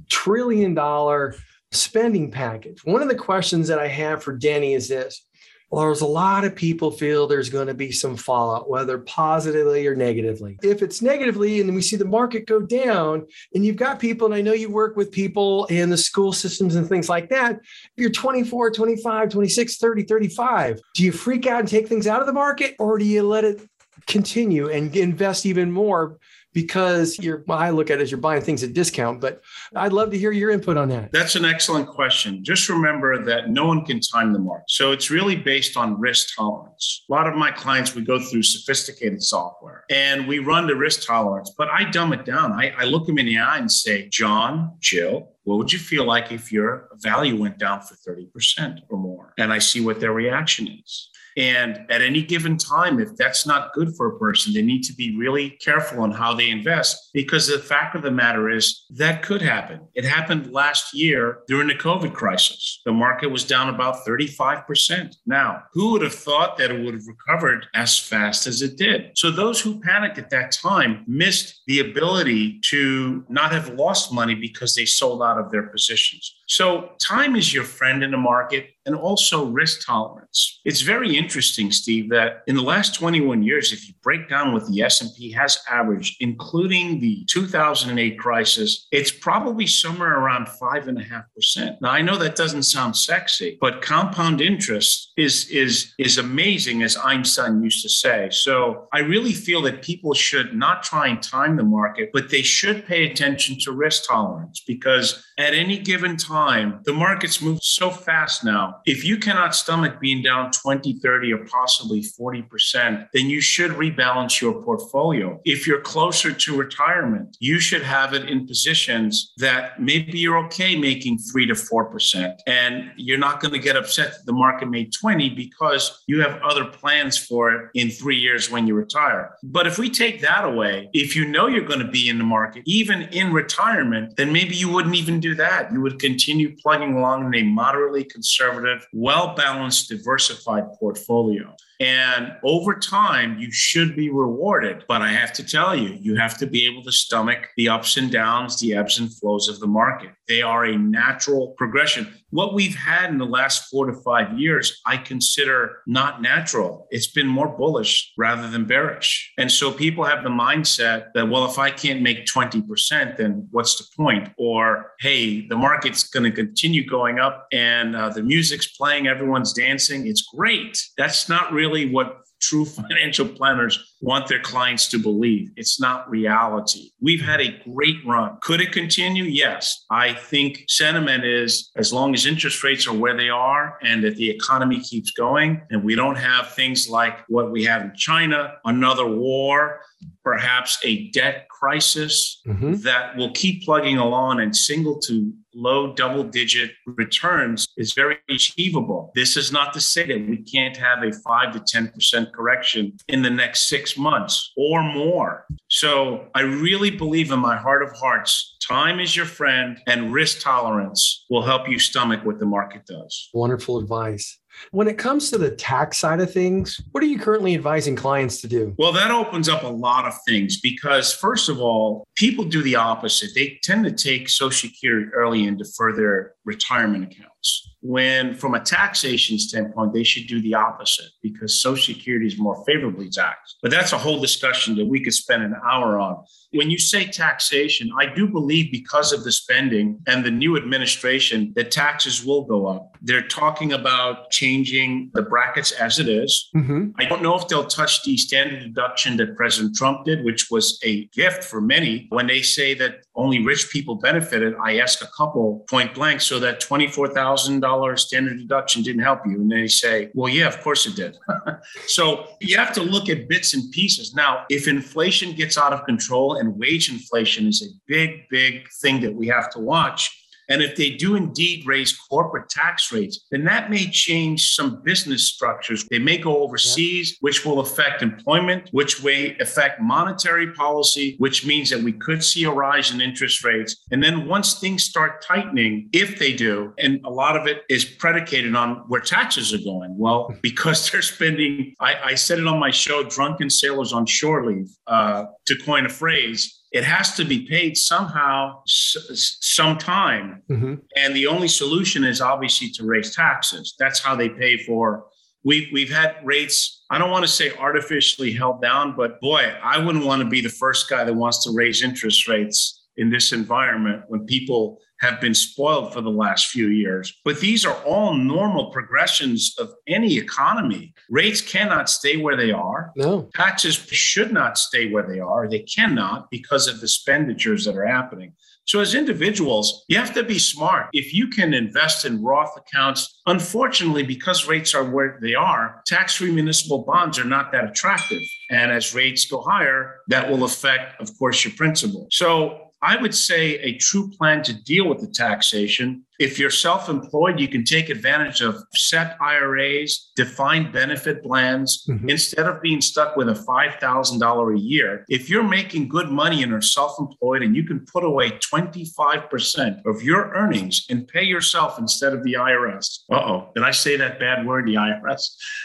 trillion 0.09 1.33
spending 1.73 2.31
package. 2.31 2.79
One 2.85 3.01
of 3.01 3.09
the 3.09 3.15
questions 3.15 3.67
that 3.67 3.79
I 3.79 3.87
have 3.87 4.23
for 4.23 4.37
Denny 4.37 4.73
is 4.73 4.87
this 4.87 5.24
well, 5.71 5.85
there's 5.85 6.01
a 6.01 6.07
lot 6.07 6.45
of 6.45 6.55
people 6.55 6.91
feel 6.91 7.27
there's 7.27 7.49
going 7.49 7.67
to 7.67 7.73
be 7.73 7.91
some 7.91 8.15
fallout, 8.15 8.69
whether 8.69 8.99
positively 8.99 9.87
or 9.87 9.95
negatively. 9.95 10.57
If 10.61 10.81
it's 10.81 11.01
negatively 11.01 11.59
and 11.59 11.73
we 11.73 11.81
see 11.81 11.95
the 11.95 12.05
market 12.05 12.45
go 12.45 12.61
down, 12.61 13.25
and 13.53 13.65
you've 13.65 13.75
got 13.75 13.99
people, 13.99 14.27
and 14.27 14.35
I 14.35 14.41
know 14.41 14.53
you 14.53 14.69
work 14.69 14.95
with 14.95 15.11
people 15.11 15.65
in 15.65 15.89
the 15.89 15.97
school 15.97 16.33
systems 16.33 16.75
and 16.75 16.87
things 16.87 17.09
like 17.09 17.29
that, 17.29 17.59
you're 17.97 18.11
24, 18.11 18.71
25, 18.71 19.29
26, 19.29 19.77
30, 19.77 20.03
35, 20.03 20.81
do 20.93 21.03
you 21.03 21.11
freak 21.11 21.47
out 21.47 21.61
and 21.61 21.67
take 21.67 21.87
things 21.87 22.07
out 22.07 22.21
of 22.21 22.27
the 22.27 22.33
market 22.33 22.75
or 22.79 22.97
do 22.97 23.05
you 23.05 23.23
let 23.23 23.43
it 23.43 23.67
continue 24.07 24.69
and 24.69 24.95
invest 24.95 25.45
even 25.45 25.71
more 25.71 26.17
because 26.55 27.19
you're 27.19 27.43
well, 27.47 27.59
I 27.59 27.69
look 27.69 27.91
at 27.91 27.99
it 27.99 28.01
as 28.01 28.09
you're 28.09 28.19
buying 28.19 28.41
things 28.41 28.63
at 28.63 28.73
discount, 28.73 29.19
but 29.19 29.41
I'd 29.75 29.91
love 29.91 30.09
to 30.11 30.17
hear 30.17 30.31
your 30.31 30.49
input 30.49 30.77
on 30.77 30.87
that. 30.89 31.11
That's 31.11 31.35
an 31.35 31.43
excellent 31.43 31.87
question. 31.87 32.43
Just 32.43 32.69
remember 32.69 33.23
that 33.25 33.49
no 33.49 33.67
one 33.67 33.85
can 33.85 33.99
time 33.99 34.31
the 34.31 34.39
market. 34.39 34.69
So 34.69 34.93
it's 34.93 35.11
really 35.11 35.35
based 35.35 35.75
on 35.75 35.99
risk 35.99 36.33
tolerance. 36.35 37.03
A 37.09 37.13
lot 37.13 37.27
of 37.27 37.35
my 37.35 37.51
clients, 37.51 37.93
we 37.93 38.03
go 38.03 38.19
through 38.19 38.43
sophisticated 38.43 39.21
software 39.21 39.83
and 39.91 40.27
we 40.27 40.39
run 40.39 40.65
the 40.65 40.75
risk 40.75 41.05
tolerance, 41.05 41.53
but 41.57 41.67
I 41.67 41.83
dumb 41.91 42.13
it 42.13 42.23
down. 42.23 42.53
I, 42.53 42.73
I 42.77 42.85
look 42.85 43.05
them 43.05 43.19
in 43.19 43.25
the 43.25 43.37
eye 43.37 43.57
and 43.57 43.69
say, 43.69 44.07
John, 44.07 44.77
Jill, 44.79 45.27
what 45.43 45.57
would 45.57 45.73
you 45.73 45.79
feel 45.79 46.05
like 46.05 46.31
if 46.31 46.53
your 46.53 46.87
value 46.95 47.35
went 47.35 47.57
down 47.57 47.81
for 47.81 47.95
30% 48.09 48.79
or 48.89 48.97
more? 48.97 49.33
And 49.37 49.51
I 49.51 49.59
see 49.59 49.81
what 49.81 49.99
their 49.99 50.13
reaction 50.13 50.67
is. 50.67 51.09
And 51.37 51.85
at 51.89 52.01
any 52.01 52.21
given 52.21 52.57
time, 52.57 52.99
if 52.99 53.15
that's 53.15 53.45
not 53.45 53.73
good 53.73 53.95
for 53.95 54.07
a 54.07 54.19
person, 54.19 54.53
they 54.53 54.61
need 54.61 54.83
to 54.83 54.93
be 54.93 55.17
really 55.17 55.51
careful 55.51 56.01
on 56.01 56.11
how 56.11 56.33
they 56.33 56.49
invest 56.49 57.09
because 57.13 57.47
the 57.47 57.59
fact 57.59 57.95
of 57.95 58.03
the 58.03 58.11
matter 58.11 58.49
is 58.49 58.85
that 58.91 59.21
could 59.21 59.41
happen. 59.41 59.81
It 59.95 60.05
happened 60.05 60.53
last 60.53 60.93
year 60.93 61.39
during 61.47 61.67
the 61.67 61.75
COVID 61.75 62.13
crisis. 62.13 62.81
The 62.85 62.93
market 62.93 63.27
was 63.27 63.43
down 63.43 63.69
about 63.69 64.05
35%. 64.05 65.15
Now, 65.25 65.63
who 65.73 65.91
would 65.91 66.01
have 66.01 66.15
thought 66.15 66.57
that 66.57 66.71
it 66.71 66.83
would 66.83 66.93
have 66.93 67.07
recovered 67.07 67.67
as 67.73 67.99
fast 67.99 68.47
as 68.47 68.61
it 68.61 68.77
did? 68.77 69.11
So 69.15 69.29
those 69.29 69.59
who 69.59 69.81
panicked 69.81 70.17
at 70.17 70.29
that 70.29 70.51
time 70.51 71.03
missed 71.07 71.61
the 71.67 71.79
ability 71.79 72.59
to 72.69 73.25
not 73.27 73.51
have 73.51 73.69
lost 73.69 74.13
money 74.13 74.35
because 74.35 74.73
they 74.73 74.85
sold 74.85 75.21
out 75.21 75.37
of 75.37 75.51
their 75.51 75.63
positions. 75.63 76.35
So 76.47 76.91
time 76.99 77.35
is 77.35 77.53
your 77.53 77.63
friend 77.63 78.03
in 78.03 78.11
the 78.11 78.17
market 78.17 78.69
and 78.85 78.95
also 78.95 79.45
risk 79.45 79.85
tolerance. 79.85 80.61
It's 80.65 80.81
very 80.81 81.15
interesting, 81.15 81.71
Steve, 81.71 82.09
that 82.09 82.43
in 82.47 82.55
the 82.55 82.61
last 82.61 82.95
21 82.95 83.43
years, 83.43 83.73
if 83.73 83.87
you 83.87 83.93
break 84.03 84.29
down 84.29 84.53
what 84.53 84.67
the 84.67 84.81
S&P 84.81 85.31
has 85.31 85.59
averaged, 85.69 86.17
including 86.19 86.99
the 86.99 87.25
2008 87.25 88.19
crisis, 88.19 88.87
it's 88.91 89.11
probably 89.11 89.67
somewhere 89.67 90.19
around 90.19 90.47
five 90.49 90.87
and 90.87 90.99
a 90.99 91.03
half 91.03 91.23
percent. 91.35 91.77
Now, 91.81 91.91
I 91.91 92.01
know 92.01 92.17
that 92.17 92.35
doesn't 92.35 92.63
sound 92.63 92.95
sexy, 92.95 93.57
but 93.59 93.81
compound 93.81 94.41
interest 94.41 95.13
is, 95.17 95.47
is, 95.49 95.93
is 95.97 96.17
amazing, 96.17 96.83
as 96.83 96.97
Einstein 96.97 97.63
used 97.63 97.81
to 97.83 97.89
say. 97.89 98.29
So 98.31 98.87
I 98.93 98.99
really 98.99 99.33
feel 99.33 99.61
that 99.63 99.81
people 99.81 100.13
should 100.13 100.53
not 100.55 100.83
try 100.83 101.07
and 101.07 101.21
time 101.21 101.55
the 101.55 101.63
market, 101.63 102.11
but 102.13 102.29
they 102.29 102.41
should 102.41 102.85
pay 102.85 103.09
attention 103.09 103.57
to 103.61 103.71
risk 103.71 104.07
tolerance 104.07 104.61
because 104.65 105.23
at 105.37 105.53
any 105.53 105.79
given 105.79 106.17
time, 106.17 106.79
the 106.85 106.93
markets 106.93 107.41
move 107.41 107.59
so 107.61 107.89
fast 107.89 108.43
now. 108.43 108.74
If 108.85 109.03
you 109.03 109.17
cannot 109.17 109.55
stomach 109.55 109.99
being 109.99 110.21
down 110.21 110.51
20, 110.51 110.99
30, 110.99 111.33
or 111.33 111.45
possibly 111.45 112.01
40%, 112.01 113.07
then 113.13 113.29
you 113.29 113.41
should 113.41 113.71
rebalance 113.71 114.41
your 114.41 114.61
portfolio. 114.63 115.39
If 115.45 115.67
you're 115.67 115.81
closer 115.81 116.31
to 116.31 116.57
retirement, 116.57 117.37
you 117.39 117.59
should 117.59 117.83
have 117.83 118.13
it 118.13 118.29
in 118.29 118.47
positions 118.47 119.33
that 119.37 119.81
maybe 119.81 120.19
you're 120.19 120.37
okay 120.45 120.77
making 120.77 121.19
three 121.19 121.45
to 121.45 121.53
4%. 121.53 122.35
And 122.47 122.91
you're 122.95 123.17
not 123.17 123.39
going 123.41 123.53
to 123.53 123.59
get 123.59 123.75
upset 123.75 124.13
that 124.13 124.25
the 124.25 124.33
market 124.33 124.69
made 124.69 124.91
20 124.93 125.29
because 125.31 126.03
you 126.07 126.21
have 126.21 126.41
other 126.41 126.65
plans 126.65 127.17
for 127.17 127.51
it 127.51 127.69
in 127.73 127.89
three 127.89 128.17
years 128.17 128.49
when 128.51 128.67
you 128.67 128.75
retire. 128.75 129.35
But 129.43 129.67
if 129.67 129.77
we 129.77 129.89
take 129.89 130.21
that 130.21 130.43
away, 130.43 130.89
if 130.93 131.15
you 131.15 131.25
know 131.25 131.47
you're 131.47 131.65
going 131.65 131.79
to 131.79 131.91
be 131.91 132.09
in 132.09 132.17
the 132.17 132.23
market, 132.23 132.63
even 132.65 133.03
in 133.03 133.33
retirement, 133.33 134.15
then 134.17 134.31
maybe 134.31 134.55
you 134.55 134.69
wouldn't 134.69 134.95
even 134.95 135.19
do 135.19 135.35
that. 135.35 135.71
You 135.71 135.81
would 135.81 135.99
continue 135.99 136.55
plugging 136.57 136.97
along 136.97 137.25
in 137.25 137.35
a 137.35 137.43
moderately 137.43 138.03
conservative, 138.03 138.64
well 138.93 139.35
balanced, 139.35 139.89
diversified 139.89 140.65
portfolio. 140.79 141.55
And 141.79 142.33
over 142.43 142.75
time, 142.75 143.37
you 143.37 143.51
should 143.51 143.95
be 143.95 144.09
rewarded. 144.09 144.85
But 144.87 145.01
I 145.01 145.09
have 145.09 145.33
to 145.33 145.43
tell 145.45 145.75
you, 145.75 145.97
you 145.99 146.15
have 146.15 146.37
to 146.37 146.47
be 146.47 146.65
able 146.65 146.83
to 146.83 146.91
stomach 146.91 147.49
the 147.57 147.69
ups 147.69 147.97
and 147.97 148.11
downs, 148.11 148.59
the 148.59 148.73
ebbs 148.73 148.99
and 148.99 149.13
flows 149.13 149.49
of 149.49 149.59
the 149.59 149.67
market. 149.67 150.11
They 150.27 150.41
are 150.41 150.65
a 150.65 150.77
natural 150.77 151.53
progression. 151.57 152.13
What 152.31 152.53
we've 152.53 152.75
had 152.75 153.11
in 153.11 153.17
the 153.17 153.25
last 153.25 153.69
four 153.69 153.85
to 153.85 153.93
five 154.01 154.37
years, 154.37 154.81
I 154.85 154.97
consider 154.97 155.83
not 155.87 156.21
natural. 156.21 156.87
It's 156.89 157.07
been 157.07 157.27
more 157.27 157.47
bullish 157.47 158.11
rather 158.17 158.49
than 158.49 158.65
bearish. 158.65 159.31
And 159.37 159.51
so 159.51 159.71
people 159.71 160.03
have 160.03 160.23
the 160.23 160.29
mindset 160.29 161.13
that, 161.13 161.29
well, 161.29 161.45
if 161.45 161.57
I 161.57 161.71
can't 161.71 162.01
make 162.01 162.25
20%, 162.25 163.17
then 163.17 163.47
what's 163.51 163.77
the 163.77 163.85
point? 163.95 164.29
Or, 164.37 164.91
hey, 164.99 165.47
the 165.47 165.55
market's 165.55 166.09
going 166.09 166.23
to 166.23 166.31
continue 166.31 166.85
going 166.85 167.19
up 167.19 167.47
and 167.53 167.95
uh, 167.95 168.09
the 168.09 168.23
music's 168.23 168.75
playing, 168.75 169.07
everyone's 169.07 169.53
dancing. 169.53 170.07
It's 170.07 170.23
great. 170.23 170.81
That's 170.97 171.29
not 171.29 171.53
really 171.53 171.89
what 171.89 172.25
true 172.47 172.65
financial 172.65 173.27
planners 173.27 173.95
want 174.01 174.27
their 174.27 174.39
clients 174.39 174.87
to 174.89 174.99
believe. 174.99 175.49
It's 175.55 175.79
not 175.79 176.09
reality. 176.09 176.91
We've 177.01 177.21
had 177.21 177.41
a 177.41 177.59
great 177.63 177.97
run. 178.05 178.37
Could 178.41 178.61
it 178.61 178.71
continue? 178.71 179.23
Yes. 179.23 179.85
I 179.89 180.13
think 180.13 180.63
sentiment 180.67 181.25
is 181.25 181.71
as 181.75 181.91
long 181.91 182.13
as 182.13 182.25
interest 182.25 182.63
rates 182.63 182.87
are 182.87 182.93
where 182.93 183.17
they 183.17 183.29
are 183.29 183.77
and 183.81 184.03
that 184.03 184.15
the 184.15 184.29
economy 184.29 184.79
keeps 184.81 185.11
going 185.11 185.61
and 185.71 185.83
we 185.83 185.95
don't 185.95 186.17
have 186.17 186.53
things 186.53 186.87
like 186.89 187.19
what 187.27 187.51
we 187.51 187.63
have 187.63 187.81
in 187.81 187.93
China, 187.95 188.53
another 188.65 189.07
war, 189.07 189.81
perhaps 190.23 190.77
a 190.83 191.09
debt 191.11 191.47
crisis 191.49 192.41
mm-hmm. 192.47 192.75
that 192.75 193.15
will 193.15 193.31
keep 193.31 193.63
plugging 193.63 193.97
along 193.97 194.39
and 194.39 194.55
single 194.55 194.99
to 194.99 195.33
low 195.55 195.93
double 195.93 196.23
digit 196.23 196.71
returns 196.85 197.67
is 197.77 197.93
very 197.93 198.17
achievable. 198.29 199.11
This 199.15 199.37
is 199.37 199.51
not 199.51 199.73
to 199.73 199.81
say 199.81 200.05
that 200.05 200.29
we 200.29 200.37
can't 200.37 200.75
have 200.77 201.03
a 201.03 201.11
5 201.11 201.53
to 201.53 201.59
10% 201.59 202.31
correction 202.33 202.93
in 203.07 203.21
the 203.21 203.29
next 203.29 203.69
six 203.69 203.97
months 203.97 204.51
or 204.57 204.83
more. 204.83 205.45
So 205.69 206.27
I 206.35 206.41
really 206.41 206.91
believe 206.91 207.31
in 207.31 207.39
my 207.39 207.55
heart 207.55 207.81
of 207.81 207.91
hearts, 207.93 208.54
time 208.67 208.99
is 208.99 209.15
your 209.15 209.25
friend 209.25 209.79
and 209.87 210.13
risk 210.13 210.41
tolerance 210.41 211.25
will 211.29 211.41
help 211.41 211.69
you 211.69 211.79
stomach 211.79 212.25
what 212.25 212.39
the 212.39 212.45
market 212.45 212.85
does. 212.85 213.29
Wonderful 213.33 213.77
advice. 213.77 214.39
When 214.71 214.87
it 214.87 214.97
comes 214.97 215.29
to 215.31 215.37
the 215.37 215.51
tax 215.51 215.97
side 215.97 216.21
of 216.21 216.31
things, 216.31 216.79
what 216.91 217.03
are 217.03 217.07
you 217.07 217.19
currently 217.19 217.55
advising 217.55 217.95
clients 217.95 218.39
to 218.41 218.47
do? 218.47 218.73
Well, 218.77 218.93
that 218.93 219.11
opens 219.11 219.49
up 219.49 219.63
a 219.63 219.67
lot 219.67 220.05
of 220.05 220.13
things 220.25 220.61
because, 220.61 221.13
first 221.13 221.49
of 221.49 221.59
all, 221.59 222.07
people 222.15 222.45
do 222.45 222.63
the 222.63 222.75
opposite. 222.75 223.31
They 223.35 223.59
tend 223.63 223.83
to 223.83 223.91
take 223.91 224.29
Social 224.29 224.69
Security 224.69 225.09
early 225.13 225.45
and 225.45 225.57
defer 225.57 225.93
their 225.93 226.34
retirement 226.45 227.03
accounts. 227.03 227.71
When, 227.81 228.33
from 228.33 228.55
a 228.55 228.59
taxation 228.59 229.37
standpoint, 229.37 229.93
they 229.93 230.03
should 230.03 230.25
do 230.27 230.41
the 230.41 230.55
opposite 230.55 231.11
because 231.21 231.61
Social 231.61 231.93
Security 231.93 232.25
is 232.25 232.39
more 232.39 232.63
favorably 232.65 233.09
taxed. 233.09 233.57
But 233.61 233.69
that's 233.69 233.93
a 233.93 233.97
whole 233.97 234.19
discussion 234.19 234.75
that 234.77 234.85
we 234.85 235.03
could 235.03 235.13
spend 235.13 235.43
an 235.43 235.53
hour 235.63 235.99
on. 235.99 236.23
When 236.51 236.71
you 236.71 236.79
say 236.79 237.05
taxation, 237.05 237.91
I 237.99 238.07
do 238.07 238.27
believe 238.27 238.71
because 238.71 239.11
of 239.11 239.23
the 239.23 239.31
spending 239.31 239.99
and 240.07 240.25
the 240.25 240.31
new 240.31 240.57
administration 240.57 241.53
that 241.55 241.69
taxes 241.69 242.25
will 242.25 242.45
go 242.45 242.65
up. 242.65 242.97
They're 243.03 243.27
talking 243.27 243.73
about 243.73 244.31
changing 244.31 245.11
the 245.13 245.21
brackets 245.21 245.71
as 245.71 245.99
it 245.99 246.09
is. 246.09 246.49
Mm-hmm. 246.55 246.91
I 246.97 247.05
don't 247.05 247.21
know 247.21 247.37
if 247.37 247.47
they'll 247.47 247.67
touch 247.67 248.03
the 248.03 248.17
standard 248.17 248.61
deduction 248.61 249.17
that 249.17 249.35
President 249.35 249.75
Trump 249.75 250.05
did, 250.05 250.25
which 250.25 250.49
was 250.49 250.79
a 250.83 251.05
gift 251.07 251.43
for 251.43 251.61
many. 251.61 252.07
When 252.09 252.25
they 252.25 252.41
say 252.41 252.73
that 252.75 253.04
only 253.15 253.43
rich 253.43 253.69
people 253.69 253.95
benefited, 253.95 254.55
I 254.61 254.79
ask 254.79 255.03
a 255.03 255.07
couple 255.15 255.65
point 255.69 255.93
blank, 255.93 256.21
so 256.21 256.39
that 256.39 256.59
$24,000 256.61 257.99
standard 257.99 258.37
deduction 258.37 258.83
didn't 258.83 259.03
help 259.03 259.21
you. 259.25 259.35
And 259.35 259.51
they 259.51 259.67
say, 259.67 260.09
well, 260.13 260.31
yeah, 260.31 260.47
of 260.47 260.61
course 260.61 260.85
it 260.85 260.95
did. 260.95 261.17
so 261.87 262.27
you 262.41 262.57
have 262.57 262.73
to 262.73 262.81
look 262.81 263.09
at 263.09 263.27
bits 263.29 263.53
and 263.53 263.71
pieces. 263.71 264.13
Now, 264.13 264.45
if 264.49 264.67
inflation 264.67 265.33
gets 265.33 265.57
out 265.57 265.73
of 265.73 265.85
control 265.85 266.37
and 266.37 266.57
wage 266.57 266.91
inflation 266.91 267.47
is 267.47 267.61
a 267.61 267.71
big, 267.87 268.27
big 268.29 268.69
thing 268.81 269.01
that 269.01 269.13
we 269.13 269.27
have 269.27 269.49
to 269.51 269.59
watch, 269.59 270.24
and 270.49 270.61
if 270.61 270.75
they 270.75 270.91
do 270.91 271.15
indeed 271.15 271.65
raise 271.65 271.97
corporate 271.97 272.49
tax 272.49 272.91
rates, 272.91 273.25
then 273.31 273.43
that 273.45 273.69
may 273.69 273.89
change 273.89 274.55
some 274.55 274.81
business 274.83 275.27
structures. 275.27 275.85
They 275.89 275.99
may 275.99 276.17
go 276.17 276.43
overseas, 276.43 277.11
yeah. 277.11 277.17
which 277.21 277.45
will 277.45 277.59
affect 277.59 278.01
employment, 278.01 278.69
which 278.71 279.03
may 279.03 279.35
affect 279.39 279.81
monetary 279.81 280.51
policy, 280.53 281.15
which 281.17 281.45
means 281.45 281.69
that 281.69 281.81
we 281.81 281.93
could 281.93 282.23
see 282.23 282.43
a 282.43 282.51
rise 282.51 282.91
in 282.91 283.01
interest 283.01 283.43
rates. 283.43 283.77
And 283.91 284.03
then 284.03 284.27
once 284.27 284.59
things 284.59 284.83
start 284.83 285.21
tightening, 285.21 285.89
if 285.93 286.19
they 286.19 286.33
do, 286.33 286.73
and 286.77 286.99
a 287.05 287.09
lot 287.09 287.37
of 287.37 287.47
it 287.47 287.63
is 287.69 287.85
predicated 287.85 288.55
on 288.55 288.83
where 288.87 289.01
taxes 289.01 289.53
are 289.53 289.63
going. 289.63 289.97
Well, 289.97 290.33
because 290.41 290.89
they're 290.89 291.01
spending, 291.01 291.73
I, 291.79 291.95
I 292.03 292.15
said 292.15 292.39
it 292.39 292.47
on 292.47 292.59
my 292.59 292.71
show, 292.71 293.03
Drunken 293.03 293.49
Sailors 293.49 293.93
on 293.93 294.05
Shore 294.05 294.45
Leave, 294.45 294.69
uh, 294.87 295.25
to 295.45 295.55
coin 295.65 295.85
a 295.85 295.89
phrase 295.89 296.54
it 296.75 296.83
has 296.83 297.15
to 297.15 297.23
be 297.23 297.47
paid 297.47 297.77
somehow, 297.77 298.61
s- 298.63 299.37
sometime. 299.39 300.43
Mm-hmm. 300.51 300.73
And 300.97 301.15
the 301.15 301.25
only 301.25 301.47
solution 301.47 302.03
is 302.03 302.19
obviously 302.19 302.69
to 302.71 302.85
raise 302.85 303.15
taxes. 303.15 303.75
That's 303.79 304.01
how 304.01 304.13
they 304.13 304.27
pay 304.27 304.57
for. 304.57 305.05
We've, 305.45 305.69
we've 305.71 305.89
had 305.89 306.17
rates, 306.21 306.83
I 306.89 306.97
don't 306.97 307.11
want 307.11 307.23
to 307.23 307.31
say 307.31 307.55
artificially 307.57 308.33
held 308.33 308.61
down, 308.61 308.93
but 308.97 309.21
boy, 309.21 309.53
I 309.63 309.77
wouldn't 309.77 310.05
want 310.05 310.21
to 310.23 310.27
be 310.27 310.41
the 310.41 310.49
first 310.49 310.89
guy 310.89 311.05
that 311.05 311.13
wants 311.13 311.45
to 311.45 311.51
raise 311.55 311.81
interest 311.81 312.27
rates 312.27 312.83
in 312.97 313.09
this 313.09 313.31
environment 313.31 314.03
when 314.09 314.25
people 314.25 314.77
have 315.05 315.21
been 315.21 315.33
spoiled 315.33 315.93
for 315.93 316.01
the 316.01 316.09
last 316.09 316.47
few 316.47 316.67
years. 316.67 317.13
But 317.23 317.39
these 317.39 317.65
are 317.65 317.77
all 317.83 318.13
normal 318.13 318.71
progressions 318.71 319.55
of 319.59 319.71
any 319.87 320.17
economy. 320.17 320.93
Rates 321.09 321.41
cannot 321.41 321.89
stay 321.89 322.17
where 322.17 322.35
they 322.35 322.51
are. 322.51 322.91
No. 322.95 323.29
Taxes 323.35 323.75
should 323.75 324.33
not 324.33 324.57
stay 324.57 324.91
where 324.91 325.07
they 325.07 325.19
are. 325.19 325.47
They 325.47 325.59
cannot 325.59 326.29
because 326.31 326.67
of 326.67 326.79
the 326.79 326.85
expenditures 326.85 327.65
that 327.65 327.77
are 327.77 327.85
happening. 327.85 328.33
So, 328.67 328.79
as 328.79 328.95
individuals, 328.95 329.85
you 329.87 329.97
have 329.97 330.13
to 330.15 330.23
be 330.23 330.39
smart. 330.39 330.87
If 330.91 331.13
you 331.13 331.27
can 331.27 331.53
invest 331.53 332.03
in 332.03 332.23
Roth 332.23 332.57
accounts, 332.57 333.21
unfortunately, 333.27 334.01
because 334.01 334.47
rates 334.47 334.73
are 334.73 334.83
where 334.83 335.19
they 335.21 335.35
are, 335.35 335.83
tax 335.85 336.15
free 336.15 336.31
municipal 336.31 336.79
bonds 336.83 337.19
are 337.19 337.25
not 337.25 337.51
that 337.51 337.65
attractive. 337.65 338.23
And 338.49 338.71
as 338.71 338.95
rates 338.95 339.29
go 339.29 339.41
higher, 339.41 339.97
that 340.07 340.31
will 340.31 340.43
affect, 340.43 340.99
of 340.99 341.15
course, 341.19 341.45
your 341.45 341.53
principal. 341.55 342.07
So, 342.09 342.64
I 342.85 343.01
would 343.01 343.15
say 343.15 343.55
a 343.61 343.77
true 343.77 344.11
plan 344.11 344.43
to 344.43 344.53
deal 344.53 344.87
with 344.87 345.01
the 345.01 345.07
taxation 345.07 346.05
if 346.19 346.39
you're 346.39 346.49
self 346.49 346.89
employed, 346.89 347.39
you 347.39 347.47
can 347.47 347.63
take 347.63 347.89
advantage 347.89 348.41
of 348.41 348.55
SEP 348.73 349.17
IRAs, 349.21 350.11
defined 350.15 350.71
benefit 350.71 351.23
plans, 351.23 351.85
mm-hmm. 351.89 352.09
instead 352.09 352.45
of 352.45 352.61
being 352.61 352.81
stuck 352.81 353.15
with 353.15 353.29
a 353.29 353.33
$5,000 353.33 354.55
a 354.55 354.59
year. 354.59 355.05
If 355.09 355.29
you're 355.29 355.43
making 355.43 355.89
good 355.89 356.09
money 356.09 356.43
and 356.43 356.53
are 356.53 356.61
self 356.61 356.99
employed 356.99 357.43
and 357.43 357.55
you 357.55 357.63
can 357.63 357.85
put 357.91 358.03
away 358.03 358.31
25% 358.31 359.85
of 359.85 360.01
your 360.01 360.33
earnings 360.33 360.85
and 360.89 361.07
pay 361.07 361.23
yourself 361.23 361.79
instead 361.79 362.13
of 362.13 362.23
the 362.23 362.33
IRS. 362.33 362.99
Uh 363.11 363.15
oh, 363.15 363.49
did 363.55 363.63
I 363.63 363.71
say 363.71 363.97
that 363.97 364.19
bad 364.19 364.45
word, 364.45 364.67
the 364.67 364.75
IRS? 364.75 365.21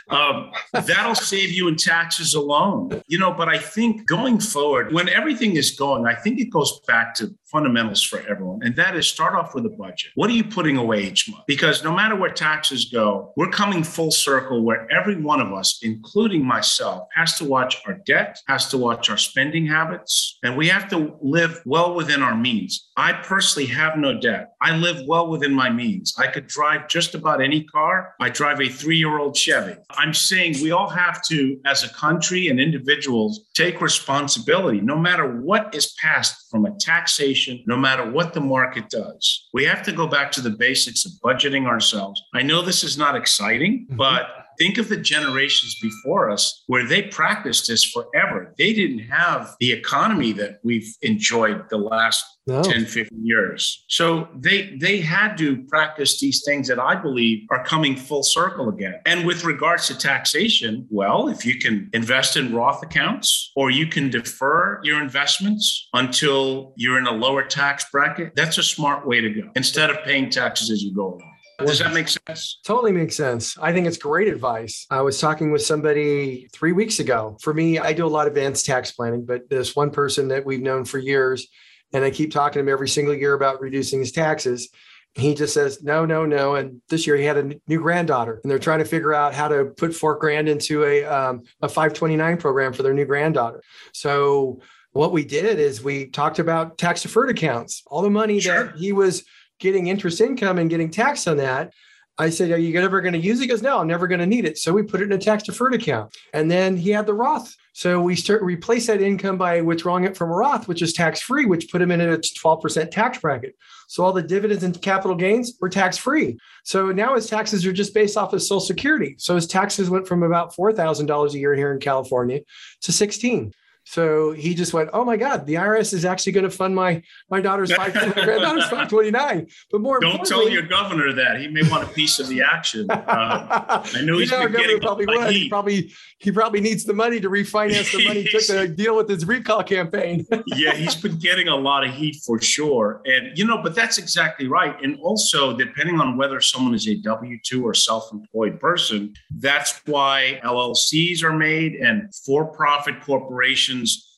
Um, 0.09 0.53
that'll 0.73 1.15
save 1.15 1.53
you 1.53 1.69
in 1.69 1.77
taxes 1.77 2.35
alone. 2.35 3.03
You 3.07 3.19
know, 3.19 3.33
but 3.33 3.49
I 3.49 3.59
think 3.59 4.07
going 4.07 4.41
forward, 4.41 4.93
when 4.93 5.09
everything 5.09 5.57
is 5.57 5.73
going, 5.73 6.07
I 6.07 6.15
think 6.15 6.41
it 6.41 6.51
goes 6.51 6.81
back 6.87 7.15
to 7.17 7.35
fundamentals 7.51 8.03
for 8.03 8.21
everyone. 8.29 8.61
And 8.63 8.77
that 8.77 8.97
is 8.97 9.07
start 9.07 9.35
off 9.35 9.55
with 9.55 9.67
a 9.67 9.71
budget. 9.71 10.13
What 10.15 10.29
do 10.29 10.35
you 10.35 10.40
putting 10.43 10.77
away 10.77 11.05
each 11.05 11.29
month? 11.31 11.45
Because 11.47 11.85
no 11.85 11.93
matter 11.93 12.17
where 12.17 12.31
taxes 12.31 12.87
go, 12.87 13.33
we're 13.37 13.51
coming 13.51 13.83
full 13.83 14.11
circle 14.11 14.63
where 14.63 14.91
every 14.91 15.17
one 15.17 15.41
of 15.41 15.53
us, 15.53 15.81
including 15.83 16.45
myself, 16.45 17.09
has 17.15 17.37
to 17.39 17.45
watch 17.45 17.81
our 17.87 17.95
debt, 18.07 18.39
has 18.49 18.69
to 18.71 18.79
watch 18.79 19.11
our 19.11 19.17
spending 19.17 19.67
habits, 19.67 20.39
and 20.43 20.57
we 20.57 20.69
have 20.69 20.89
to 20.89 21.17
live 21.23 21.61
well 21.65 21.95
within 21.95 22.23
our 22.23 22.37
means. 22.37 22.89
I 22.97 23.13
personally 23.13 23.67
have 23.69 23.97
no 23.97 24.21
debt. 24.21 24.53
I 24.61 24.77
live 24.77 25.07
well 25.07 25.29
within 25.29 25.55
my 25.55 25.71
means. 25.71 26.15
I 26.19 26.27
could 26.27 26.47
drive 26.47 26.89
just 26.89 27.15
about 27.15 27.41
any 27.41 27.65
car. 27.65 28.15
I 28.21 28.29
drive 28.29 28.61
a 28.61 28.69
three 28.69 28.99
year 28.99 29.19
old 29.19 29.37
Chevy. 29.37 29.77
I'm 29.93 30.13
saying 30.13 30.57
we 30.63 30.71
all 30.71 30.89
have 30.89 31.23
to, 31.29 31.59
as 31.65 31.83
a 31.83 31.89
country 31.95 32.49
and 32.49 32.61
individuals, 32.61 33.49
take 33.55 33.81
responsibility 33.81 34.81
no 34.81 34.97
matter 34.97 35.41
what 35.41 35.75
is 35.75 35.95
passed 36.01 36.51
from 36.51 36.67
a 36.67 36.77
taxation, 36.79 37.63
no 37.67 37.77
matter 37.77 38.11
what 38.11 38.35
the 38.35 38.41
market 38.41 38.91
does. 38.91 39.49
We 39.55 39.65
have 39.65 39.83
to 39.85 39.93
go 39.93 40.07
back 40.07 40.30
to 40.33 40.41
the 40.41 40.51
basics 40.51 41.05
of 41.05 41.13
budgeting 41.25 41.67
ourselves. 41.67 42.23
I 42.35 42.43
know 42.43 42.63
this 42.63 42.85
is 42.85 42.97
not 42.97 43.17
exciting, 43.17 43.87
mm-hmm. 43.87 43.97
but 43.97 44.27
think 44.59 44.79
of 44.79 44.89
the 44.89 44.97
generations 44.97 45.77
before 45.81 46.31
us 46.31 46.63
where 46.67 46.87
they 46.87 47.03
practiced 47.03 47.67
this 47.67 47.85
forever. 47.85 48.55
They 48.59 48.73
didn't 48.73 49.01
have 49.09 49.57
the 49.59 49.73
economy 49.73 50.33
that 50.35 50.61
we've 50.63 50.95
enjoyed 51.01 51.65
the 51.71 51.79
last 51.79 52.25
no. 52.51 52.63
10, 52.63 52.85
15 52.87 53.27
years. 53.27 53.85
So 53.89 54.29
they 54.35 54.77
they 54.77 55.01
had 55.01 55.37
to 55.39 55.63
practice 55.65 56.19
these 56.21 56.43
things 56.45 56.69
that 56.69 56.79
I 56.79 56.95
believe 56.95 57.47
are 57.51 57.65
coming 57.65 57.97
full 57.97 58.23
circle 58.23 58.69
again. 58.69 59.01
And 59.07 59.27
with 59.27 59.45
regards 59.45 59.87
to 59.89 59.97
taxation, 59.97 60.87
well, 60.91 61.29
if 61.29 61.45
you 61.45 61.59
can 61.59 61.89
invest 61.93 62.37
in 62.37 62.55
Roth 62.55 62.83
accounts 62.83 63.53
or 63.57 63.71
you 63.71 63.87
can 63.87 64.11
defer 64.11 64.81
your 64.83 65.01
investments 65.01 65.89
until 65.93 66.73
you're 66.77 66.99
in 66.99 67.07
a 67.07 67.13
lower 67.13 67.45
tax 67.45 67.87
bracket, 67.91 68.35
that's 68.35 68.59
a 68.59 68.63
smart 68.63 69.07
way 69.07 69.21
to 69.21 69.31
go 69.31 69.51
instead 69.55 69.91
of 69.91 70.03
paying 70.05 70.31
taxes 70.31 70.71
as 70.71 70.83
you 70.83 70.95
go 70.95 71.15
along. 71.15 71.31
Does 71.67 71.79
that 71.81 71.93
make 71.93 72.09
sense? 72.09 72.59
Totally 72.65 72.93
makes 72.93 73.17
sense. 73.17 73.57
I 73.59 73.73
think 73.73 73.87
it's 73.87 73.99
great 73.99 74.29
advice. 74.29 74.87
I 74.91 75.03
was 75.03 75.21
talking 75.21 75.53
with 75.53 75.63
somebody 75.63 76.49
three 76.53 76.73
weeks 76.73 77.01
ago. 77.01 77.37
For 77.43 77.53
me, 77.53 77.79
I 77.79 77.93
do 77.93 78.07
a 78.07 78.09
lot 78.09 78.27
of 78.27 78.33
advanced 78.33 78.65
tax 78.67 78.93
planning, 78.93 79.25
but 79.25 79.49
this 79.51 79.77
one 79.77 79.91
person 79.91 80.29
that 80.29 80.47
we've 80.47 80.63
known 80.63 80.85
for 80.85 80.99
years, 80.99 81.47
and 81.93 82.05
I 82.05 82.11
keep 82.11 82.33
talking 82.33 82.55
to 82.55 82.61
him 82.61 82.69
every 82.69 82.89
single 82.89 83.15
year 83.15 83.35
about 83.35 83.61
reducing 83.61 84.01
his 84.01 84.13
taxes. 84.13 84.69
He 85.15 85.35
just 85.35 85.53
says, 85.53 85.83
no, 85.83 86.07
no, 86.07 86.25
no. 86.25 86.55
And 86.55 86.81
this 86.89 87.07
year 87.07 87.17
he 87.17 87.25
had 87.25 87.37
a 87.37 87.55
new 87.67 87.81
granddaughter, 87.81 88.41
and 88.43 88.51
they're 88.51 88.61
trying 88.61 88.79
to 88.79 88.85
figure 88.85 89.13
out 89.13 89.35
how 89.35 89.49
to 89.49 89.65
put 89.77 89.95
four 89.95 90.17
grand 90.17 90.49
into 90.49 90.85
a, 90.85 91.05
um, 91.05 91.43
a 91.63 91.69
529 91.69 92.37
program 92.37 92.73
for 92.73 92.85
their 92.85 92.95
new 92.95 93.07
granddaughter. 93.07 93.63
So, 93.93 94.61
what 94.93 95.13
we 95.13 95.25
did 95.25 95.61
is 95.61 95.85
we 95.85 96.07
talked 96.07 96.41
about 96.41 96.77
tax 96.77 97.03
deferred 97.03 97.31
accounts, 97.31 97.85
all 97.87 98.03
the 98.03 98.11
money 98.11 98.41
sure. 98.41 98.65
that 98.65 98.77
he 98.77 98.91
was 98.91 99.25
getting 99.61 99.87
interest 99.87 100.21
income 100.21 100.59
and 100.59 100.69
getting 100.69 100.91
taxed 100.91 101.29
on 101.29 101.37
that. 101.37 101.73
I 102.19 102.31
said, 102.31 102.51
Are 102.51 102.59
you 102.59 102.79
ever 102.81 103.01
going 103.01 103.15
to 103.15 103.19
use 103.19 103.39
it? 103.39 103.45
He 103.45 103.49
goes, 103.49 103.63
No, 103.63 103.79
I'm 103.79 103.87
never 103.87 104.07
going 104.07 104.21
to 104.21 104.27
need 104.27 104.45
it. 104.45 104.59
So 104.59 104.73
we 104.73 104.83
put 104.83 105.01
it 105.01 105.05
in 105.05 105.13
a 105.13 105.19
tax 105.19 105.45
deferred 105.45 105.75
account. 105.75 106.17
And 106.35 106.51
then 106.51 106.77
he 106.77 106.91
had 106.91 107.07
the 107.07 107.15
Roth. 107.15 107.57
So 107.81 107.99
we 107.99 108.15
start 108.15 108.43
replace 108.43 108.89
that 108.89 109.01
income 109.01 109.39
by 109.39 109.63
withdrawing 109.63 110.05
it 110.05 110.15
from 110.15 110.29
a 110.29 110.35
Roth, 110.35 110.69
which 110.69 110.83
is 110.83 110.93
tax 110.93 111.23
free, 111.23 111.47
which 111.47 111.73
put 111.73 111.81
him 111.81 111.91
in 111.91 112.03
a 112.03 112.19
12% 112.19 112.91
tax 112.91 113.17
bracket. 113.17 113.57
So 113.89 114.05
all 114.05 114.13
the 114.13 114.23
dividends 114.23 114.65
and 114.65 114.83
capital 114.83 115.17
gains 115.17 115.55
were 115.63 115.71
tax 115.71 115.97
free. 115.97 116.39
So 116.63 116.93
now 116.93 117.15
his 117.15 117.27
taxes 117.27 117.65
are 117.65 117.73
just 117.73 117.95
based 117.95 118.19
off 118.19 118.35
of 118.35 118.43
Social 118.43 118.61
Security. 118.61 119.15
So 119.17 119.35
his 119.35 119.47
taxes 119.47 119.89
went 119.89 120.07
from 120.07 120.23
about 120.23 120.55
$4,000 120.55 121.33
a 121.33 121.39
year 121.39 121.55
here 121.55 121.73
in 121.73 121.81
California 121.81 122.41
to 122.83 122.93
16. 122.93 123.55
So 123.85 124.33
he 124.33 124.55
just 124.55 124.73
went, 124.73 124.91
"Oh 124.93 125.05
my 125.05 125.17
God, 125.17 125.47
the 125.47 125.55
IRS 125.55 125.93
is 125.93 126.05
actually 126.05 126.33
going 126.33 126.45
to 126.45 126.51
fund 126.51 126.77
my 126.77 127.03
my 127.29 127.41
daughter's 127.41 127.73
five 127.73 127.93
granddaughter's 128.15 128.67
five 128.67 128.89
twenty 128.89 129.11
nine. 129.11 129.49
But 129.71 129.81
more, 129.81 129.99
don't 130.01 130.25
tell 130.25 130.49
your 130.49 130.63
governor 130.63 131.13
that 131.15 131.41
he 131.41 131.49
may 131.49 131.69
want 131.69 131.85
a 131.85 131.93
piece 131.93 132.19
of 132.19 132.29
the 132.29 132.43
action. 132.43 132.87
Uh, 133.11 133.83
I 133.95 134.03
know 134.03 134.19
he's 134.19 134.31
you 134.31 134.39
know, 134.39 134.45
been 134.45 134.53
getting 134.61 134.81
probably 134.81 135.07
would. 135.07 135.33
He 135.33 135.49
probably 135.49 135.91
he 136.19 136.31
probably 136.31 136.61
needs 136.61 136.85
the 136.85 136.93
money 136.93 137.19
to 137.19 137.29
refinance 137.29 137.91
the 137.91 138.07
money 138.07 138.25
took 138.25 138.45
to 138.45 138.69
deal 138.77 138.95
with 138.95 139.09
his 139.09 139.27
recall 139.27 139.65
campaign. 139.65 140.25
yeah, 140.47 140.75
he's 140.75 140.95
been 140.95 141.19
getting 141.19 141.49
a 141.49 141.57
lot 141.57 141.85
of 141.85 141.93
heat 141.93 142.17
for 142.25 142.41
sure, 142.41 143.03
and 143.07 143.37
you 143.37 143.45
know, 143.45 143.61
but 143.63 143.75
that's 143.75 143.99
exactly 143.99 144.47
right. 144.47 144.77
And 144.85 144.99
also, 145.01 145.57
depending 145.57 145.99
on 145.99 146.17
whether 146.17 146.41
someone 146.41 146.75
is 146.75 146.87
a 146.87 146.97
W 146.97 147.39
two 147.43 147.67
or 147.67 147.75
self 147.75 148.13
employed 148.13 148.61
person, 148.61 149.15
that's 149.39 149.81
why 149.87 150.41
LLCs 150.45 151.25
are 151.25 151.37
made 151.37 151.75
and 151.75 152.15
for 152.15 152.45
profit 152.45 153.01
corporations 153.03 153.70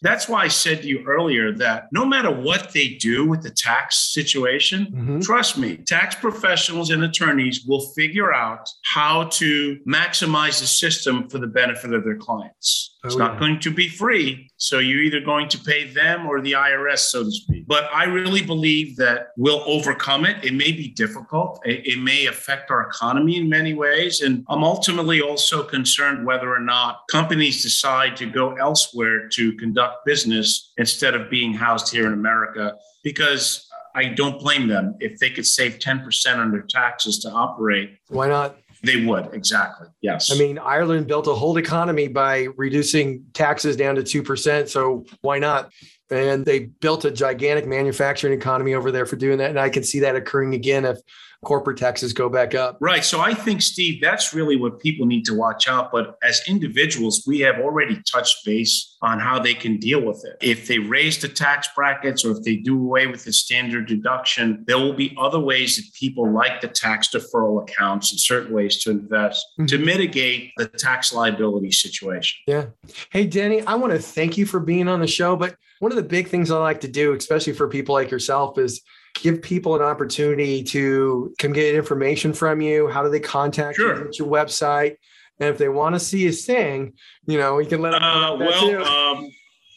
that's 0.03 0.29
why 0.29 0.43
I 0.43 0.49
said 0.49 0.83
to 0.83 0.89
you 0.89 1.05
earlier 1.07 1.53
that 1.53 1.89
no 1.93 2.05
matter 2.05 2.31
what 2.31 2.73
they 2.73 2.95
do 2.95 3.27
with 3.27 3.43
the 3.43 3.51
tax 3.51 4.13
situation, 4.13 4.87
mm-hmm. 4.87 5.21
trust 5.21 5.57
me, 5.57 5.77
tax 5.77 6.15
professionals 6.17 6.91
and 6.91 7.05
attorneys 7.05 7.65
will 7.65 7.93
figure 7.95 8.33
out 8.35 8.69
how 8.85 9.25
to 9.25 9.79
maximize 9.87 10.61
the 10.61 10.67
system 10.67 11.29
for 11.29 11.39
the 11.39 11.47
benefit 11.47 11.93
of 11.93 12.05
their 12.05 12.17
clients. 12.17 12.92
Oh, 13.05 13.09
it's 13.09 13.17
not 13.17 13.33
yeah. 13.33 13.41
going 13.41 13.59
to 13.61 13.71
be 13.73 13.89
free. 13.89 14.49
So 14.59 14.79
you're 14.79 15.03
either 15.03 15.19
going 15.19 15.49
to 15.49 15.59
pay 15.59 15.91
them 15.91 16.25
or 16.25 16.41
the 16.41 16.53
IRS, 16.53 16.99
so 16.99 17.25
to 17.25 17.31
speak. 17.33 17.67
But 17.67 17.91
I 17.93 18.05
really 18.05 18.43
believe 18.43 18.97
that 18.97 19.29
we'll 19.37 19.65
overcome 19.67 20.25
it. 20.25 20.45
It 20.45 20.55
may 20.55 20.71
be 20.71 20.89
difficult, 20.89 21.61
it, 21.65 21.85
it 21.85 21.99
may 21.99 22.27
affect 22.27 22.71
our 22.71 22.87
economy 22.87 23.39
in 23.39 23.49
many 23.49 23.75
ways. 23.75 24.21
And 24.21 24.45
I'm 24.49 24.63
ultimately 24.63 25.21
also 25.21 25.65
concerned 25.65 26.25
whether 26.25 26.55
or 26.55 26.61
not 26.61 27.01
companies 27.11 27.61
decide 27.61 28.17
to 28.19 28.27
go 28.27 28.55
elsewhere 28.55 29.29
to 29.31 29.53
conduct 29.57 30.05
business 30.07 30.73
instead 30.77 31.15
of 31.15 31.29
being 31.29 31.53
housed 31.53 31.93
here 31.93 32.07
in 32.07 32.13
America, 32.13 32.77
because 33.03 33.69
I 33.95 34.05
don't 34.07 34.39
blame 34.39 34.69
them. 34.69 34.97
If 35.01 35.19
they 35.19 35.31
could 35.31 35.47
save 35.47 35.79
10% 35.79 36.39
on 36.39 36.51
their 36.53 36.63
taxes 36.63 37.19
to 37.21 37.31
operate, 37.31 37.99
why 38.09 38.29
not? 38.29 38.57
They 38.83 39.05
would, 39.05 39.33
exactly. 39.33 39.89
Yes. 40.01 40.33
I 40.33 40.39
mean, 40.39 40.59
Ireland 40.59 41.07
built 41.07 41.29
a 41.29 41.35
whole 41.35 41.57
economy 41.57 42.09
by 42.09 42.49
reducing 42.57 43.25
taxes 43.33 43.77
down 43.77 43.95
to 43.95 44.03
2%. 44.03 44.69
So 44.69 45.05
why 45.21 45.39
not? 45.39 45.71
And 46.11 46.45
they 46.45 46.61
built 46.61 47.05
a 47.05 47.11
gigantic 47.11 47.67
manufacturing 47.67 48.33
economy 48.33 48.75
over 48.75 48.91
there 48.91 49.07
for 49.07 49.17
doing 49.17 49.39
that. 49.39 49.51
And 49.51 49.61
I 49.61 49.69
can 49.69 49.85
see 49.85 50.01
that 50.01 50.17
occurring 50.17 50.55
again 50.55 50.85
if 50.85 50.99
corporate 51.45 51.77
taxes 51.77 52.13
go 52.13 52.29
back 52.29 52.55
up. 52.55 52.77
Right. 52.81 53.05
So 53.05 53.21
I 53.21 53.35
think, 53.35 53.63
Steve, 53.63 54.01
that's 54.01 54.33
really 54.33 54.57
what 54.57 54.79
people 54.79 55.07
need 55.07 55.25
to 55.25 55.35
watch 55.35 55.67
out. 55.69 55.91
But 55.91 56.17
as 56.23 56.41
individuals, 56.47 57.25
we 57.27 57.41
have 57.41 57.59
already 57.59 58.01
touched 58.03 58.45
base 58.45 58.97
on 59.03 59.19
how 59.19 59.41
they 59.41 59.55
can 59.55 59.79
deal 59.79 60.01
with 60.01 60.25
it. 60.25 60.37
If 60.41 60.69
they 60.69 60.79
raise 60.79 61.21
the 61.21 61.29
tax 61.29 61.69
brackets 61.75 62.25
or 62.25 62.31
if 62.31 62.43
they 62.45 62.57
do 62.57 62.79
away 62.79 63.09
with 63.09 63.25
the 63.25 63.33
standard 63.33 63.87
deduction, 63.87 64.65
there 64.67 64.79
will 64.79 64.93
be 64.93 65.17
other 65.19 65.41
ways 65.41 65.77
that 65.77 65.85
people 65.99 66.33
like 66.33 66.61
the 66.61 66.69
tax 66.69 67.09
deferral 67.09 67.63
accounts 67.63 68.13
and 68.13 68.21
certain 68.21 68.55
ways 68.55 68.83
to 68.85 68.91
invest 68.91 69.45
mm-hmm. 69.59 69.67
to 69.67 69.79
mitigate 69.79 70.53
the 70.57 70.69
tax 70.69 71.13
liability 71.13 71.73
situation. 71.73 72.39
Yeah. 72.47 72.67
Hey, 73.11 73.27
Denny, 73.27 73.63
I 73.63 73.75
want 73.75 73.93
to 73.93 73.99
thank 73.99 74.39
you 74.39 74.47
for 74.47 74.61
being 74.61 74.87
on 74.87 75.01
the 75.01 75.09
show. 75.09 75.35
But 75.35 75.57
one 75.81 75.91
of 75.91 75.97
the 75.97 76.03
big 76.05 76.29
things 76.29 76.53
I 76.53 76.59
like 76.59 76.81
to 76.83 76.89
do, 76.89 77.15
especially 77.15 77.55
for 77.55 77.67
people 77.67 77.95
like 77.95 78.13
yourself, 78.13 78.59
is 78.59 78.81
give 79.15 79.43
people 79.43 79.75
an 79.75 79.83
opportunity 79.83 80.63
to 80.65 81.35
come 81.39 81.53
get 81.53 81.75
information 81.75 82.33
from 82.33 82.61
you. 82.61 82.89
How 82.89 83.03
do 83.03 83.11
they 83.11 83.21
contact 83.21 83.77
sure. 83.77 83.97
you? 83.97 84.05
What's 84.05 84.19
your 84.19 84.29
website? 84.29 84.97
And 85.41 85.49
if 85.49 85.59
they 85.59 85.69
want 85.69 85.95
to 85.95 86.01
see 86.01 86.21
you 86.21 86.33
sing, 86.33 86.93
you 87.27 87.39
know, 87.39 87.59
you 87.59 87.69
can 87.69 87.83
let 87.83 87.93
them 87.93 88.03
know. 88.03 88.35
Uh, 88.35 88.39
well, 88.39 88.85
um, 88.87 89.31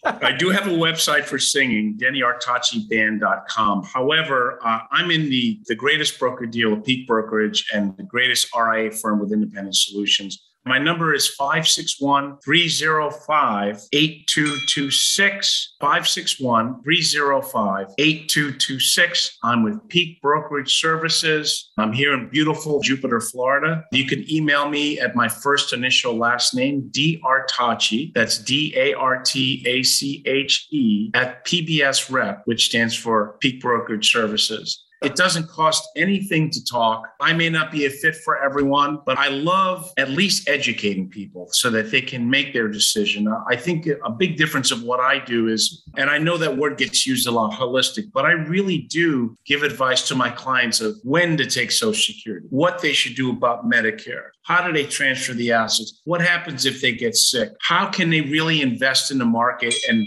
I 0.05 0.31
do 0.31 0.49
have 0.49 0.67
a 0.67 0.71
website 0.71 1.25
for 1.25 1.39
singing, 1.39 1.97
dennyartacheband.com. 1.97 3.83
However, 3.83 4.59
uh, 4.63 4.79
I'm 4.91 5.09
in 5.09 5.29
the, 5.29 5.59
the 5.65 5.75
greatest 5.75 6.19
broker 6.19 6.45
deal, 6.45 6.77
Peak 6.77 7.07
Brokerage, 7.07 7.65
and 7.73 7.97
the 7.97 8.03
greatest 8.03 8.49
RIA 8.55 8.91
firm 8.91 9.19
with 9.19 9.33
independent 9.33 9.75
solutions. 9.75 10.44
My 10.67 10.79
number 10.79 11.13
is 11.13 11.27
561 11.27 12.39
305 12.43 13.83
8226. 13.93 15.75
561 15.79 16.81
305 16.81 17.93
8226. 17.99 19.37
I'm 19.43 19.61
with 19.61 19.87
Peak 19.89 20.19
Brokerage 20.23 20.79
Services. 20.79 21.71
I'm 21.77 21.93
here 21.93 22.15
in 22.15 22.29
beautiful 22.29 22.81
Jupiter, 22.81 23.21
Florida. 23.21 23.83
You 23.91 24.07
can 24.07 24.25
email 24.31 24.67
me 24.67 24.99
at 24.99 25.15
my 25.15 25.27
first 25.27 25.71
initial 25.71 26.17
last 26.17 26.55
name, 26.55 26.89
D. 26.89 27.21
That's 28.15 28.39
D 28.39 28.73
A 28.75 28.95
R 28.95 29.21
T 29.21 29.63
A 29.67 29.83
C 29.83 30.23
H 30.25 30.67
E 30.71 31.11
at 31.13 31.45
PBS 31.45 32.09
Rep, 32.09 32.41
which 32.45 32.65
stands 32.65 32.95
for 32.95 33.37
Peak 33.39 33.61
Brokerage 33.61 34.11
Services. 34.11 34.83
It 35.03 35.15
doesn't 35.15 35.49
cost 35.49 35.87
anything 35.95 36.49
to 36.51 36.63
talk. 36.63 37.07
I 37.19 37.33
may 37.33 37.49
not 37.49 37.71
be 37.71 37.85
a 37.85 37.89
fit 37.89 38.15
for 38.15 38.41
everyone, 38.41 38.99
but 39.05 39.17
I 39.17 39.29
love 39.29 39.91
at 39.97 40.09
least 40.09 40.49
educating 40.49 41.09
people 41.09 41.47
so 41.51 41.69
that 41.71 41.91
they 41.91 42.01
can 42.01 42.29
make 42.29 42.53
their 42.53 42.67
decision. 42.67 43.27
Uh, 43.27 43.43
I 43.47 43.55
think 43.55 43.87
a 43.87 44.09
big 44.09 44.37
difference 44.37 44.71
of 44.71 44.83
what 44.83 44.99
I 44.99 45.19
do 45.19 45.47
is, 45.47 45.83
and 45.97 46.09
I 46.09 46.17
know 46.17 46.37
that 46.37 46.57
word 46.57 46.77
gets 46.77 47.05
used 47.05 47.27
a 47.27 47.31
lot, 47.31 47.51
holistic, 47.51 48.11
but 48.13 48.25
I 48.25 48.31
really 48.31 48.79
do 48.89 49.37
give 49.45 49.63
advice 49.63 50.07
to 50.07 50.15
my 50.15 50.29
clients 50.29 50.81
of 50.81 50.95
when 51.03 51.37
to 51.37 51.45
take 51.45 51.71
Social 51.71 51.93
Security, 51.93 52.47
what 52.49 52.81
they 52.81 52.93
should 52.93 53.15
do 53.15 53.29
about 53.31 53.69
Medicare, 53.69 54.29
how 54.43 54.65
do 54.65 54.73
they 54.73 54.85
transfer 54.85 55.33
the 55.33 55.51
assets, 55.51 56.01
what 56.05 56.21
happens 56.21 56.65
if 56.65 56.81
they 56.81 56.91
get 56.91 57.15
sick, 57.15 57.49
how 57.61 57.89
can 57.89 58.09
they 58.09 58.21
really 58.21 58.61
invest 58.61 59.11
in 59.11 59.17
the 59.17 59.25
market 59.25 59.73
and 59.89 60.05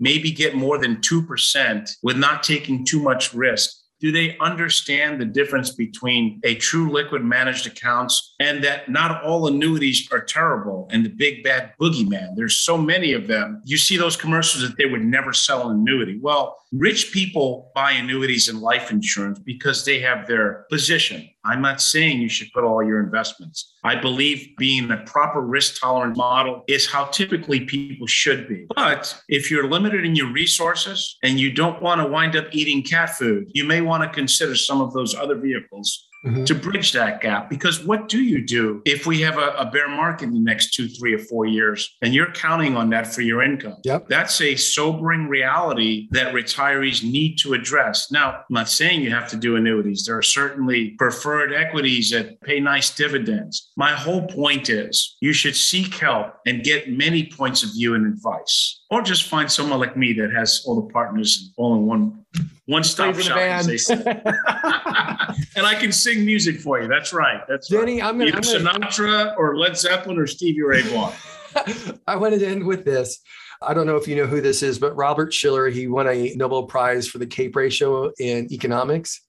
maybe 0.00 0.32
get 0.32 0.54
more 0.54 0.78
than 0.78 0.96
2% 0.96 1.90
with 2.02 2.16
not 2.16 2.42
taking 2.42 2.84
too 2.84 3.00
much 3.00 3.34
risk 3.34 3.79
do 4.00 4.10
they 4.10 4.36
understand 4.38 5.20
the 5.20 5.26
difference 5.26 5.70
between 5.70 6.40
a 6.42 6.54
true 6.56 6.90
liquid 6.90 7.22
managed 7.22 7.66
accounts 7.66 8.34
and 8.40 8.64
that 8.64 8.88
not 8.88 9.22
all 9.22 9.46
annuities 9.46 10.08
are 10.10 10.22
terrible 10.22 10.88
and 10.90 11.04
the 11.04 11.10
big 11.10 11.44
bad 11.44 11.72
boogeyman? 11.80 12.34
There's 12.34 12.56
so 12.56 12.78
many 12.78 13.12
of 13.12 13.26
them. 13.26 13.62
You 13.64 13.76
see 13.76 13.96
those 13.96 14.16
commercials 14.16 14.66
that 14.66 14.78
they 14.78 14.86
would 14.86 15.04
never 15.04 15.32
sell 15.32 15.68
an 15.68 15.80
annuity. 15.80 16.18
Well, 16.20 16.56
rich 16.72 17.12
people 17.12 17.70
buy 17.74 17.92
annuities 17.92 18.48
and 18.48 18.60
life 18.60 18.90
insurance 18.90 19.38
because 19.38 19.84
they 19.84 20.00
have 20.00 20.26
their 20.26 20.66
position. 20.70 21.28
I'm 21.44 21.62
not 21.62 21.80
saying 21.80 22.20
you 22.20 22.28
should 22.28 22.52
put 22.52 22.64
all 22.64 22.82
your 22.82 23.02
investments. 23.02 23.74
I 23.82 23.96
believe 23.96 24.50
being 24.58 24.90
a 24.90 24.98
proper 24.98 25.40
risk 25.40 25.80
tolerant 25.80 26.16
model 26.16 26.64
is 26.68 26.86
how 26.86 27.06
typically 27.06 27.60
people 27.60 28.06
should 28.06 28.46
be. 28.46 28.66
But 28.76 29.18
if 29.28 29.50
you're 29.50 29.68
limited 29.68 30.04
in 30.04 30.14
your 30.14 30.30
resources 30.32 31.16
and 31.22 31.40
you 31.40 31.50
don't 31.52 31.80
want 31.80 32.00
to 32.00 32.06
wind 32.06 32.36
up 32.36 32.46
eating 32.52 32.82
cat 32.82 33.16
food, 33.16 33.48
you 33.54 33.64
may 33.64 33.80
want 33.80 34.02
to 34.02 34.08
consider 34.10 34.54
some 34.54 34.80
of 34.82 34.92
those 34.92 35.14
other 35.14 35.36
vehicles 35.36 36.09
mm-hmm. 36.24 36.44
to 36.44 36.54
bridge 36.54 36.92
that 36.92 37.20
gap. 37.20 37.48
Because 37.48 37.84
what 37.84 38.08
do 38.08 38.22
you 38.22 38.44
do 38.44 38.82
if 38.84 39.06
we 39.06 39.20
have 39.20 39.38
a, 39.38 39.50
a, 39.58 39.70
bear 39.70 39.88
market 39.88 40.24
in 40.24 40.34
the 40.34 40.40
next 40.40 40.74
two, 40.74 40.88
three, 40.88 41.14
or 41.14 41.18
four 41.18 41.46
years 41.46 41.96
and 42.02 42.12
you're 42.12 42.32
counting 42.32 42.76
on 42.76 42.90
that 42.90 43.06
for 43.06 43.22
your 43.22 43.42
income? 43.42 43.76
Yep. 43.84 44.08
That's 44.08 44.40
a 44.40 44.56
sobering 44.56 45.28
reality 45.28 46.08
that 46.10 46.34
retirees 46.34 47.02
need 47.02 47.36
to 47.38 47.54
address. 47.54 48.10
Now, 48.10 48.30
I'm 48.30 48.44
not 48.50 48.68
saying 48.68 49.02
you 49.02 49.10
have 49.10 49.28
to 49.30 49.36
do 49.36 49.56
annuities. 49.56 50.04
There 50.04 50.16
are 50.16 50.22
certainly 50.22 50.90
preferred 50.90 51.52
equities 51.52 52.10
that 52.10 52.40
pay 52.42 52.60
nice 52.60 52.94
dividends. 52.94 53.70
My 53.76 53.92
whole 53.92 54.26
point 54.26 54.68
is 54.68 55.16
you 55.20 55.32
should 55.32 55.56
seek 55.56 55.94
help 55.94 56.34
and 56.46 56.62
get 56.64 56.90
many 56.90 57.26
points 57.26 57.62
of 57.62 57.70
view 57.72 57.94
and 57.94 58.06
advice 58.06 58.79
or 58.90 59.02
just 59.02 59.28
find 59.28 59.50
someone 59.50 59.78
like 59.78 59.96
me 59.96 60.12
that 60.14 60.32
has 60.32 60.62
all 60.66 60.74
the 60.80 60.92
partners 60.92 61.52
all 61.56 61.76
in 61.76 61.86
one 61.86 62.24
one 62.66 62.84
stop 62.84 63.16
shop. 63.16 63.38
As 63.38 63.66
they 63.66 63.76
say. 63.76 63.94
and 64.04 65.66
I 65.66 65.74
can 65.74 65.90
sing 65.92 66.24
music 66.24 66.60
for 66.60 66.80
you. 66.80 66.88
That's 66.88 67.12
right. 67.12 67.40
That's 67.48 67.68
Denny. 67.68 68.00
Right. 68.00 68.08
I'm 68.08 68.18
going 68.18 68.30
to 68.30 68.38
Sinatra 68.38 69.36
or 69.36 69.56
Led 69.56 69.76
Zeppelin 69.76 70.18
or 70.18 70.26
Stevie 70.26 70.62
Ray 70.62 70.82
Vaughan. 70.82 71.12
I 72.06 72.16
wanted 72.16 72.40
to 72.40 72.46
end 72.46 72.64
with 72.64 72.84
this. 72.84 73.20
I 73.62 73.74
don't 73.74 73.86
know 73.86 73.96
if 73.96 74.08
you 74.08 74.16
know 74.16 74.26
who 74.26 74.40
this 74.40 74.62
is, 74.62 74.78
but 74.78 74.96
Robert 74.96 75.34
Shiller, 75.34 75.68
he 75.68 75.86
won 75.86 76.08
a 76.08 76.32
Nobel 76.34 76.64
Prize 76.64 77.08
for 77.08 77.18
the 77.18 77.26
CAPE 77.26 77.56
ratio 77.56 78.10
in 78.18 78.50
economics. 78.52 79.20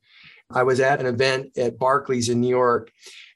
I 0.49 0.64
was 0.64 0.80
at 0.80 0.99
an 0.99 1.05
event 1.05 1.57
at 1.57 1.80
Barclays 1.80 2.30
in 2.30 2.39
New 2.41 2.49
York. 2.49 2.91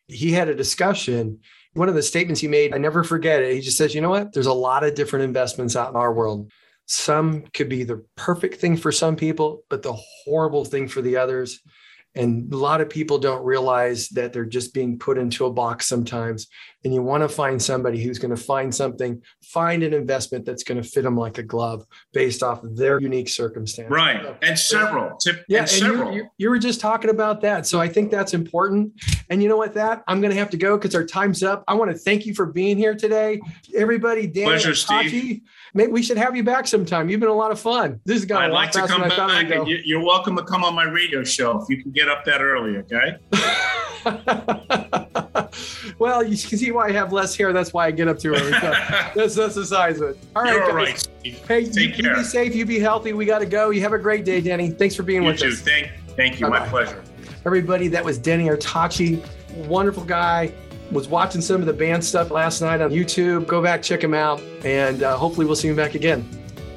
He 0.08 0.32
had 0.32 0.48
a 0.48 0.56
discussion 0.56 1.40
one 1.76 1.90
of 1.90 1.96
the 1.96 2.02
statements 2.02 2.42
he 2.42 2.48
made, 2.48 2.74
I 2.74 2.78
never 2.78 3.04
forget 3.04 3.44
it. 3.44 3.54
He 3.54 3.62
just 3.62 3.78
says, 3.78 3.94
you 3.94 4.02
know 4.02 4.10
what? 4.10 4.34
There's 4.34 4.46
a 4.48 4.54
lot 4.54 4.84
of 4.84 4.96
different 4.96 5.26
investments 5.26 5.76
out 5.76 5.90
in 5.90 5.96
our 5.96 6.14
world. 6.14 6.52
Some 6.88 7.44
could 7.54 7.68
be 7.68 7.84
the 7.84 8.06
perfect 8.16 8.62
thing 8.62 8.78
for 8.78 8.92
some 8.92 9.16
people, 9.16 9.64
but 9.70 9.84
the 9.84 9.94
horrible 9.94 10.64
thing 10.64 10.88
for 10.88 11.02
the 11.02 11.18
others. 11.18 11.60
And 12.16 12.52
a 12.54 12.58
lot 12.58 12.80
of 12.80 12.90
people 12.90 13.18
don't 13.18 13.44
realize 13.44 14.08
that 14.10 14.32
they're 14.32 14.46
just 14.46 14.74
being 14.74 14.98
put 14.98 15.18
into 15.18 15.46
a 15.46 15.52
box 15.52 15.86
sometimes. 15.86 16.48
And 16.86 16.94
you 16.94 17.02
want 17.02 17.24
to 17.24 17.28
find 17.28 17.60
somebody 17.60 18.02
who's 18.02 18.20
going 18.20 18.34
to 18.34 18.42
find 18.42 18.74
something, 18.74 19.20
find 19.42 19.82
an 19.82 19.92
investment 19.92 20.46
that's 20.46 20.64
going 20.64 20.80
to 20.82 20.88
fit 20.88 21.02
them 21.04 21.18
like 21.18 21.40
a 21.40 21.44
glove 21.44 21.84
based 22.14 22.44
off 22.44 22.64
of 22.64 22.78
their 22.78 23.02
unique 23.02 23.28
circumstance. 23.28 23.90
Right. 23.90 24.22
So, 24.22 24.38
and 24.44 24.58
several. 24.60 25.18
Tip, 25.18 25.44
yeah. 25.50 25.62
And, 25.62 25.70
several. 25.70 26.12
You, 26.12 26.18
you, 26.18 26.30
you, 26.38 26.50
were 26.52 26.60
just 26.60 26.80
talking 26.80 27.10
about 27.10 27.42
that. 27.42 27.66
So 27.66 27.82
I 27.82 27.90
think 27.90 28.12
that's 28.12 28.36
important. 28.36 28.94
And 29.32 29.42
you 29.42 29.50
know 29.50 29.58
what, 29.58 29.74
that 29.74 30.04
I'm 30.08 30.22
going 30.22 30.32
to 30.32 30.38
have 30.38 30.52
to 30.52 30.58
go 30.58 30.78
because 30.78 30.94
our 30.94 31.04
time's 31.04 31.42
up. 31.42 31.64
I 31.68 31.74
want 31.74 31.90
to 31.90 31.98
thank 31.98 32.28
you 32.28 32.36
for 32.36 32.46
being 32.46 32.78
here 32.78 32.94
today. 32.94 33.42
Everybody, 33.76 34.28
Dan 34.28 34.46
Pleasure, 34.46 34.76
Steve. 34.76 35.42
Maybe 35.74 35.92
we 35.92 36.04
should 36.04 36.18
have 36.18 36.36
you 36.36 36.44
back 36.44 36.68
sometime. 36.68 37.10
You've 37.10 37.20
been 37.20 37.30
a 37.30 37.34
lot 37.34 37.52
of 37.52 37.60
fun. 37.60 38.00
This 38.06 38.18
has 38.18 38.26
gone 38.26 38.44
I'd 38.44 38.52
a 38.52 38.54
lot 38.54 38.60
like 38.60 38.72
to 38.74 38.88
come 38.88 39.02
than 39.02 39.12
I 39.12 39.16
thought 39.16 39.32
it 39.32 39.50
back. 39.50 39.58
and 39.58 39.68
you- 39.68 39.82
You're 39.84 40.06
welcome 40.06 40.36
to 40.38 40.44
come 40.44 40.64
on 40.64 40.76
my 40.76 40.84
radio 40.84 41.24
show 41.24 41.60
if 41.60 41.68
you 41.68 41.82
can 41.82 41.92
get 41.92 42.10
up 42.10 42.26
that 42.26 42.42
early, 42.44 42.78
okay? 42.78 43.18
well, 46.00 46.24
you 46.24 46.38
can 46.38 46.58
see 46.58 46.72
why 46.72 46.88
I 46.88 46.92
have 46.92 47.12
less 47.14 47.36
hair. 47.36 47.54
That's 47.54 47.74
why 47.74 47.88
I 47.88 47.92
get 47.92 48.08
up 48.08 48.20
to 48.20 48.30
early. 48.30 48.52
So 48.54 48.74
that's, 49.16 49.36
that's 49.36 49.56
the 49.56 49.66
size 49.66 50.00
of 50.02 50.10
it. 50.10 50.18
All 50.36 50.44
right, 50.44 50.54
You're 50.54 50.64
all 50.70 50.86
guys. 50.86 51.08
right. 51.24 51.36
Hey, 51.48 51.60
you, 51.62 51.90
you 51.96 52.16
be 52.16 52.24
safe. 52.24 52.56
You 52.56 52.66
be 52.66 52.80
healthy. 52.80 53.14
We 53.14 53.26
got 53.26 53.40
to 53.40 53.46
go. 53.46 53.70
You 53.72 53.82
have 53.82 53.94
a 53.94 54.00
great 54.00 54.26
day, 54.26 54.42
Danny. 54.42 54.70
Thanks 54.70 54.96
for 54.96 55.04
being 55.04 55.22
You 55.24 55.28
with 55.30 55.40
too. 55.40 55.48
us. 55.50 55.62
Thank, 55.62 55.92
thank 56.16 56.40
you. 56.40 56.48
My 56.48 56.60
Bye-bye. 56.60 56.70
pleasure. 56.70 57.04
Everybody, 57.46 57.88
that 57.90 58.04
was 58.04 58.18
Denny 58.18 58.46
Artache. 58.48 59.24
Wonderful 59.68 60.04
guy. 60.04 60.52
Was 60.92 61.08
watching 61.08 61.42
some 61.42 61.62
of 61.62 61.66
the 61.66 61.74
band 61.74 62.04
stuff 62.06 62.30
last 62.30 62.62
night 62.62 62.80
on 62.80 62.92
YouTube. 62.92 63.48
Go 63.48 63.60
back, 63.62 63.82
check 63.82 64.04
him 64.04 64.14
out, 64.14 64.40
and 64.64 65.02
uh, 65.02 65.18
hopefully 65.18 65.48
we'll 65.48 65.56
see 65.56 65.68
him 65.68 65.76
back 65.76 65.96
again. 65.96 66.28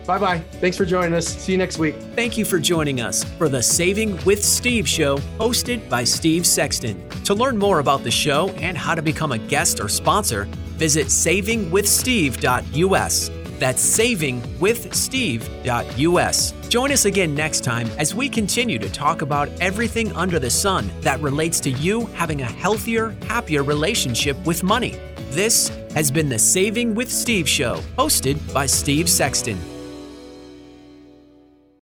Bye 0.09 0.19
bye. 0.19 0.39
Thanks 0.53 0.77
for 0.79 0.87
joining 0.87 1.13
us. 1.13 1.27
See 1.27 1.53
you 1.53 1.59
next 1.59 1.79
week. 1.79 1.95
Thank 2.17 2.39
you 2.39 2.47
for 2.47 2.59
joining 2.59 3.03
us 3.03 3.25
for 3.25 3.51
the 3.51 3.63
Saving 3.63 4.19
with 4.25 4.43
Steve 4.43 4.89
show 4.89 5.19
hosted 5.39 5.87
by 5.91 6.03
Steve 6.03 6.47
Sexton. 6.47 7.07
To 7.25 7.35
learn 7.35 7.59
more 7.59 7.81
about 7.81 8.05
the 8.05 8.11
show 8.11 8.49
and 8.53 8.79
how 8.79 8.95
to 8.95 9.03
become 9.03 9.33
a 9.33 9.39
guest 9.39 9.81
or 9.81 9.89
sponsor, 9.91 10.45
visit 10.79 11.09
savingwithsteve.us. 11.09 13.31
That's 13.59 13.99
savingwithsteve.us. 13.99 16.69
Join 16.71 16.91
us 16.91 17.05
again 17.05 17.35
next 17.35 17.63
time 17.63 17.91
as 17.99 18.15
we 18.15 18.31
continue 18.31 18.79
to 18.79 18.89
talk 18.89 19.21
about 19.21 19.51
everything 19.61 20.11
under 20.13 20.39
the 20.39 20.49
sun 20.49 20.91
that 21.03 21.21
relates 21.21 21.61
to 21.61 21.69
you 21.71 22.07
having 22.07 22.41
a 22.41 22.47
healthier, 22.47 23.15
happier 23.27 23.63
relationship 23.63 24.39
with 24.47 24.63
money. 24.63 24.99
This 25.33 25.69
has 25.93 26.11
been 26.11 26.31
the 26.31 26.39
Saving 26.39 26.95
with 26.95 27.13
Steve 27.13 27.47
show, 27.47 27.83
hosted 27.99 28.41
by 28.55 28.65
Steve 28.65 29.11
Sexton. 29.11 29.59